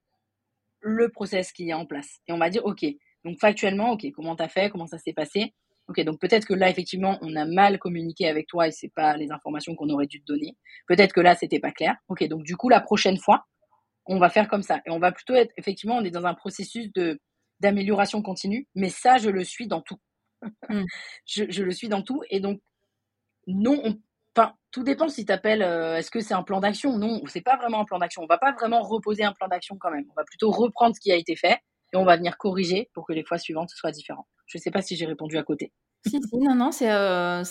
le 0.79 1.09
process 1.09 1.51
qui 1.51 1.67
est 1.67 1.73
en 1.73 1.85
place. 1.85 2.21
Et 2.29 2.31
on 2.31 2.37
va 2.37 2.49
dire, 2.49 2.65
ok, 2.65 2.85
donc 3.25 3.37
factuellement, 3.41 3.91
ok, 3.91 4.05
comment 4.15 4.37
t'as 4.37 4.47
fait, 4.47 4.69
comment 4.69 4.87
ça 4.87 4.97
s'est 4.97 5.11
passé? 5.11 5.53
Ok, 5.89 6.01
donc 6.01 6.19
peut-être 6.19 6.45
que 6.45 6.53
là, 6.53 6.69
effectivement, 6.69 7.17
on 7.21 7.35
a 7.35 7.45
mal 7.45 7.79
communiqué 7.79 8.27
avec 8.27 8.47
toi 8.47 8.67
et 8.67 8.71
c'est 8.71 8.91
pas 8.93 9.15
les 9.15 9.31
informations 9.31 9.73
qu'on 9.75 9.89
aurait 9.89 10.07
dû 10.07 10.19
te 10.19 10.25
donner. 10.25 10.57
Peut-être 10.87 11.13
que 11.13 11.21
là, 11.21 11.35
c'était 11.35 11.59
pas 11.59 11.71
clair. 11.71 11.95
Ok, 12.09 12.25
donc 12.27 12.43
du 12.43 12.57
coup, 12.57 12.67
la 12.67 12.81
prochaine 12.81 13.17
fois, 13.17 13.45
on 14.05 14.19
va 14.19 14.29
faire 14.29 14.49
comme 14.49 14.63
ça. 14.63 14.81
Et 14.85 14.91
on 14.91 14.99
va 14.99 15.11
plutôt 15.11 15.33
être, 15.33 15.51
effectivement, 15.57 15.95
on 15.97 16.03
est 16.03 16.11
dans 16.11 16.25
un 16.25 16.33
processus 16.33 16.91
de 16.93 17.19
d'amélioration 17.59 18.21
continue, 18.21 18.67
mais 18.75 18.89
ça, 18.89 19.17
je 19.17 19.29
le 19.29 19.43
suis 19.43 19.67
dans 19.67 19.81
tout. 19.81 19.97
Hmm. 20.69 20.83
je, 21.25 21.45
je, 21.49 21.63
le 21.63 21.71
suis 21.71 21.89
dans 21.89 22.03
tout. 22.03 22.21
Et 22.29 22.39
donc, 22.39 22.61
non, 23.47 23.97
enfin, 24.35 24.53
tout 24.71 24.83
dépend 24.83 25.09
si 25.09 25.25
tu 25.25 25.31
appelles, 25.31 25.63
euh, 25.63 25.97
est-ce 25.97 26.11
que 26.11 26.19
c'est 26.19 26.33
un 26.33 26.43
plan 26.43 26.59
d'action 26.59 26.97
Non, 26.97 27.21
c'est 27.27 27.41
pas 27.41 27.57
vraiment 27.57 27.81
un 27.81 27.85
plan 27.85 27.97
d'action. 27.97 28.21
On 28.21 28.27
va 28.27 28.37
pas 28.37 28.51
vraiment 28.51 28.83
reposer 28.83 29.23
un 29.23 29.33
plan 29.33 29.47
d'action 29.47 29.77
quand 29.79 29.91
même. 29.91 30.05
On 30.11 30.13
va 30.15 30.23
plutôt 30.25 30.51
reprendre 30.51 30.95
ce 30.95 30.99
qui 30.99 31.11
a 31.11 31.15
été 31.15 31.35
fait 31.35 31.57
et 31.93 31.97
on 31.97 32.05
va 32.05 32.17
venir 32.17 32.37
corriger 32.37 32.89
pour 32.93 33.07
que 33.07 33.13
les 33.13 33.23
fois 33.23 33.39
suivantes 33.39 33.69
soient 33.69 33.91
différentes. 33.91 34.27
Je 34.47 34.57
sais 34.57 34.71
pas 34.71 34.81
si 34.81 34.95
j'ai 34.95 35.05
répondu 35.05 35.37
à 35.37 35.43
côté. 35.43 35.71
Si, 36.05 36.11
si, 36.11 36.37
non, 36.37 36.55
non, 36.55 36.71
c'est 36.71 36.89
euh, 36.89 37.43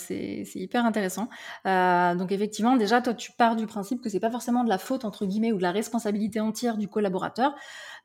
hyper 0.55 0.85
intéressant. 0.85 1.29
Euh, 1.65 2.15
donc 2.15 2.31
effectivement, 2.31 2.75
déjà, 2.75 3.01
toi, 3.01 3.13
tu 3.13 3.31
pars 3.31 3.55
du 3.55 3.67
principe 3.67 4.01
que 4.01 4.09
c'est 4.09 4.19
pas 4.19 4.31
forcément 4.31 4.63
de 4.63 4.69
la 4.69 4.79
faute 4.79 5.05
entre 5.05 5.25
guillemets 5.25 5.51
ou 5.51 5.57
de 5.57 5.61
la 5.61 5.71
responsabilité 5.71 6.39
entière 6.39 6.77
du 6.77 6.87
collaborateur. 6.87 7.53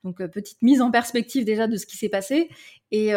Donc 0.03 0.21
euh, 0.21 0.27
petite 0.27 0.61
mise 0.61 0.81
en 0.81 0.91
perspective 0.91 1.43
déjà 1.43 1.67
de 1.67 1.75
ce 1.75 1.85
qui 1.85 1.97
s'est 1.97 2.09
passé 2.09 2.49
et 2.91 3.13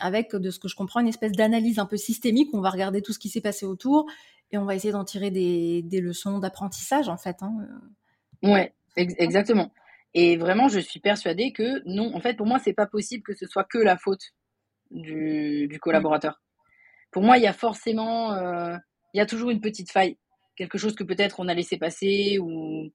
avec 0.00 0.34
de 0.34 0.50
ce 0.50 0.58
que 0.58 0.66
je 0.68 0.74
comprends 0.74 1.00
une 1.00 1.08
espèce 1.08 1.32
d'analyse 1.32 1.78
un 1.78 1.86
peu 1.86 1.96
systémique. 1.96 2.52
Où 2.52 2.58
on 2.58 2.62
va 2.62 2.70
regarder 2.70 3.02
tout 3.02 3.12
ce 3.12 3.20
qui 3.20 3.28
s'est 3.28 3.40
passé 3.40 3.64
autour 3.64 4.06
et 4.50 4.58
on 4.58 4.64
va 4.64 4.74
essayer 4.74 4.92
d'en 4.92 5.04
tirer 5.04 5.30
des, 5.30 5.82
des 5.82 6.00
leçons 6.00 6.40
d'apprentissage 6.40 7.08
en 7.08 7.16
fait. 7.16 7.36
Hein. 7.42 7.52
Ouais, 8.42 8.74
exactement. 8.96 9.70
Et 10.14 10.36
vraiment, 10.38 10.68
je 10.68 10.80
suis 10.80 10.98
persuadée 10.98 11.52
que 11.52 11.82
non, 11.84 12.14
en 12.14 12.20
fait, 12.20 12.34
pour 12.34 12.46
moi, 12.46 12.58
c'est 12.58 12.72
pas 12.72 12.86
possible 12.86 13.22
que 13.22 13.34
ce 13.34 13.46
soit 13.46 13.64
que 13.64 13.78
la 13.78 13.98
faute 13.98 14.32
du, 14.90 15.68
du 15.68 15.78
collaborateur. 15.78 16.40
Pour 17.10 17.22
moi, 17.22 17.38
il 17.38 17.44
y 17.44 17.46
a 17.46 17.52
forcément, 17.52 18.32
euh, 18.32 18.76
il 19.14 19.18
y 19.18 19.20
a 19.20 19.26
toujours 19.26 19.50
une 19.50 19.60
petite 19.60 19.90
faille, 19.90 20.18
quelque 20.56 20.78
chose 20.78 20.94
que 20.94 21.04
peut-être 21.04 21.40
on 21.40 21.48
a 21.48 21.54
laissé 21.54 21.78
passer 21.78 22.38
ou 22.40 22.90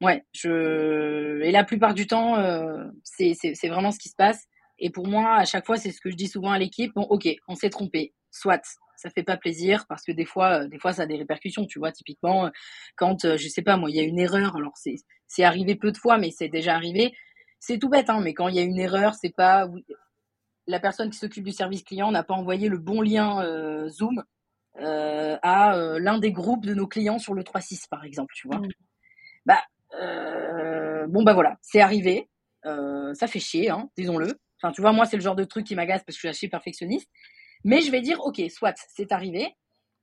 ouais, 0.00 0.24
je 0.32 1.40
et 1.42 1.50
la 1.50 1.64
plupart 1.64 1.94
du 1.94 2.06
temps, 2.06 2.36
euh, 2.38 2.84
c'est 3.02 3.68
vraiment 3.68 3.90
ce 3.90 3.98
qui 3.98 4.08
se 4.08 4.16
passe. 4.16 4.46
Et 4.78 4.90
pour 4.90 5.08
moi, 5.08 5.36
à 5.36 5.44
chaque 5.44 5.66
fois, 5.66 5.76
c'est 5.76 5.90
ce 5.90 6.00
que 6.00 6.10
je 6.10 6.16
dis 6.16 6.28
souvent 6.28 6.52
à 6.52 6.58
l'équipe. 6.58 6.92
Bon, 6.94 7.02
ok, 7.02 7.28
on 7.48 7.54
s'est 7.54 7.70
trompé, 7.70 8.14
soit 8.30 8.62
ça 8.96 9.10
fait 9.10 9.22
pas 9.22 9.36
plaisir 9.36 9.86
parce 9.88 10.04
que 10.04 10.12
des 10.12 10.24
fois, 10.24 10.62
euh, 10.62 10.68
des 10.68 10.78
fois, 10.78 10.92
ça 10.92 11.02
a 11.02 11.06
des 11.06 11.16
répercussions. 11.16 11.66
Tu 11.66 11.78
vois, 11.78 11.92
typiquement, 11.92 12.46
euh, 12.46 12.50
quand 12.96 13.36
je 13.36 13.48
sais 13.48 13.62
pas 13.62 13.76
moi, 13.76 13.90
il 13.90 13.96
y 13.96 14.00
a 14.00 14.04
une 14.04 14.18
erreur. 14.18 14.56
Alors 14.56 14.76
c'est 14.76 14.96
c'est 15.26 15.44
arrivé 15.44 15.76
peu 15.76 15.92
de 15.92 15.96
fois, 15.98 16.18
mais 16.18 16.30
c'est 16.30 16.48
déjà 16.48 16.74
arrivé. 16.74 17.12
C'est 17.60 17.78
tout 17.78 17.88
bête, 17.88 18.10
hein. 18.10 18.20
Mais 18.22 18.34
quand 18.34 18.48
il 18.48 18.56
y 18.56 18.60
a 18.60 18.62
une 18.62 18.78
erreur, 18.78 19.14
c'est 19.14 19.34
pas 19.34 19.68
la 20.68 20.78
personne 20.78 21.10
qui 21.10 21.18
s'occupe 21.18 21.44
du 21.44 21.52
service 21.52 21.82
client 21.82 22.12
n'a 22.12 22.22
pas 22.22 22.34
envoyé 22.34 22.68
le 22.68 22.78
bon 22.78 23.00
lien 23.00 23.42
euh, 23.42 23.88
Zoom 23.88 24.22
euh, 24.80 25.36
à 25.42 25.76
euh, 25.76 25.98
l'un 25.98 26.18
des 26.18 26.30
groupes 26.30 26.66
de 26.66 26.74
nos 26.74 26.86
clients 26.86 27.18
sur 27.18 27.34
le 27.34 27.42
3.6 27.42 27.88
par 27.88 28.04
exemple, 28.04 28.32
tu 28.36 28.46
vois. 28.46 28.58
Mm. 28.58 28.68
Bah 29.46 29.62
bon 31.08 31.22
bah 31.22 31.32
voilà, 31.32 31.56
c'est 31.62 31.80
arrivé, 31.80 32.28
ça 32.62 33.26
fait 33.26 33.40
chier, 33.40 33.70
hein, 33.70 33.88
disons-le. 33.96 34.38
Enfin 34.60 34.72
tu 34.72 34.82
vois 34.82 34.92
moi 34.92 35.06
c'est 35.06 35.16
le 35.16 35.22
genre 35.22 35.34
de 35.36 35.44
truc 35.44 35.66
qui 35.66 35.74
m'agace 35.74 36.04
parce 36.04 36.16
que 36.16 36.18
je 36.18 36.18
suis 36.18 36.28
assez 36.28 36.48
perfectionniste. 36.48 37.10
Mais 37.64 37.80
je 37.80 37.90
vais 37.90 38.02
dire 38.02 38.20
ok 38.20 38.42
soit 38.50 38.74
c'est 38.94 39.10
arrivé. 39.10 39.48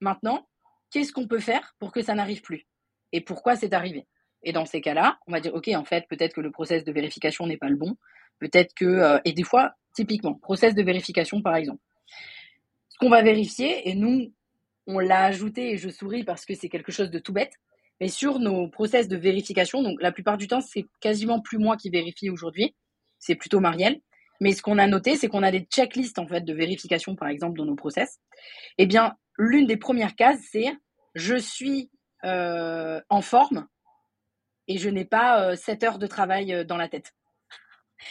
Maintenant 0.01 0.47
qu'est-ce 0.89 1.13
qu'on 1.13 1.27
peut 1.27 1.39
faire 1.39 1.75
pour 1.79 1.91
que 1.91 2.01
ça 2.01 2.15
n'arrive 2.15 2.41
plus? 2.41 2.65
Et 3.11 3.21
pourquoi 3.21 3.55
c'est 3.55 3.73
arrivé? 3.73 4.07
Et 4.41 4.51
dans 4.51 4.65
ces 4.65 4.81
cas-là, 4.81 5.19
on 5.27 5.31
va 5.31 5.39
dire 5.39 5.53
ok 5.53 5.69
en 5.75 5.85
fait 5.85 6.07
peut-être 6.09 6.33
que 6.33 6.41
le 6.41 6.51
process 6.51 6.83
de 6.83 6.91
vérification 6.91 7.45
n'est 7.45 7.57
pas 7.57 7.69
le 7.69 7.77
bon, 7.77 7.95
peut-être 8.39 8.73
que 8.73 9.19
et 9.25 9.33
des 9.33 9.43
fois 9.43 9.75
Typiquement, 9.95 10.33
process 10.33 10.75
de 10.75 10.83
vérification 10.83 11.41
par 11.41 11.55
exemple. 11.55 11.81
Ce 12.89 12.97
qu'on 12.97 13.09
va 13.09 13.21
vérifier, 13.21 13.89
et 13.89 13.95
nous, 13.95 14.33
on 14.87 14.99
l'a 14.99 15.23
ajouté 15.23 15.71
et 15.71 15.77
je 15.77 15.89
souris 15.89 16.25
parce 16.25 16.45
que 16.45 16.53
c'est 16.53 16.67
quelque 16.67 16.91
chose 16.91 17.09
de 17.09 17.19
tout 17.19 17.31
bête, 17.31 17.53
mais 18.01 18.09
sur 18.09 18.39
nos 18.39 18.67
process 18.67 19.07
de 19.07 19.15
vérification, 19.15 19.81
donc 19.81 20.01
la 20.01 20.11
plupart 20.11 20.37
du 20.37 20.47
temps, 20.47 20.59
c'est 20.59 20.85
quasiment 20.99 21.39
plus 21.39 21.57
moi 21.57 21.77
qui 21.77 21.89
vérifie 21.89 22.29
aujourd'hui, 22.29 22.75
c'est 23.19 23.35
plutôt 23.35 23.61
Marielle. 23.61 24.01
Mais 24.41 24.51
ce 24.51 24.61
qu'on 24.61 24.77
a 24.79 24.85
noté, 24.85 25.15
c'est 25.15 25.29
qu'on 25.29 25.43
a 25.43 25.51
des 25.51 25.61
checklists 25.61 26.19
en 26.19 26.27
fait 26.27 26.41
de 26.41 26.53
vérification, 26.53 27.15
par 27.15 27.29
exemple, 27.29 27.57
dans 27.57 27.63
nos 27.63 27.75
process. 27.75 28.19
Eh 28.77 28.85
bien, 28.85 29.15
l'une 29.37 29.65
des 29.65 29.77
premières 29.77 30.15
cases, 30.15 30.41
c'est 30.51 30.73
je 31.15 31.37
suis 31.37 31.89
euh, 32.25 32.99
en 33.07 33.21
forme 33.21 33.65
et 34.67 34.77
je 34.77 34.89
n'ai 34.89 35.05
pas 35.05 35.51
euh, 35.51 35.55
7 35.55 35.83
heures 35.83 35.99
de 35.99 36.07
travail 36.07 36.53
euh, 36.53 36.63
dans 36.65 36.75
la 36.75 36.89
tête. 36.89 37.13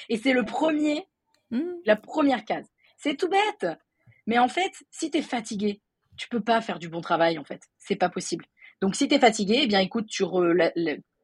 Et 0.08 0.16
c'est 0.16 0.32
le 0.32 0.44
premier 0.44 1.06
Mmh. 1.54 1.60
La 1.86 1.96
première 1.96 2.44
case. 2.44 2.66
C'est 2.96 3.16
tout 3.16 3.28
bête. 3.28 3.66
Mais 4.26 4.38
en 4.38 4.48
fait, 4.48 4.72
si 4.90 5.10
tu 5.10 5.18
es 5.18 5.22
fatigué, 5.22 5.80
tu 6.16 6.28
peux 6.28 6.40
pas 6.40 6.60
faire 6.60 6.78
du 6.78 6.88
bon 6.88 7.00
travail, 7.00 7.38
en 7.38 7.44
fait. 7.44 7.62
C'est 7.78 7.96
pas 7.96 8.08
possible. 8.08 8.46
Donc, 8.80 8.96
si 8.96 9.08
tu 9.08 9.14
es 9.14 9.18
fatigué, 9.18 9.60
eh 9.62 9.66
bien, 9.66 9.80
écoute, 9.80 10.06
tu, 10.06 10.24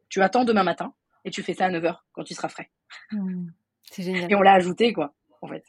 tu 0.08 0.22
attends 0.22 0.44
demain 0.44 0.62
matin 0.62 0.94
et 1.24 1.30
tu 1.30 1.42
fais 1.42 1.54
ça 1.54 1.66
à 1.66 1.70
9h 1.70 1.96
quand 2.12 2.24
tu 2.24 2.34
seras 2.34 2.48
frais. 2.48 2.70
Mmh. 3.12 3.48
C'est 3.90 4.02
génial. 4.02 4.30
Et 4.30 4.34
on 4.34 4.42
l'a 4.42 4.52
ajouté, 4.52 4.92
quoi. 4.92 5.14
En 5.42 5.48
fait, 5.48 5.64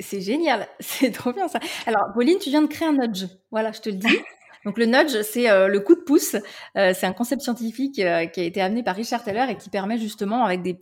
c'est 0.00 0.20
génial. 0.22 0.66
C'est 0.80 1.10
trop 1.10 1.32
bien, 1.32 1.46
ça. 1.46 1.60
Alors, 1.84 2.04
Pauline, 2.14 2.38
tu 2.38 2.48
viens 2.48 2.62
de 2.62 2.68
créer 2.68 2.88
un 2.88 2.94
nudge. 2.94 3.26
Voilà, 3.50 3.70
je 3.70 3.80
te 3.80 3.90
le 3.90 3.96
dis. 3.96 4.18
Donc 4.64 4.76
le 4.76 4.86
nudge, 4.86 5.22
c'est 5.22 5.50
euh, 5.50 5.68
le 5.68 5.80
coup 5.80 5.94
de 5.94 6.00
pouce. 6.00 6.36
Euh, 6.76 6.92
c'est 6.94 7.06
un 7.06 7.12
concept 7.12 7.42
scientifique 7.42 7.98
euh, 7.98 8.26
qui 8.26 8.40
a 8.40 8.44
été 8.44 8.60
amené 8.60 8.82
par 8.82 8.94
Richard 8.94 9.24
Taylor 9.24 9.48
et 9.48 9.56
qui 9.56 9.70
permet 9.70 9.98
justement, 9.98 10.44
avec 10.44 10.62
des, 10.62 10.78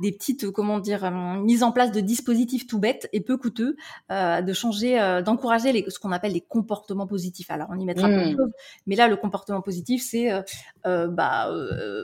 des 0.00 0.12
petites, 0.12 0.50
comment 0.50 0.78
dire, 0.78 1.10
mises 1.10 1.62
en 1.62 1.72
place 1.72 1.92
de 1.92 2.00
dispositifs 2.00 2.66
tout 2.66 2.78
bêtes 2.78 3.08
et 3.12 3.20
peu 3.20 3.36
coûteux, 3.36 3.76
de 4.10 4.52
changer, 4.52 5.20
d'encourager 5.24 5.84
ce 5.88 5.98
qu'on 5.98 6.12
appelle 6.12 6.32
les 6.32 6.40
comportements 6.40 7.06
positifs. 7.06 7.50
Alors 7.50 7.68
on 7.70 7.78
y 7.78 7.84
mettra 7.84 8.08
plein 8.08 8.26
de 8.26 8.32
mmh. 8.32 8.36
choses, 8.36 8.52
mais 8.86 8.96
là 8.96 9.08
le 9.08 9.16
comportement 9.16 9.60
positif, 9.60 10.02
c'est 10.02 10.30
bah, 10.84 11.50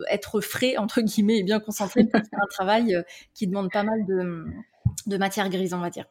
être 0.09 0.41
frais 0.41 0.77
entre 0.77 1.01
guillemets 1.01 1.39
et 1.39 1.43
bien 1.43 1.61
concentré 1.61 2.05
pour 2.05 2.21
faire 2.31 2.41
un 2.43 2.49
travail 2.49 3.03
qui 3.35 3.47
demande 3.47 3.71
pas 3.71 3.83
mal 3.83 4.05
de, 4.07 4.45
de 5.07 5.17
matière 5.17 5.49
grise, 5.49 5.75
on 5.75 5.81
va 5.81 5.91
dire. 5.91 6.07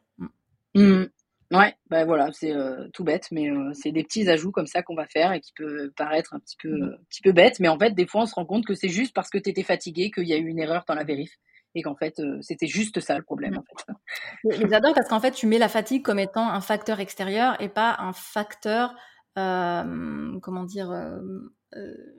Mmh. 0.74 1.06
Ouais, 1.52 1.74
bah 1.90 2.04
voilà, 2.04 2.30
c'est 2.32 2.52
euh, 2.52 2.88
tout 2.92 3.04
bête, 3.04 3.28
mais 3.30 3.50
euh, 3.50 3.70
c'est 3.72 3.92
des 3.92 4.02
petits 4.02 4.28
ajouts 4.28 4.50
comme 4.50 4.66
ça 4.66 4.82
qu'on 4.82 4.96
va 4.96 5.06
faire 5.06 5.32
et 5.32 5.40
qui 5.40 5.52
peut 5.52 5.92
paraître 5.96 6.34
un 6.34 6.40
petit 6.40 6.56
peu, 6.60 6.70
mmh. 6.70 6.82
un 6.82 7.04
petit 7.08 7.22
peu 7.22 7.32
bête, 7.32 7.60
mais 7.60 7.68
en 7.68 7.78
fait, 7.78 7.92
des 7.92 8.06
fois, 8.06 8.22
on 8.22 8.26
se 8.26 8.34
rend 8.34 8.44
compte 8.44 8.66
que 8.66 8.74
c'est 8.74 8.88
juste 8.88 9.14
parce 9.14 9.30
que 9.30 9.38
tu 9.38 9.50
étais 9.50 9.62
fatigué 9.62 10.10
qu'il 10.10 10.26
y 10.26 10.32
a 10.32 10.38
eu 10.38 10.46
une 10.46 10.58
erreur 10.58 10.84
dans 10.88 10.94
la 10.94 11.04
vérif 11.04 11.30
et 11.76 11.82
qu'en 11.82 11.94
fait, 11.94 12.18
euh, 12.18 12.38
c'était 12.40 12.66
juste 12.66 12.98
ça 13.00 13.16
le 13.16 13.22
problème. 13.22 13.54
Mmh. 13.54 13.58
En 13.58 14.50
fait. 14.50 14.68
J'adore 14.68 14.94
parce 14.94 15.08
qu'en 15.08 15.20
fait, 15.20 15.32
tu 15.32 15.46
mets 15.46 15.58
la 15.58 15.68
fatigue 15.68 16.02
comme 16.02 16.18
étant 16.18 16.48
un 16.48 16.60
facteur 16.60 16.98
extérieur 16.98 17.60
et 17.60 17.68
pas 17.68 17.96
un 18.00 18.12
facteur, 18.12 18.94
comment 19.34 20.64
dire, 20.64 20.90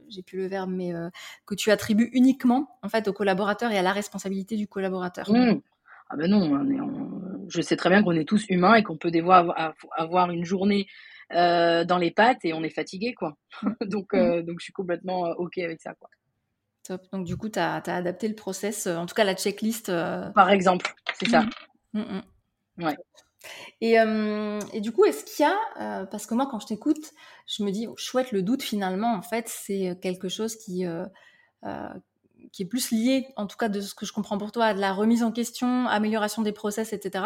j'ai 0.07 0.23
plus 0.23 0.37
le 0.37 0.47
verbe, 0.47 0.69
mais 0.71 0.93
que 1.45 1.55
tu 1.55 1.71
attribues 1.71 2.09
uniquement 2.13 2.77
en 2.81 2.89
fait 2.89 3.07
au 3.07 3.13
collaborateur 3.13 3.71
et 3.71 3.77
à 3.77 3.81
la 3.81 3.91
responsabilité 3.91 4.55
du 4.55 4.67
collaborateur. 4.67 5.29
Mmh. 5.29 5.59
Ah 6.09 6.15
ben 6.15 6.31
non, 6.31 6.39
on 6.39 7.26
je 7.49 7.61
sais 7.61 7.75
très 7.75 7.89
bien 7.89 8.03
qu'on 8.03 8.11
est 8.11 8.27
tous 8.27 8.45
humains 8.49 8.75
et 8.75 8.83
qu'on 8.83 8.97
peut 8.97 9.11
des 9.11 9.21
fois 9.21 9.73
avoir 9.95 10.31
une 10.31 10.45
journée 10.45 10.87
euh, 11.33 11.83
dans 11.83 11.97
les 11.97 12.11
pattes 12.11 12.45
et 12.45 12.53
on 12.53 12.63
est 12.63 12.69
fatigué, 12.69 13.13
quoi. 13.13 13.35
donc, 13.81 14.13
mmh. 14.13 14.17
euh, 14.17 14.41
donc, 14.43 14.59
je 14.59 14.63
suis 14.63 14.73
complètement 14.73 15.27
euh, 15.27 15.33
OK 15.33 15.57
avec 15.57 15.81
ça, 15.81 15.93
quoi. 15.99 16.09
Top. 16.83 17.01
Donc, 17.11 17.25
du 17.25 17.35
coup, 17.35 17.49
tu 17.49 17.59
as, 17.59 17.75
adapté 17.75 18.29
le 18.29 18.35
process, 18.35 18.87
en 18.87 19.05
tout 19.05 19.13
cas 19.13 19.25
la 19.25 19.35
checklist. 19.35 19.87
Par 19.87 20.49
exemple, 20.49 20.93
c'est 21.19 21.27
ça. 21.27 21.43
Mmh. 21.93 21.99
Mmh, 21.99 22.85
ouais. 22.85 22.95
Et, 23.81 23.95
et, 23.95 24.81
du 24.81 24.93
coup, 24.93 25.03
est-ce 25.03 25.25
qu'il 25.25 25.45
y 25.45 25.49
a, 25.49 26.05
parce 26.05 26.25
que 26.25 26.33
moi, 26.33 26.47
quand 26.49 26.59
je 26.59 26.67
t'écoute, 26.67 27.11
je 27.45 27.63
me 27.63 27.71
dis, 27.71 27.87
chouette, 27.97 28.31
le 28.31 28.41
doute, 28.41 28.63
finalement, 28.63 29.13
en 29.13 29.21
fait, 29.21 29.49
c'est 29.49 29.99
quelque 30.01 30.29
chose 30.29 30.55
qui, 30.55 30.85
qui 32.51 32.63
est 32.63 32.65
plus 32.65 32.91
lié, 32.91 33.27
en 33.35 33.47
tout 33.47 33.57
cas 33.57 33.69
de 33.69 33.81
ce 33.81 33.93
que 33.93 34.05
je 34.05 34.13
comprends 34.13 34.37
pour 34.37 34.51
toi, 34.51 34.65
à 34.65 34.73
de 34.73 34.79
la 34.79 34.93
remise 34.93 35.23
en 35.23 35.31
question, 35.31 35.87
amélioration 35.87 36.41
des 36.41 36.51
process, 36.51 36.93
etc. 36.93 37.23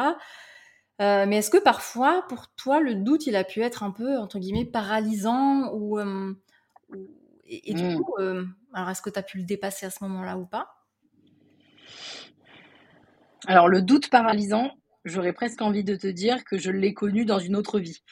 Euh, 1.01 1.25
mais 1.27 1.37
est-ce 1.37 1.49
que 1.49 1.57
parfois, 1.57 2.25
pour 2.27 2.53
toi, 2.55 2.79
le 2.79 2.95
doute, 2.95 3.25
il 3.25 3.35
a 3.35 3.43
pu 3.43 3.61
être 3.61 3.83
un 3.83 3.91
peu, 3.91 4.17
entre 4.17 4.39
guillemets, 4.39 4.65
paralysant 4.65 5.71
ou, 5.73 5.97
euh, 5.97 6.33
et, 7.45 7.73
du 7.73 7.83
mmh. 7.83 7.95
coup, 7.95 8.13
euh, 8.19 8.45
alors 8.73 8.89
est-ce 8.89 9.01
que 9.01 9.09
tu 9.09 9.17
as 9.17 9.23
pu 9.23 9.37
le 9.39 9.43
dépasser 9.43 9.85
à 9.85 9.89
ce 9.89 10.03
moment-là 10.03 10.37
ou 10.37 10.45
pas? 10.45 10.69
Alors 13.47 13.67
le 13.67 13.81
doute 13.81 14.09
paralysant, 14.09 14.71
j'aurais 15.03 15.33
presque 15.33 15.61
envie 15.61 15.83
de 15.83 15.95
te 15.95 16.07
dire 16.07 16.43
que 16.43 16.59
je 16.59 16.69
l'ai 16.69 16.93
connu 16.93 17.25
dans 17.25 17.39
une 17.39 17.55
autre 17.55 17.79
vie. 17.79 18.03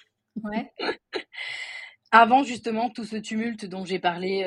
Ouais. 0.44 0.74
Avant 2.12 2.44
justement 2.44 2.90
tout 2.90 3.06
ce 3.06 3.18
tumulte 3.18 3.66
dont 3.66 3.86
j'ai 3.86 4.00
parlé 4.00 4.44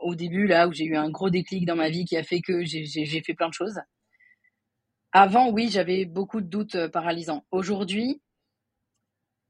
au 0.00 0.14
début, 0.14 0.46
là 0.46 0.68
où 0.68 0.72
j'ai 0.72 0.84
eu 0.84 0.96
un 0.96 1.10
gros 1.10 1.30
déclic 1.30 1.66
dans 1.66 1.76
ma 1.76 1.90
vie 1.90 2.04
qui 2.04 2.16
a 2.16 2.22
fait 2.22 2.40
que 2.40 2.64
j'ai 2.64 3.22
fait 3.22 3.34
plein 3.34 3.48
de 3.48 3.54
choses. 3.54 3.80
Avant, 5.12 5.50
oui, 5.50 5.68
j'avais 5.70 6.04
beaucoup 6.04 6.40
de 6.40 6.46
doutes 6.46 6.76
euh, 6.76 6.88
paralysants. 6.88 7.44
Aujourd'hui, 7.50 8.22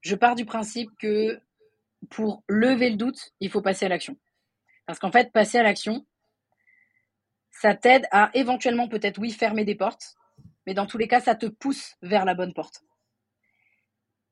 je 0.01 0.15
pars 0.15 0.35
du 0.35 0.47
principe 0.47 0.91
que 0.99 1.39
pour 2.09 2.43
lever 2.49 2.89
le 2.89 2.97
doute, 2.97 3.33
il 3.41 3.51
faut 3.51 3.61
passer 3.61 3.85
à 3.85 3.91
l'action. 3.91 4.17
Parce 4.87 4.99
qu'en 4.99 5.13
fait, 5.13 5.33
passer 5.33 5.59
à 5.59 5.63
l'action, 5.63 6.07
ça 7.51 7.75
t'aide 7.75 8.07
à 8.11 8.31
éventuellement 8.33 8.89
peut-être, 8.89 9.19
oui, 9.19 9.31
fermer 9.31 9.67
des 9.67 9.75
portes, 9.75 10.17
mais 10.67 10.73
dans 10.73 10.87
tous 10.87 10.97
les 10.97 11.09
cas, 11.09 11.21
ça 11.21 11.35
te 11.35 11.47
pousse 11.47 11.97
vers 12.01 12.25
la 12.25 12.35
bonne 12.35 12.55
porte. 12.55 12.83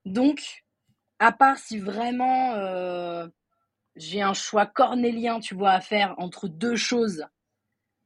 Donc, 0.07 0.65
à 1.19 1.33
part 1.33 1.59
si 1.59 1.79
vraiment 1.79 2.55
euh, 2.55 3.29
j'ai 3.99 4.23
un 4.23 4.33
choix 4.33 4.65
cornélien, 4.65 5.41
tu 5.41 5.55
vois, 5.55 5.73
à 5.73 5.81
faire 5.81 6.15
entre 6.19 6.49
deux 6.49 6.77
choses 6.77 7.27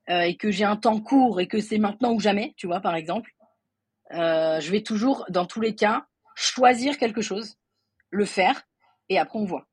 euh, 0.08 0.22
et 0.22 0.36
que 0.36 0.50
j'ai 0.50 0.64
un 0.64 0.76
temps 0.76 1.00
court 1.00 1.40
et 1.40 1.46
que 1.46 1.60
c'est 1.60 1.78
maintenant 1.78 2.12
ou 2.12 2.20
jamais, 2.20 2.54
tu 2.56 2.66
vois, 2.66 2.80
par 2.80 2.94
exemple, 2.94 3.30
euh, 4.12 4.58
je 4.60 4.70
vais 4.70 4.82
toujours, 4.82 5.24
dans 5.28 5.46
tous 5.46 5.60
les 5.60 5.74
cas, 5.74 6.06
choisir 6.34 6.98
quelque 6.98 7.22
chose, 7.22 7.56
le 8.10 8.24
faire 8.24 8.62
et 9.08 9.18
après 9.18 9.38
on 9.38 9.44
voit. 9.44 9.66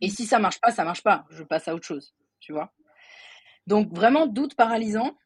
Et 0.00 0.10
si 0.10 0.26
ça 0.26 0.38
marche 0.38 0.60
pas, 0.60 0.70
ça 0.70 0.84
marche 0.84 1.02
pas. 1.02 1.24
Je 1.30 1.42
passe 1.42 1.66
à 1.68 1.74
autre 1.74 1.86
chose, 1.86 2.14
tu 2.38 2.52
vois. 2.52 2.72
Donc 3.66 3.90
vraiment 3.92 4.26
doute 4.26 4.54
paralysant. 4.54 5.16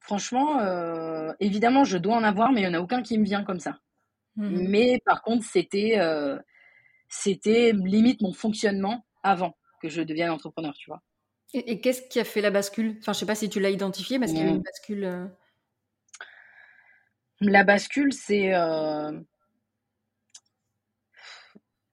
Franchement, 0.00 0.60
euh, 0.60 1.32
évidemment, 1.40 1.84
je 1.84 1.98
dois 1.98 2.16
en 2.16 2.24
avoir, 2.24 2.52
mais 2.52 2.62
il 2.62 2.68
n'y 2.68 2.74
en 2.74 2.78
a 2.78 2.82
aucun 2.82 3.02
qui 3.02 3.18
me 3.18 3.24
vient 3.24 3.44
comme 3.44 3.60
ça. 3.60 3.78
Mmh 4.36 4.68
mais 4.68 5.00
par 5.04 5.22
contre, 5.22 5.44
c'était 5.44 5.98
c'était 7.08 7.72
limite 7.72 8.20
mon 8.20 8.32
fonctionnement 8.32 9.06
avant 9.26 9.56
que 9.82 9.88
je 9.88 10.02
devienne 10.02 10.30
entrepreneur, 10.30 10.74
tu 10.74 10.90
vois. 10.90 11.02
Et, 11.54 11.80
qu'est-ce 11.80 12.02
qui 12.08 12.18
a 12.18 12.24
fait 12.24 12.40
la 12.40 12.50
bascule? 12.50 12.96
Enfin, 13.00 13.12
je 13.12 13.20
sais 13.20 13.26
pas 13.26 13.34
si 13.34 13.48
tu 13.48 13.60
l'as 13.60 13.70
identifié, 13.70 14.18
mais 14.18 14.26
est-ce 14.26 14.34
qu'il 14.34 14.42
y 14.42 14.46
a 14.46 14.48
eu 14.48 14.54
une 14.54 14.58
mmh. 14.58 14.62
bascule 14.62 15.04
euh? 15.04 15.26
La 17.40 17.64
bascule, 17.64 18.12
c'est 18.12 18.52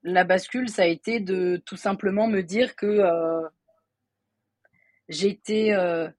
la 0.03 0.23
bascule, 0.23 0.69
ça 0.69 0.83
a 0.83 0.87
été 0.87 1.19
de 1.19 1.61
tout 1.65 1.77
simplement 1.77 2.27
me 2.27 2.41
dire 2.41 2.75
que 2.75 2.85
euh, 2.85 3.47
j'étais 5.07 5.71
euh, 5.71 6.09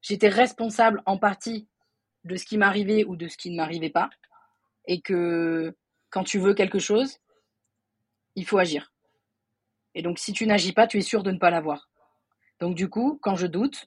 j'étais 0.00 0.28
responsable 0.28 1.02
en 1.06 1.18
partie 1.18 1.68
de 2.24 2.36
ce 2.36 2.44
qui 2.44 2.56
m'arrivait 2.58 3.04
ou 3.04 3.16
de 3.16 3.28
ce 3.28 3.36
qui 3.36 3.50
ne 3.50 3.56
m'arrivait 3.56 3.90
pas, 3.90 4.10
et 4.86 5.00
que 5.00 5.76
quand 6.10 6.24
tu 6.24 6.38
veux 6.38 6.54
quelque 6.54 6.78
chose, 6.78 7.18
il 8.36 8.46
faut 8.46 8.58
agir. 8.58 8.92
Et 9.96 10.02
donc 10.02 10.20
si 10.20 10.32
tu 10.32 10.46
n'agis 10.46 10.72
pas, 10.72 10.86
tu 10.86 10.98
es 10.98 11.02
sûr 11.02 11.24
de 11.24 11.32
ne 11.32 11.38
pas 11.38 11.50
l'avoir. 11.50 11.88
Donc 12.60 12.76
du 12.76 12.88
coup, 12.88 13.18
quand 13.20 13.34
je 13.34 13.46
doute, 13.46 13.86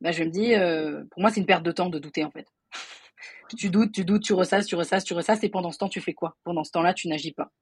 bah, 0.00 0.12
je 0.12 0.24
me 0.24 0.28
dis, 0.28 0.54
euh, 0.54 1.04
pour 1.10 1.22
moi 1.22 1.30
c'est 1.30 1.40
une 1.40 1.46
perte 1.46 1.62
de 1.62 1.72
temps 1.72 1.88
de 1.88 1.98
douter 1.98 2.24
en 2.24 2.30
fait. 2.30 2.46
tu 3.56 3.70
doutes, 3.70 3.92
tu 3.92 4.04
doutes, 4.04 4.24
tu 4.24 4.34
ressasses, 4.34 4.66
tu 4.66 4.74
ressasses, 4.74 5.04
tu 5.04 5.14
ressasses, 5.14 5.42
et 5.44 5.48
pendant 5.48 5.70
ce 5.70 5.78
temps, 5.78 5.88
tu 5.88 6.00
fais 6.00 6.14
quoi? 6.14 6.36
Pendant 6.44 6.64
ce 6.64 6.72
temps-là, 6.72 6.92
tu 6.92 7.08
n'agis 7.08 7.32
pas. 7.32 7.52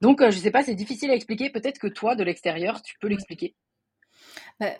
Donc, 0.00 0.22
euh, 0.22 0.30
je 0.30 0.36
ne 0.36 0.42
sais 0.42 0.50
pas, 0.50 0.62
c'est 0.62 0.74
difficile 0.74 1.10
à 1.10 1.14
expliquer. 1.14 1.50
Peut-être 1.50 1.78
que 1.78 1.88
toi, 1.88 2.14
de 2.14 2.22
l'extérieur, 2.22 2.80
tu 2.80 2.94
peux 3.00 3.08
l'expliquer. 3.08 3.54
Bah, 4.58 4.72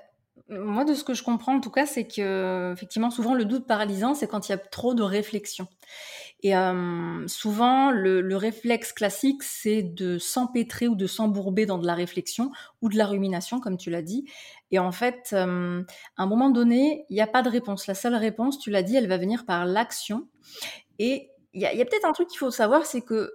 moi, 0.49 0.85
de 0.85 0.95
ce 0.95 1.05
que 1.05 1.15
je 1.15 1.23
comprends, 1.23 1.57
en 1.57 1.61
tout 1.61 1.71
cas, 1.71 1.85
c'est 1.85 2.07
que 2.07 2.73
effectivement, 2.73 3.11
souvent, 3.11 3.35
le 3.35 3.45
doute 3.45 3.67
paralysant, 3.67 4.15
c'est 4.15 4.29
quand 4.29 4.49
il 4.49 4.53
y 4.53 4.55
a 4.55 4.59
trop 4.59 4.95
de 4.95 5.03
réflexion. 5.03 5.69
Et 6.43 6.57
euh, 6.57 7.27
souvent, 7.27 7.91
le, 7.91 8.37
réflexe 8.37 8.93
classique, 8.93 9.43
c'est 9.43 9.83
de 9.83 10.19
s'empêtrer 10.19 10.89
ou 10.89 10.95
de 10.95 11.07
s'embourber 11.07 11.67
dans 11.67 11.79
de 11.79 11.87
la 11.87 11.95
réflexion 11.95 12.51
ou 12.81 12.89
de 12.89 12.97
la 12.97 13.07
rumination, 13.07 13.61
comme 13.61 13.77
tu 13.77 13.91
l'as 13.91 14.03
dit. 14.03 14.25
Et 14.71 14.79
en 14.79 14.93
fait, 14.93 15.31
euh, 15.33 15.83
à 16.17 16.23
un 16.23 16.27
moment 16.27 16.51
donné, 16.51 17.05
il 17.11 17.15
n'y 17.15 17.21
a 17.21 17.27
pas 17.27 17.43
de 17.43 17.51
réponse. 17.51 17.87
La 17.87 17.95
seule 17.95 18.15
réponse, 18.15 18.59
tu 18.59 18.71
l'as 18.71 18.83
dit, 18.83 18.97
elle 18.97 19.09
va 19.09 19.19
venir 19.19 19.45
par 19.45 19.67
l'action. 19.67 20.29
Et 20.99 21.31
il 21.53 21.61
y 21.61 21.67
a, 21.67 21.85
peut-être 21.85 22.07
un 22.07 22.13
truc 22.13 22.29
qu'il 22.29 22.39
faut 22.39 22.53
savoir, 22.53 22.87
c'est 22.87 23.03
que 23.03 23.35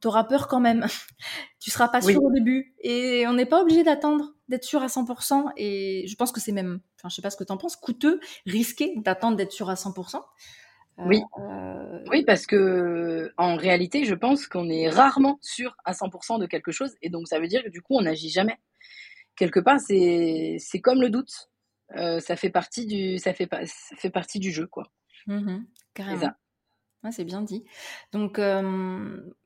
tu 0.00 0.08
auras 0.08 0.24
peur 0.24 0.48
quand 0.48 0.60
même. 0.60 0.86
tu 1.60 1.70
seras 1.70 1.88
pas 1.88 2.00
sûr 2.00 2.22
au 2.22 2.30
début. 2.30 2.74
Et 2.80 3.26
on 3.26 3.34
n'est 3.34 3.46
pas 3.46 3.60
obligé 3.60 3.82
d'attendre 3.82 4.32
d'être 4.48 4.64
sûr 4.64 4.82
à 4.82 4.86
100%. 4.86 5.50
Et 5.56 6.06
je 6.06 6.14
pense 6.14 6.32
que 6.32 6.40
c'est 6.40 6.52
même, 6.52 6.80
enfin, 6.98 7.08
je 7.08 7.16
sais 7.16 7.22
pas 7.22 7.30
ce 7.30 7.36
que 7.36 7.44
tu 7.44 7.52
en 7.52 7.56
penses, 7.56 7.76
coûteux, 7.76 8.20
risqué 8.46 8.94
d'attendre 8.96 9.36
d'être 9.36 9.52
sûr 9.52 9.68
à 9.68 9.74
100%. 9.74 10.22
Oui. 10.98 11.22
Euh, 11.38 12.04
oui, 12.10 12.24
parce 12.24 12.46
que 12.46 13.32
en 13.36 13.56
réalité, 13.56 14.04
je 14.04 14.14
pense 14.14 14.46
qu'on 14.46 14.68
est 14.68 14.88
rarement 14.88 15.38
sûr 15.42 15.76
à 15.84 15.92
100% 15.92 16.38
de 16.38 16.46
quelque 16.46 16.72
chose. 16.72 16.94
Et 17.02 17.10
donc, 17.10 17.28
ça 17.28 17.38
veut 17.38 17.48
dire 17.48 17.62
que 17.62 17.68
du 17.68 17.82
coup, 17.82 17.96
on 17.96 18.02
n'agit 18.02 18.30
jamais. 18.30 18.58
Quelque 19.36 19.60
part, 19.60 19.80
c'est 19.80 20.58
comme 20.82 21.00
le 21.00 21.10
doute. 21.10 21.50
Euh, 21.96 22.18
ça 22.18 22.34
fait 22.34 22.50
partie 22.50 22.86
du 22.86 23.18
ça 23.18 23.32
fait, 23.32 23.48
ça 23.50 23.96
fait 23.96 24.10
partie 24.10 24.40
du 24.40 24.50
jeu, 24.50 24.66
quoi. 24.66 24.90
Mmh 25.26 25.64
carrément 25.94 26.30
c'est 27.10 27.24
bien 27.24 27.42
dit. 27.42 27.64
Donc, 28.12 28.38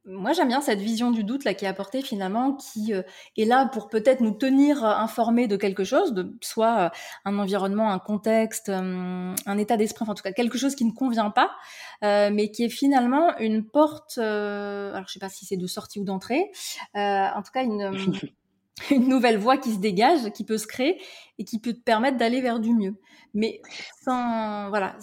moi, 0.07 0.33
j'aime 0.33 0.49
bien 0.49 0.61
cette 0.61 0.81
vision 0.81 1.11
du 1.11 1.25
doute 1.25 1.45
là 1.45 1.53
qui 1.53 1.67
est 1.67 1.69
apportée 1.69 2.03
finalement, 2.03 2.55
qui 2.55 2.95
euh, 2.95 3.03
est 3.37 3.45
là 3.45 3.67
pour 3.67 3.89
peut-être 3.89 4.21
nous 4.21 4.33
tenir 4.33 4.83
informés 4.85 5.47
de 5.47 5.57
quelque 5.57 5.85
chose, 5.85 6.15
de 6.15 6.35
soit 6.41 6.79
euh, 6.79 6.89
un 7.27 7.39
environnement, 7.39 7.93
un 7.93 7.99
contexte, 7.99 8.71
un 8.71 9.59
état 9.59 9.77
d'esprit, 9.77 10.07
en 10.09 10.15
tout 10.15 10.23
cas 10.23 10.33
quelque 10.33 10.59
chose 10.59 10.75
qui 10.75 10.85
ne 10.85 10.93
convient 10.93 11.31
pas, 11.31 11.51
euh, 12.03 12.31
mais 12.33 12.51
qui 12.51 12.65
est 12.65 12.71
finalement 12.71 13.37
une 13.39 13.65
porte. 13.65 14.19
alors, 14.19 15.07
je 15.07 15.13
sais 15.13 15.21
pas 15.21 15.29
si 15.29 15.45
c'est 15.45 15.59
de 15.59 15.67
sortie 15.67 16.01
ou 16.01 16.05
d'entrée. 16.05 16.51
en 16.95 17.43
tout 17.45 17.53
cas, 17.53 17.63
une 17.63 17.93
une 18.91 19.09
nouvelle 19.09 19.39
voie 19.39 19.59
qui 19.59 19.73
se 19.73 19.79
dégage, 19.79 20.31
qui 20.33 20.45
peut 20.45 20.59
se 20.59 20.67
créer 20.67 21.01
et 21.39 21.45
qui 21.45 21.59
peut 21.59 21.73
te 21.73 21.81
permettre 21.81 22.17
d'aller 22.17 22.41
vers 22.41 22.61
du 22.61 22.73
mieux. 22.73 22.97
Mais 23.35 23.61
sans 24.03 24.69
voilà, 24.69 24.97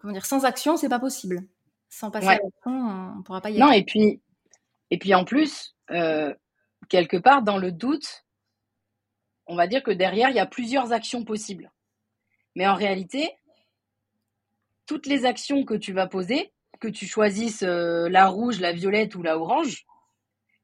comment 0.00 0.12
dire, 0.12 0.26
sans 0.26 0.44
action, 0.44 0.76
c'est 0.76 0.88
pas 0.88 0.98
possible. 0.98 1.46
Sans 1.88 2.10
passer 2.10 2.28
à 2.28 2.32
l'action, 2.32 2.50
on 2.66 3.16
ne 3.16 3.22
pourra 3.22 3.40
pas 3.40 3.50
y 3.50 3.54
aller. 3.54 3.60
Non, 3.60 3.72
et 3.72 3.84
puis, 3.84 4.20
et 4.90 4.98
puis 4.98 5.14
en 5.14 5.24
plus, 5.24 5.74
euh, 5.90 6.34
quelque 6.88 7.16
part, 7.16 7.42
dans 7.42 7.58
le 7.58 7.72
doute, 7.72 8.24
on 9.46 9.56
va 9.56 9.66
dire 9.66 9.82
que 9.82 9.90
derrière, 9.90 10.30
il 10.30 10.36
y 10.36 10.40
a 10.40 10.46
plusieurs 10.46 10.92
actions 10.92 11.24
possibles. 11.24 11.72
Mais 12.54 12.66
en 12.66 12.74
réalité, 12.74 13.30
toutes 14.86 15.06
les 15.06 15.24
actions 15.24 15.64
que 15.64 15.74
tu 15.74 15.92
vas 15.92 16.06
poser, 16.06 16.52
que 16.80 16.88
tu 16.88 17.06
choisisses 17.06 17.62
euh, 17.62 18.08
la 18.08 18.26
rouge, 18.26 18.60
la 18.60 18.72
violette 18.72 19.14
ou 19.14 19.22
la 19.22 19.38
orange, 19.38 19.86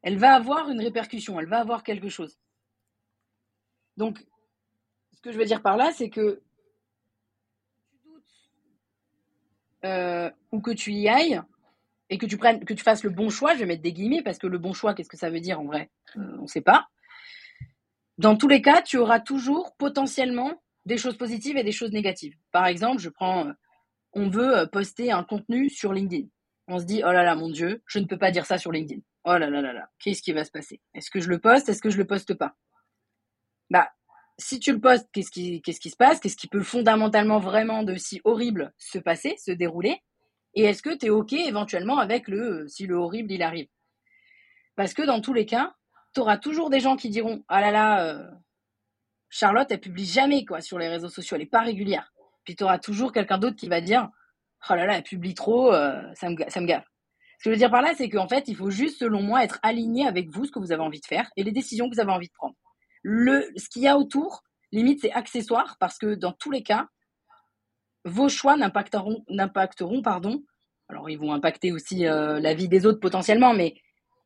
elle 0.07 0.18
va 0.18 0.34
avoir 0.34 0.70
une 0.70 0.80
répercussion, 0.80 1.40
elle 1.40 1.48
va 1.48 1.59
avoir 1.59 1.82
quelque 1.82 2.09
chose. 2.09 2.38
Donc, 3.96 4.24
ce 5.12 5.20
que 5.20 5.32
je 5.32 5.38
veux 5.38 5.44
dire 5.44 5.62
par 5.62 5.76
là, 5.76 5.90
c'est 5.92 6.11
que 6.11 6.40
Euh, 9.84 10.30
ou 10.50 10.61
que 10.61 10.72
tu 10.72 10.92
y 10.92 11.07
ailles 11.09 11.40
et 12.11 12.18
tu 12.18 12.38
que 12.38 12.74
tu 12.74 12.82
fasses 12.82 13.04
le 13.04 13.11
bon 13.11 13.28
choix, 13.30 13.54
je 13.54 13.61
vais 13.61 13.66
mettre 13.66 13.82
des 13.82 13.92
guillemets 13.92 14.22
parce 14.22 14.38
que 14.38 14.48
le 14.48 14.59
bon 14.59 14.72
choix, 14.72 14.94
qu'est-ce 14.94 15.09
que 15.09 15.16
ça 15.16 15.30
veut 15.30 15.38
dire 15.38 15.61
en 15.61 15.64
vrai? 15.64 15.90
Euh, 16.16 16.38
On 16.38 16.42
ne 16.42 16.46
sait 16.46 16.62
pas. 16.62 16.88
Dans 18.18 18.36
tous 18.36 18.48
les 18.48 18.62
cas, 18.62 18.82
tu 18.82 18.96
auras 18.96 19.20
toujours 19.20 19.76
potentiellement 19.76 20.61
des 20.86 20.98
choses 20.98 21.16
positives 21.16 21.57
et 21.57 21.62
des 21.62 21.72
choses 21.72 21.92
négatives. 21.92 22.36
Par 22.50 22.66
exemple, 22.66 23.00
je 23.00 23.11
prends, 23.11 23.46
euh, 23.46 23.52
on 24.12 24.28
veut 24.28 24.66
poster 24.72 25.12
un 25.12 25.22
contenu 25.22 25.68
sur 25.68 25.92
LinkedIn. 25.92 26.26
On 26.68 26.78
se 26.78 26.84
dit, 26.84 27.02
oh 27.04 27.12
là 27.12 27.22
là, 27.22 27.36
mon 27.36 27.50
Dieu, 27.50 27.82
je 27.86 27.98
ne 28.00 28.07
peux 28.07 28.18
pas 28.18 28.30
dire 28.30 28.46
ça 28.46 28.59
sur 28.59 28.72
LinkedIn. 28.72 29.02
Oh 29.29 29.39
là 29.39 29.51
là 29.51 29.61
là 29.61 29.72
là, 29.72 29.91
qu'est-ce 29.99 30.22
qui 30.22 30.33
va 30.33 30.45
se 30.45 30.53
passer? 30.53 30.81
Est-ce 30.95 31.11
que 31.11 31.18
je 31.18 31.29
le 31.29 31.41
poste? 31.41 31.68
Est-ce 31.68 31.83
que 31.83 31.91
je 31.91 31.99
le 31.99 32.07
poste 32.07 32.35
pas? 32.35 32.55
Bah, 33.70 33.91
si 34.39 34.61
tu 34.61 34.72
le 34.72 34.81
postes, 34.81 35.09
qu'est-ce 35.12 35.31
qui, 35.33 35.91
se 35.91 35.97
passe? 35.97 36.20
Qu'est-ce 36.20 36.37
qui 36.37 36.47
peut 36.47 36.62
fondamentalement 36.62 37.41
vraiment 37.41 37.83
de 37.83 37.97
si 37.97 38.20
horrible 38.22 38.72
se 38.79 38.99
passer, 38.99 39.37
se 39.37 39.51
dérouler? 39.51 40.01
Et 40.55 40.62
est-ce 40.62 40.81
que 40.81 40.97
tu 40.97 41.07
es 41.07 41.11
OK 41.11 41.33
éventuellement 41.33 41.99
avec 41.99 42.29
le 42.29 42.68
si 42.68 42.87
le 42.87 42.95
horrible 42.95 43.33
il 43.33 43.43
arrive? 43.43 43.66
Parce 44.77 44.95
que 44.95 45.03
dans 45.03 45.20
tous 45.20 45.33
les 45.33 45.45
cas, 45.45 45.74
tu 46.14 46.20
auras 46.20 46.39
toujours 46.39 46.70
des 46.70 46.79
gens 46.79 46.95
qui 46.95 47.11
diront 47.11 47.43
Ah 47.49 47.61
là 47.61 47.72
là, 47.72 48.05
euh, 48.05 48.31
Charlotte, 49.29 49.66
elle 49.70 49.81
publie 49.81 50.07
jamais 50.07 50.45
quoi 50.45 50.61
sur 50.61 50.79
les 50.79 50.89
réseaux 50.89 51.09
sociaux, 51.09 51.35
elle 51.35 51.43
n'est 51.43 51.49
pas 51.49 51.62
régulière. 51.62 52.12
Puis 52.45 52.55
tu 52.55 52.62
auras 52.62 52.79
toujours 52.79 53.12
quelqu'un 53.12 53.39
d'autre 53.39 53.57
qui 53.57 53.68
va 53.68 53.81
dire 53.81 54.09
Oh 54.70 54.74
là 54.74 54.87
là, 54.87 54.97
elle 54.99 55.03
publie 55.03 55.35
trop, 55.35 55.72
euh, 55.74 56.01
ça, 56.14 56.31
me, 56.31 56.37
ça 56.49 56.61
me 56.61 56.66
gaffe. 56.66 56.87
Ce 57.39 57.45
que 57.45 57.51
je 57.51 57.51
veux 57.51 57.57
dire 57.57 57.70
par 57.70 57.82
là, 57.82 57.93
c'est 57.97 58.09
qu'en 58.09 58.28
fait, 58.28 58.49
il 58.49 58.57
faut 58.57 58.70
juste, 58.70 58.99
selon 58.99 59.22
moi, 59.22 59.45
être 59.45 59.59
aligné 59.62 60.07
avec 60.07 60.30
vous, 60.30 60.47
ce 60.47 60.51
que 60.51 60.59
vous 60.59 60.72
avez 60.72 60.82
envie 60.82 61.01
de 61.01 61.07
faire 61.07 61.30
et 61.37 61.45
les 61.45 61.53
décisions 61.53 61.89
que 61.89 61.95
vous 61.95 62.01
avez 62.01 62.12
envie 62.12 62.28
de 62.28 62.32
prendre. 62.32 62.55
Le, 63.03 63.51
ce 63.57 63.68
qu'il 63.68 63.82
y 63.82 63.89
a 63.89 63.97
autour, 63.97 64.43
limite, 64.72 65.01
c'est 65.01 65.12
accessoire 65.12 65.76
parce 65.78 65.99
que 65.99 66.14
dans 66.14 66.32
tous 66.32 66.51
les 66.51 66.62
cas, 66.62 66.89
vos 68.05 68.28
choix 68.28 68.57
n'impacteront, 68.57 69.24
n'impacteront 69.28 70.03
pardon. 70.03 70.43
Alors, 70.89 71.11
ils 71.11 71.18
vont 71.18 71.32
impacter 71.32 71.72
aussi 71.72 72.07
euh, 72.07 72.41
la 72.41 72.55
vie 72.55 72.68
des 72.68 72.87
autres 72.87 73.01
potentiellement, 73.01 73.53
mais 73.53 73.74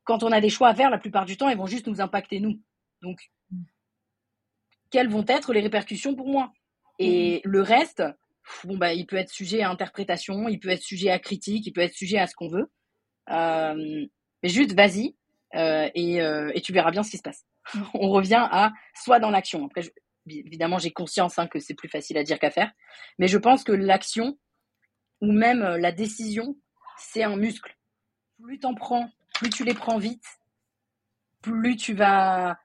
quand 0.05 0.23
on 0.23 0.33
a 0.33 0.41
des 0.41 0.51
choix 0.51 0.69
à 0.69 0.75
faire, 0.75 0.91
la 0.91 0.99
plupart 0.99 1.25
du 1.25 1.37
temps, 1.37 1.49
ils 1.49 1.57
vont 1.57 1.67
juste 1.67 1.87
nous 1.87 2.01
impacter 2.01 2.41
nous. 2.41 2.61
Donc, 3.03 3.31
quelles 4.91 5.09
vont 5.09 5.25
être 5.27 5.53
les 5.53 5.61
répercussions 5.61 6.15
pour 6.15 6.29
moi? 6.29 6.53
Et 6.99 7.37
mm-hmm. 7.37 7.41
le 7.45 7.63
reste, 7.63 8.03
bon, 8.65 8.77
bah, 8.77 8.93
il 8.93 9.07
peut 9.07 9.17
être 9.17 9.31
sujet 9.31 9.63
à 9.63 9.71
interprétation, 9.71 10.49
il 10.49 10.61
peut 10.61 10.69
être 10.69 10.83
sujet 10.83 11.11
à 11.11 11.19
critique, 11.19 11.67
il 11.67 11.73
peut 11.73 11.81
être 11.81 11.95
sujet 11.95 12.19
à 12.19 12.27
ce 12.27 12.35
qu'on 12.35 12.49
veut. 12.49 12.71
Euh, 13.31 14.07
mais 14.43 14.49
juste, 14.49 14.75
vas-y 14.75 15.17
euh, 15.55 15.89
et, 15.95 16.17
et 16.17 16.61
tu 16.61 16.73
verras 16.73 16.91
bien 16.91 17.03
ce 17.03 17.11
qui 17.11 17.17
se 17.19 17.23
passe. 17.23 17.45
on 17.95 18.11
revient 18.11 18.47
à 18.51 18.73
soit 18.95 19.19
dans 19.19 19.31
l'action. 19.31 19.69
Évidemment, 20.27 20.79
j'ai 20.79 20.91
conscience 20.91 21.39
hein, 21.39 21.47
que 21.47 21.59
c'est 21.59 21.75
plus 21.75 21.89
facile 21.89 22.19
à 22.19 22.25
dire 22.25 22.39
qu'à 22.39 22.51
faire, 22.51 22.71
mais 23.19 23.29
je 23.29 23.39
pense 23.39 23.65
que 23.65 23.73
l'action 23.73 24.39
ou 25.21 25.33
même 25.33 25.63
euh, 25.63 25.79
la 25.79 25.93
décision, 25.93 26.57
c'est 26.99 27.23
un 27.23 27.37
muscle. 27.37 27.77
Plus 28.43 28.59
t'en 28.59 28.75
prends, 28.75 29.11
plus 29.35 29.51
tu 29.51 29.65
les 29.65 29.75
prends 29.75 29.99
vite, 29.99 30.25
plus 31.43 31.77
tu 31.77 31.95
vas, 31.95 32.59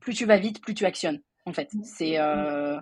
plus 0.00 0.14
tu 0.14 0.24
vas 0.24 0.36
vite, 0.36 0.60
plus 0.60 0.74
tu 0.74 0.84
actionnes. 0.84 1.22
En 1.46 1.52
fait, 1.52 1.70
c'est 1.84 2.18
euh, 2.18 2.80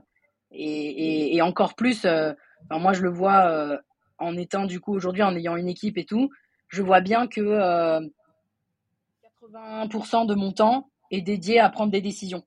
et, 0.51 1.41
encore 1.43 1.75
plus. 1.75 2.05
Euh, 2.05 2.33
moi, 2.71 2.93
je 2.93 3.03
le 3.03 3.11
vois 3.11 3.81
en 4.19 4.37
étant 4.37 4.67
du 4.67 4.81
coup 4.81 4.95
aujourd'hui 4.95 5.23
en 5.23 5.35
ayant 5.37 5.57
une 5.57 5.69
équipe 5.69 5.99
et 5.99 6.05
tout. 6.05 6.31
Je 6.73 6.83
vois 6.83 7.01
bien 7.03 7.27
que 7.27 8.01
80% 9.53 10.27
de 10.27 10.35
mon 10.35 10.53
temps, 10.53 10.91
est 11.11 11.21
dédié 11.21 11.61
à 11.61 11.69
prendre 11.69 11.93
des 11.93 12.01
décisions. 12.01 12.43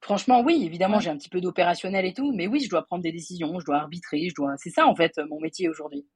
Franchement, 0.00 0.40
oui, 0.40 0.64
évidemment, 0.64 1.00
j'ai 1.00 1.10
un 1.10 1.16
petit 1.16 1.28
peu 1.28 1.40
d'opérationnel 1.40 2.04
et 2.06 2.14
tout, 2.14 2.32
mais 2.34 2.46
oui, 2.46 2.60
je 2.60 2.70
dois 2.70 2.84
prendre 2.84 3.02
des 3.02 3.12
décisions, 3.12 3.60
je 3.60 3.64
dois 3.64 3.76
arbitrer, 3.76 4.28
je 4.28 4.34
dois. 4.34 4.54
C'est 4.56 4.70
ça 4.70 4.86
en 4.86 4.94
fait 4.94 5.18
mon 5.28 5.40
métier 5.40 5.68
aujourd'hui. 5.68 6.06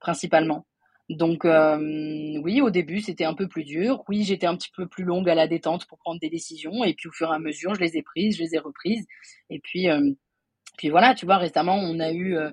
principalement. 0.00 0.66
Donc 1.08 1.44
oui, 1.44 2.60
au 2.60 2.70
début, 2.70 3.00
c'était 3.00 3.24
un 3.24 3.34
peu 3.34 3.46
plus 3.48 3.64
dur. 3.64 4.02
Oui, 4.08 4.24
j'étais 4.24 4.46
un 4.46 4.56
petit 4.56 4.70
peu 4.76 4.88
plus 4.88 5.04
longue 5.04 5.28
à 5.28 5.34
la 5.34 5.46
détente 5.46 5.86
pour 5.86 5.98
prendre 5.98 6.18
des 6.20 6.30
décisions. 6.30 6.82
Et 6.84 6.94
puis 6.94 7.08
au 7.08 7.12
fur 7.12 7.30
et 7.30 7.34
à 7.34 7.38
mesure, 7.38 7.74
je 7.74 7.80
les 7.80 7.96
ai 7.96 8.02
prises, 8.02 8.36
je 8.36 8.42
les 8.42 8.54
ai 8.54 8.58
reprises. 8.58 9.06
Et 9.50 9.60
puis, 9.60 9.88
puis 10.78 10.90
voilà, 10.90 11.14
tu 11.14 11.26
vois, 11.26 11.36
récemment, 11.38 11.76
on 11.76 12.00
a 12.00 12.10
eu 12.12 12.36
euh, 12.36 12.50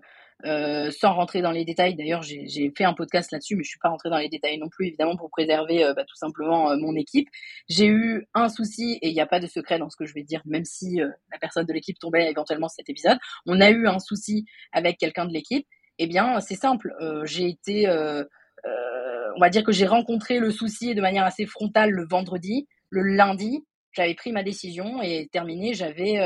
sans 0.92 1.14
rentrer 1.14 1.42
dans 1.42 1.52
les 1.52 1.66
détails. 1.66 1.96
D'ailleurs, 1.96 2.22
j'ai 2.22 2.72
fait 2.76 2.84
un 2.84 2.94
podcast 2.94 3.32
là-dessus, 3.32 3.56
mais 3.56 3.64
je 3.64 3.70
suis 3.70 3.80
pas 3.80 3.89
rentrée 3.89 4.10
dans 4.10 4.18
les 4.18 4.30
détails 4.30 4.58
non 4.58 4.70
plus, 4.70 4.88
évidemment, 4.88 5.16
pour 5.16 5.30
préserver 5.30 5.84
euh, 5.84 5.94
bah, 5.94 6.04
tout 6.04 6.16
simplement 6.16 6.72
euh, 6.72 6.78
mon 6.78 6.96
équipe. 6.96 7.28
J'ai 7.70 7.88
eu 7.88 8.28
un 8.34 8.50
souci, 8.50 8.98
et 9.02 9.10
il 9.10 9.14
n'y 9.14 9.22
a 9.22 9.26
pas 9.26 9.39
de 9.39 9.48
secret 9.48 9.80
dans 9.80 9.89
ce 9.89 9.96
que 9.96 10.06
je 10.06 10.14
vais 10.14 10.24
dire, 10.24 10.42
même 10.46 10.66
si 10.66 11.00
la 11.32 11.38
personne 11.39 11.66
de 11.66 11.74
l'équipe 11.74 11.98
tombait 12.00 12.30
éventuellement 12.30 12.68
cet 12.68 12.89
épisode. 12.89 13.18
On 13.46 13.62
a 13.62 13.70
eu 13.70 13.88
un 13.88 14.00
souci 14.00 14.46
avec 14.72 14.98
quelqu'un 14.98 15.26
de 15.26 15.34
l'équipe. 15.34 15.68
Eh 15.98 16.08
bien, 16.08 16.39
c'est 16.39 16.56
simple. 16.56 16.94
j'ai 17.24 17.48
été, 17.48 17.88
on 17.88 19.39
va 19.39 19.50
dire 19.50 19.64
que 19.64 19.72
j'ai 19.72 19.86
rencontré 19.86 20.39
le 20.39 20.52
souci 20.52 20.96
de 20.96 21.02
manière 21.02 21.26
assez 21.26 21.46
frontale 21.46 21.92
le 21.92 22.06
vendredi. 22.08 22.68
Le 22.89 23.04
lundi, 23.04 23.66
j'avais 23.92 24.16
pris 24.16 24.32
ma 24.32 24.44
décision 24.44 25.02
et 25.02 25.30
terminé, 25.32 25.74
j'avais 25.74 26.20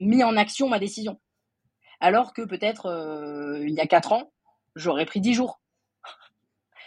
mis 0.00 0.24
en 0.24 0.36
action 0.36 0.68
ma 0.68 0.78
décision 0.78 1.18
alors 2.00 2.32
que 2.32 2.42
peut-être 2.42 2.86
euh, 2.86 3.66
il 3.66 3.74
y 3.74 3.80
a 3.80 3.86
quatre 3.86 4.12
ans, 4.12 4.32
j'aurais 4.76 5.06
pris 5.06 5.20
dix 5.20 5.34
jours. 5.34 5.60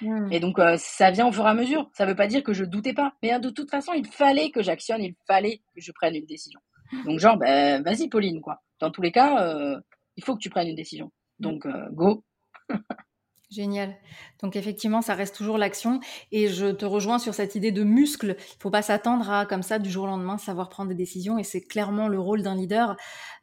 Hmm. 0.01 0.32
Et 0.32 0.39
donc 0.39 0.57
euh, 0.59 0.78
ça 0.78 1.12
vient 1.12 1.28
au 1.28 1.32
fur 1.32 1.45
et 1.45 1.49
à 1.49 1.53
mesure. 1.53 1.89
Ça 1.93 2.05
ne 2.05 2.09
veut 2.09 2.16
pas 2.16 2.28
dire 2.28 2.43
que 2.43 2.53
je 2.53 2.64
doutais 2.64 2.93
pas, 2.93 3.14
mais 3.22 3.32
hein, 3.32 3.39
de 3.39 3.49
toute 3.49 3.70
façon, 3.70 3.93
il 3.93 4.07
fallait 4.07 4.51
que 4.51 4.64
j'actionne, 4.64 5.03
il 5.03 5.16
fallait 5.28 5.62
que 5.76 5.82
je 5.82 5.91
prenne 5.91 6.16
une 6.16 6.26
décision. 6.26 6.59
Donc 7.05 7.20
genre, 7.20 7.38
ben 7.38 7.82
vas-y 7.84 8.09
Pauline, 8.09 8.41
quoi. 8.41 8.62
Dans 8.80 8.91
tous 8.91 9.01
les 9.01 9.12
cas, 9.12 9.43
euh, 9.45 9.80
il 10.18 10.24
faut 10.24 10.36
que 10.36 10.41
tu 10.41 10.49
prennes 10.49 10.68
une 10.68 10.76
décision. 10.76 11.12
Donc 11.39 11.68
go. 11.91 12.24
Génial. 13.52 13.97
Donc 14.41 14.56
effectivement, 14.56 15.02
ça 15.02 15.14
reste 15.14 15.36
toujours 15.36 15.58
l'action. 15.58 15.99
Et 16.32 16.47
je 16.47 16.68
te 16.68 16.86
rejoins 16.86 17.20
sur 17.20 17.34
cette 17.34 17.54
idée 17.56 17.74
de 17.74 17.84
muscle. 17.84 18.38
Il 18.39 18.62
faut 18.62 18.70
pas 18.70 18.82
s'attendre 18.82 19.30
à, 19.30 19.45
comme 19.45 19.62
ça, 19.62 19.78
du 19.78 19.89
jour 19.89 20.06
au 20.06 20.08
lendemain, 20.08 20.38
savoir 20.38 20.70
prendre 20.70 20.88
des 20.88 20.95
décisions. 20.95 21.38
Et 21.38 21.43
c'est 21.43 21.60
clairement 21.60 22.08
le 22.08 22.18
rôle 22.18 22.43
d'un 22.43 22.56
leader 22.56 22.95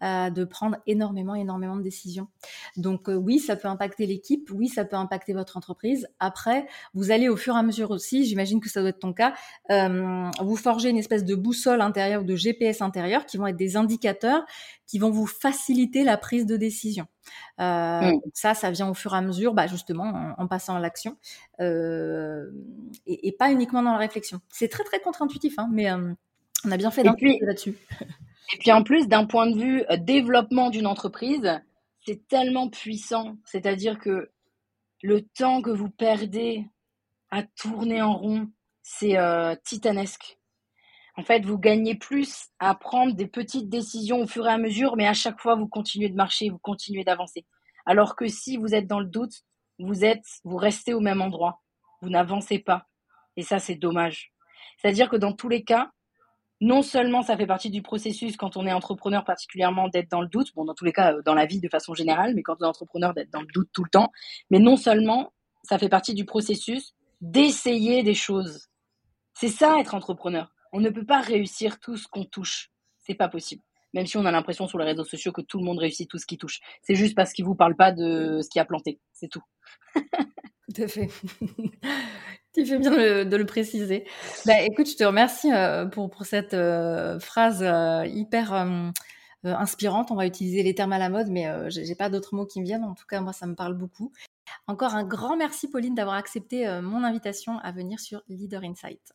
euh, 0.02 0.30
de 0.30 0.44
prendre 0.44 0.78
énormément, 0.86 1.34
énormément 1.34 1.76
de 1.76 1.82
décisions. 1.82 2.28
Donc 2.78 3.10
euh, 3.10 3.16
oui, 3.16 3.38
ça 3.38 3.54
peut 3.54 3.68
impacter 3.68 4.06
l'équipe. 4.06 4.48
Oui, 4.50 4.68
ça 4.68 4.86
peut 4.86 4.96
impacter 4.96 5.34
votre 5.34 5.58
entreprise. 5.58 6.08
Après, 6.20 6.66
vous 6.94 7.10
allez 7.10 7.28
au 7.28 7.36
fur 7.36 7.54
et 7.54 7.58
à 7.58 7.62
mesure 7.62 7.90
aussi, 7.90 8.24
j'imagine 8.24 8.60
que 8.60 8.70
ça 8.70 8.80
doit 8.80 8.88
être 8.88 9.00
ton 9.00 9.12
cas, 9.12 9.34
euh, 9.70 10.30
vous 10.40 10.56
forger 10.56 10.88
une 10.88 10.96
espèce 10.96 11.26
de 11.26 11.34
boussole 11.34 11.82
intérieure 11.82 12.22
ou 12.22 12.24
de 12.24 12.34
GPS 12.34 12.80
intérieur 12.80 13.26
qui 13.26 13.36
vont 13.36 13.46
être 13.46 13.56
des 13.56 13.76
indicateurs 13.76 14.46
qui 14.86 14.98
vont 14.98 15.10
vous 15.10 15.26
faciliter 15.26 16.02
la 16.02 16.16
prise 16.16 16.46
de 16.46 16.56
décision. 16.56 17.06
Euh, 17.60 18.12
mmh. 18.12 18.20
Ça, 18.34 18.54
ça 18.54 18.70
vient 18.70 18.88
au 18.88 18.94
fur 18.94 19.14
et 19.14 19.16
à 19.16 19.20
mesure, 19.20 19.54
bah, 19.54 19.66
justement, 19.66 20.34
en, 20.36 20.46
passant 20.46 20.76
à 20.76 20.80
l'action, 20.80 21.16
euh, 21.60 22.50
et, 23.06 23.32
pas 23.32 23.50
uniquement 23.50 23.82
dans 23.82 23.92
la 23.92 23.98
réflexion. 23.98 24.40
C'est 24.48 24.68
très 24.68 24.84
très 24.84 25.00
contre-intuitif, 25.00 25.58
hein, 25.58 25.68
mais 25.72 25.90
euh, 25.90 26.12
on 26.64 26.70
a 26.70 26.76
bien 26.76 26.90
fait 26.90 27.02
d'insister 27.02 27.44
là-dessus. 27.44 27.76
Et 28.54 28.58
puis 28.58 28.72
en 28.72 28.82
plus, 28.82 29.08
d'un 29.08 29.26
point 29.26 29.50
de 29.50 29.58
vue 29.58 29.84
développement 29.98 30.70
d'une 30.70 30.86
entreprise, 30.86 31.60
c'est 32.06 32.26
tellement 32.28 32.70
puissant. 32.70 33.36
C'est-à-dire 33.44 33.98
que 33.98 34.30
le 35.02 35.22
temps 35.22 35.60
que 35.60 35.70
vous 35.70 35.90
perdez 35.90 36.64
à 37.30 37.42
tourner 37.42 38.00
en 38.00 38.14
rond, 38.14 38.48
c'est 38.82 39.18
titanesque. 39.64 40.37
En 41.18 41.24
fait, 41.24 41.44
vous 41.44 41.58
gagnez 41.58 41.96
plus 41.96 42.46
à 42.60 42.76
prendre 42.76 43.12
des 43.12 43.26
petites 43.26 43.68
décisions 43.68 44.20
au 44.20 44.28
fur 44.28 44.46
et 44.46 44.52
à 44.52 44.56
mesure, 44.56 44.94
mais 44.96 45.08
à 45.08 45.14
chaque 45.14 45.40
fois, 45.40 45.56
vous 45.56 45.66
continuez 45.66 46.08
de 46.08 46.14
marcher, 46.14 46.48
vous 46.48 46.60
continuez 46.60 47.02
d'avancer. 47.02 47.44
Alors 47.86 48.14
que 48.14 48.28
si 48.28 48.56
vous 48.56 48.72
êtes 48.72 48.86
dans 48.86 49.00
le 49.00 49.06
doute, 49.06 49.42
vous 49.80 50.04
êtes, 50.04 50.24
vous 50.44 50.56
restez 50.56 50.94
au 50.94 51.00
même 51.00 51.20
endroit. 51.20 51.60
Vous 52.02 52.08
n'avancez 52.08 52.60
pas. 52.60 52.86
Et 53.36 53.42
ça, 53.42 53.58
c'est 53.58 53.74
dommage. 53.74 54.32
C'est-à-dire 54.76 55.08
que 55.08 55.16
dans 55.16 55.32
tous 55.32 55.48
les 55.48 55.64
cas, 55.64 55.90
non 56.60 56.82
seulement 56.82 57.22
ça 57.22 57.36
fait 57.36 57.48
partie 57.48 57.70
du 57.70 57.82
processus 57.82 58.36
quand 58.36 58.56
on 58.56 58.64
est 58.64 58.72
entrepreneur 58.72 59.24
particulièrement 59.24 59.88
d'être 59.88 60.10
dans 60.10 60.20
le 60.20 60.28
doute, 60.28 60.54
bon 60.54 60.64
dans 60.64 60.74
tous 60.74 60.84
les 60.84 60.92
cas 60.92 61.14
euh, 61.14 61.22
dans 61.22 61.34
la 61.34 61.46
vie 61.46 61.60
de 61.60 61.68
façon 61.68 61.94
générale, 61.94 62.34
mais 62.34 62.42
quand 62.42 62.56
on 62.60 62.64
est 62.64 62.68
entrepreneur 62.68 63.12
d'être 63.14 63.30
dans 63.30 63.40
le 63.40 63.46
doute 63.52 63.70
tout 63.72 63.84
le 63.84 63.90
temps, 63.90 64.10
mais 64.50 64.58
non 64.58 64.76
seulement 64.76 65.32
ça 65.64 65.78
fait 65.78 65.88
partie 65.88 66.14
du 66.14 66.24
processus 66.24 66.94
d'essayer 67.20 68.02
des 68.04 68.14
choses. 68.14 68.68
C'est 69.34 69.48
ça 69.48 69.78
être 69.78 69.94
entrepreneur. 69.94 70.48
On 70.72 70.80
ne 70.80 70.90
peut 70.90 71.06
pas 71.06 71.20
réussir 71.20 71.80
tout 71.80 71.96
ce 71.96 72.08
qu'on 72.08 72.24
touche. 72.24 72.70
C'est 72.98 73.14
pas 73.14 73.28
possible. 73.28 73.62
Même 73.94 74.06
si 74.06 74.16
on 74.16 74.26
a 74.26 74.30
l'impression 74.30 74.68
sur 74.68 74.78
les 74.78 74.84
réseaux 74.84 75.04
sociaux 75.04 75.32
que 75.32 75.40
tout 75.40 75.58
le 75.58 75.64
monde 75.64 75.78
réussit 75.78 76.08
tout 76.08 76.18
ce 76.18 76.26
qui 76.26 76.36
touche. 76.36 76.60
C'est 76.82 76.94
juste 76.94 77.14
parce 77.14 77.32
qu'ils 77.32 77.44
vous 77.44 77.54
parlent 77.54 77.76
pas 77.76 77.92
de 77.92 78.40
ce 78.42 78.48
qui 78.50 78.58
a 78.58 78.64
planté. 78.64 79.00
C'est 79.12 79.28
tout. 79.28 79.42
tout 79.94 80.82
à 80.82 80.88
fait. 80.88 81.08
tu 82.54 82.66
fais 82.66 82.78
bien 82.78 83.24
de 83.24 83.36
le 83.36 83.46
préciser. 83.46 84.06
Bah, 84.46 84.60
écoute, 84.62 84.88
je 84.90 84.96
te 84.96 85.04
remercie 85.04 85.52
euh, 85.52 85.86
pour, 85.86 86.10
pour 86.10 86.26
cette 86.26 86.54
euh, 86.54 87.18
phrase 87.18 87.62
euh, 87.62 88.04
hyper 88.06 88.52
inspirante. 89.44 90.10
On 90.10 90.16
va 90.16 90.26
utiliser 90.26 90.62
les 90.62 90.74
termes 90.74 90.92
à 90.92 90.98
la 90.98 91.08
mode, 91.08 91.28
mais 91.28 91.46
j'ai 91.70 91.94
pas 91.94 92.10
d'autres 92.10 92.34
mots 92.34 92.46
qui 92.46 92.60
me 92.60 92.66
viennent. 92.66 92.84
En 92.84 92.94
tout 92.94 93.06
cas, 93.06 93.20
moi, 93.20 93.32
ça 93.32 93.46
me 93.46 93.54
parle 93.54 93.74
beaucoup. 93.74 94.12
Encore 94.66 94.94
un 94.94 95.04
grand 95.04 95.36
merci, 95.36 95.70
Pauline, 95.70 95.94
d'avoir 95.94 96.16
accepté 96.16 96.66
mon 96.82 97.04
invitation 97.04 97.58
à 97.60 97.72
venir 97.72 98.00
sur 98.00 98.22
Leader 98.28 98.62
Insight. 98.64 99.14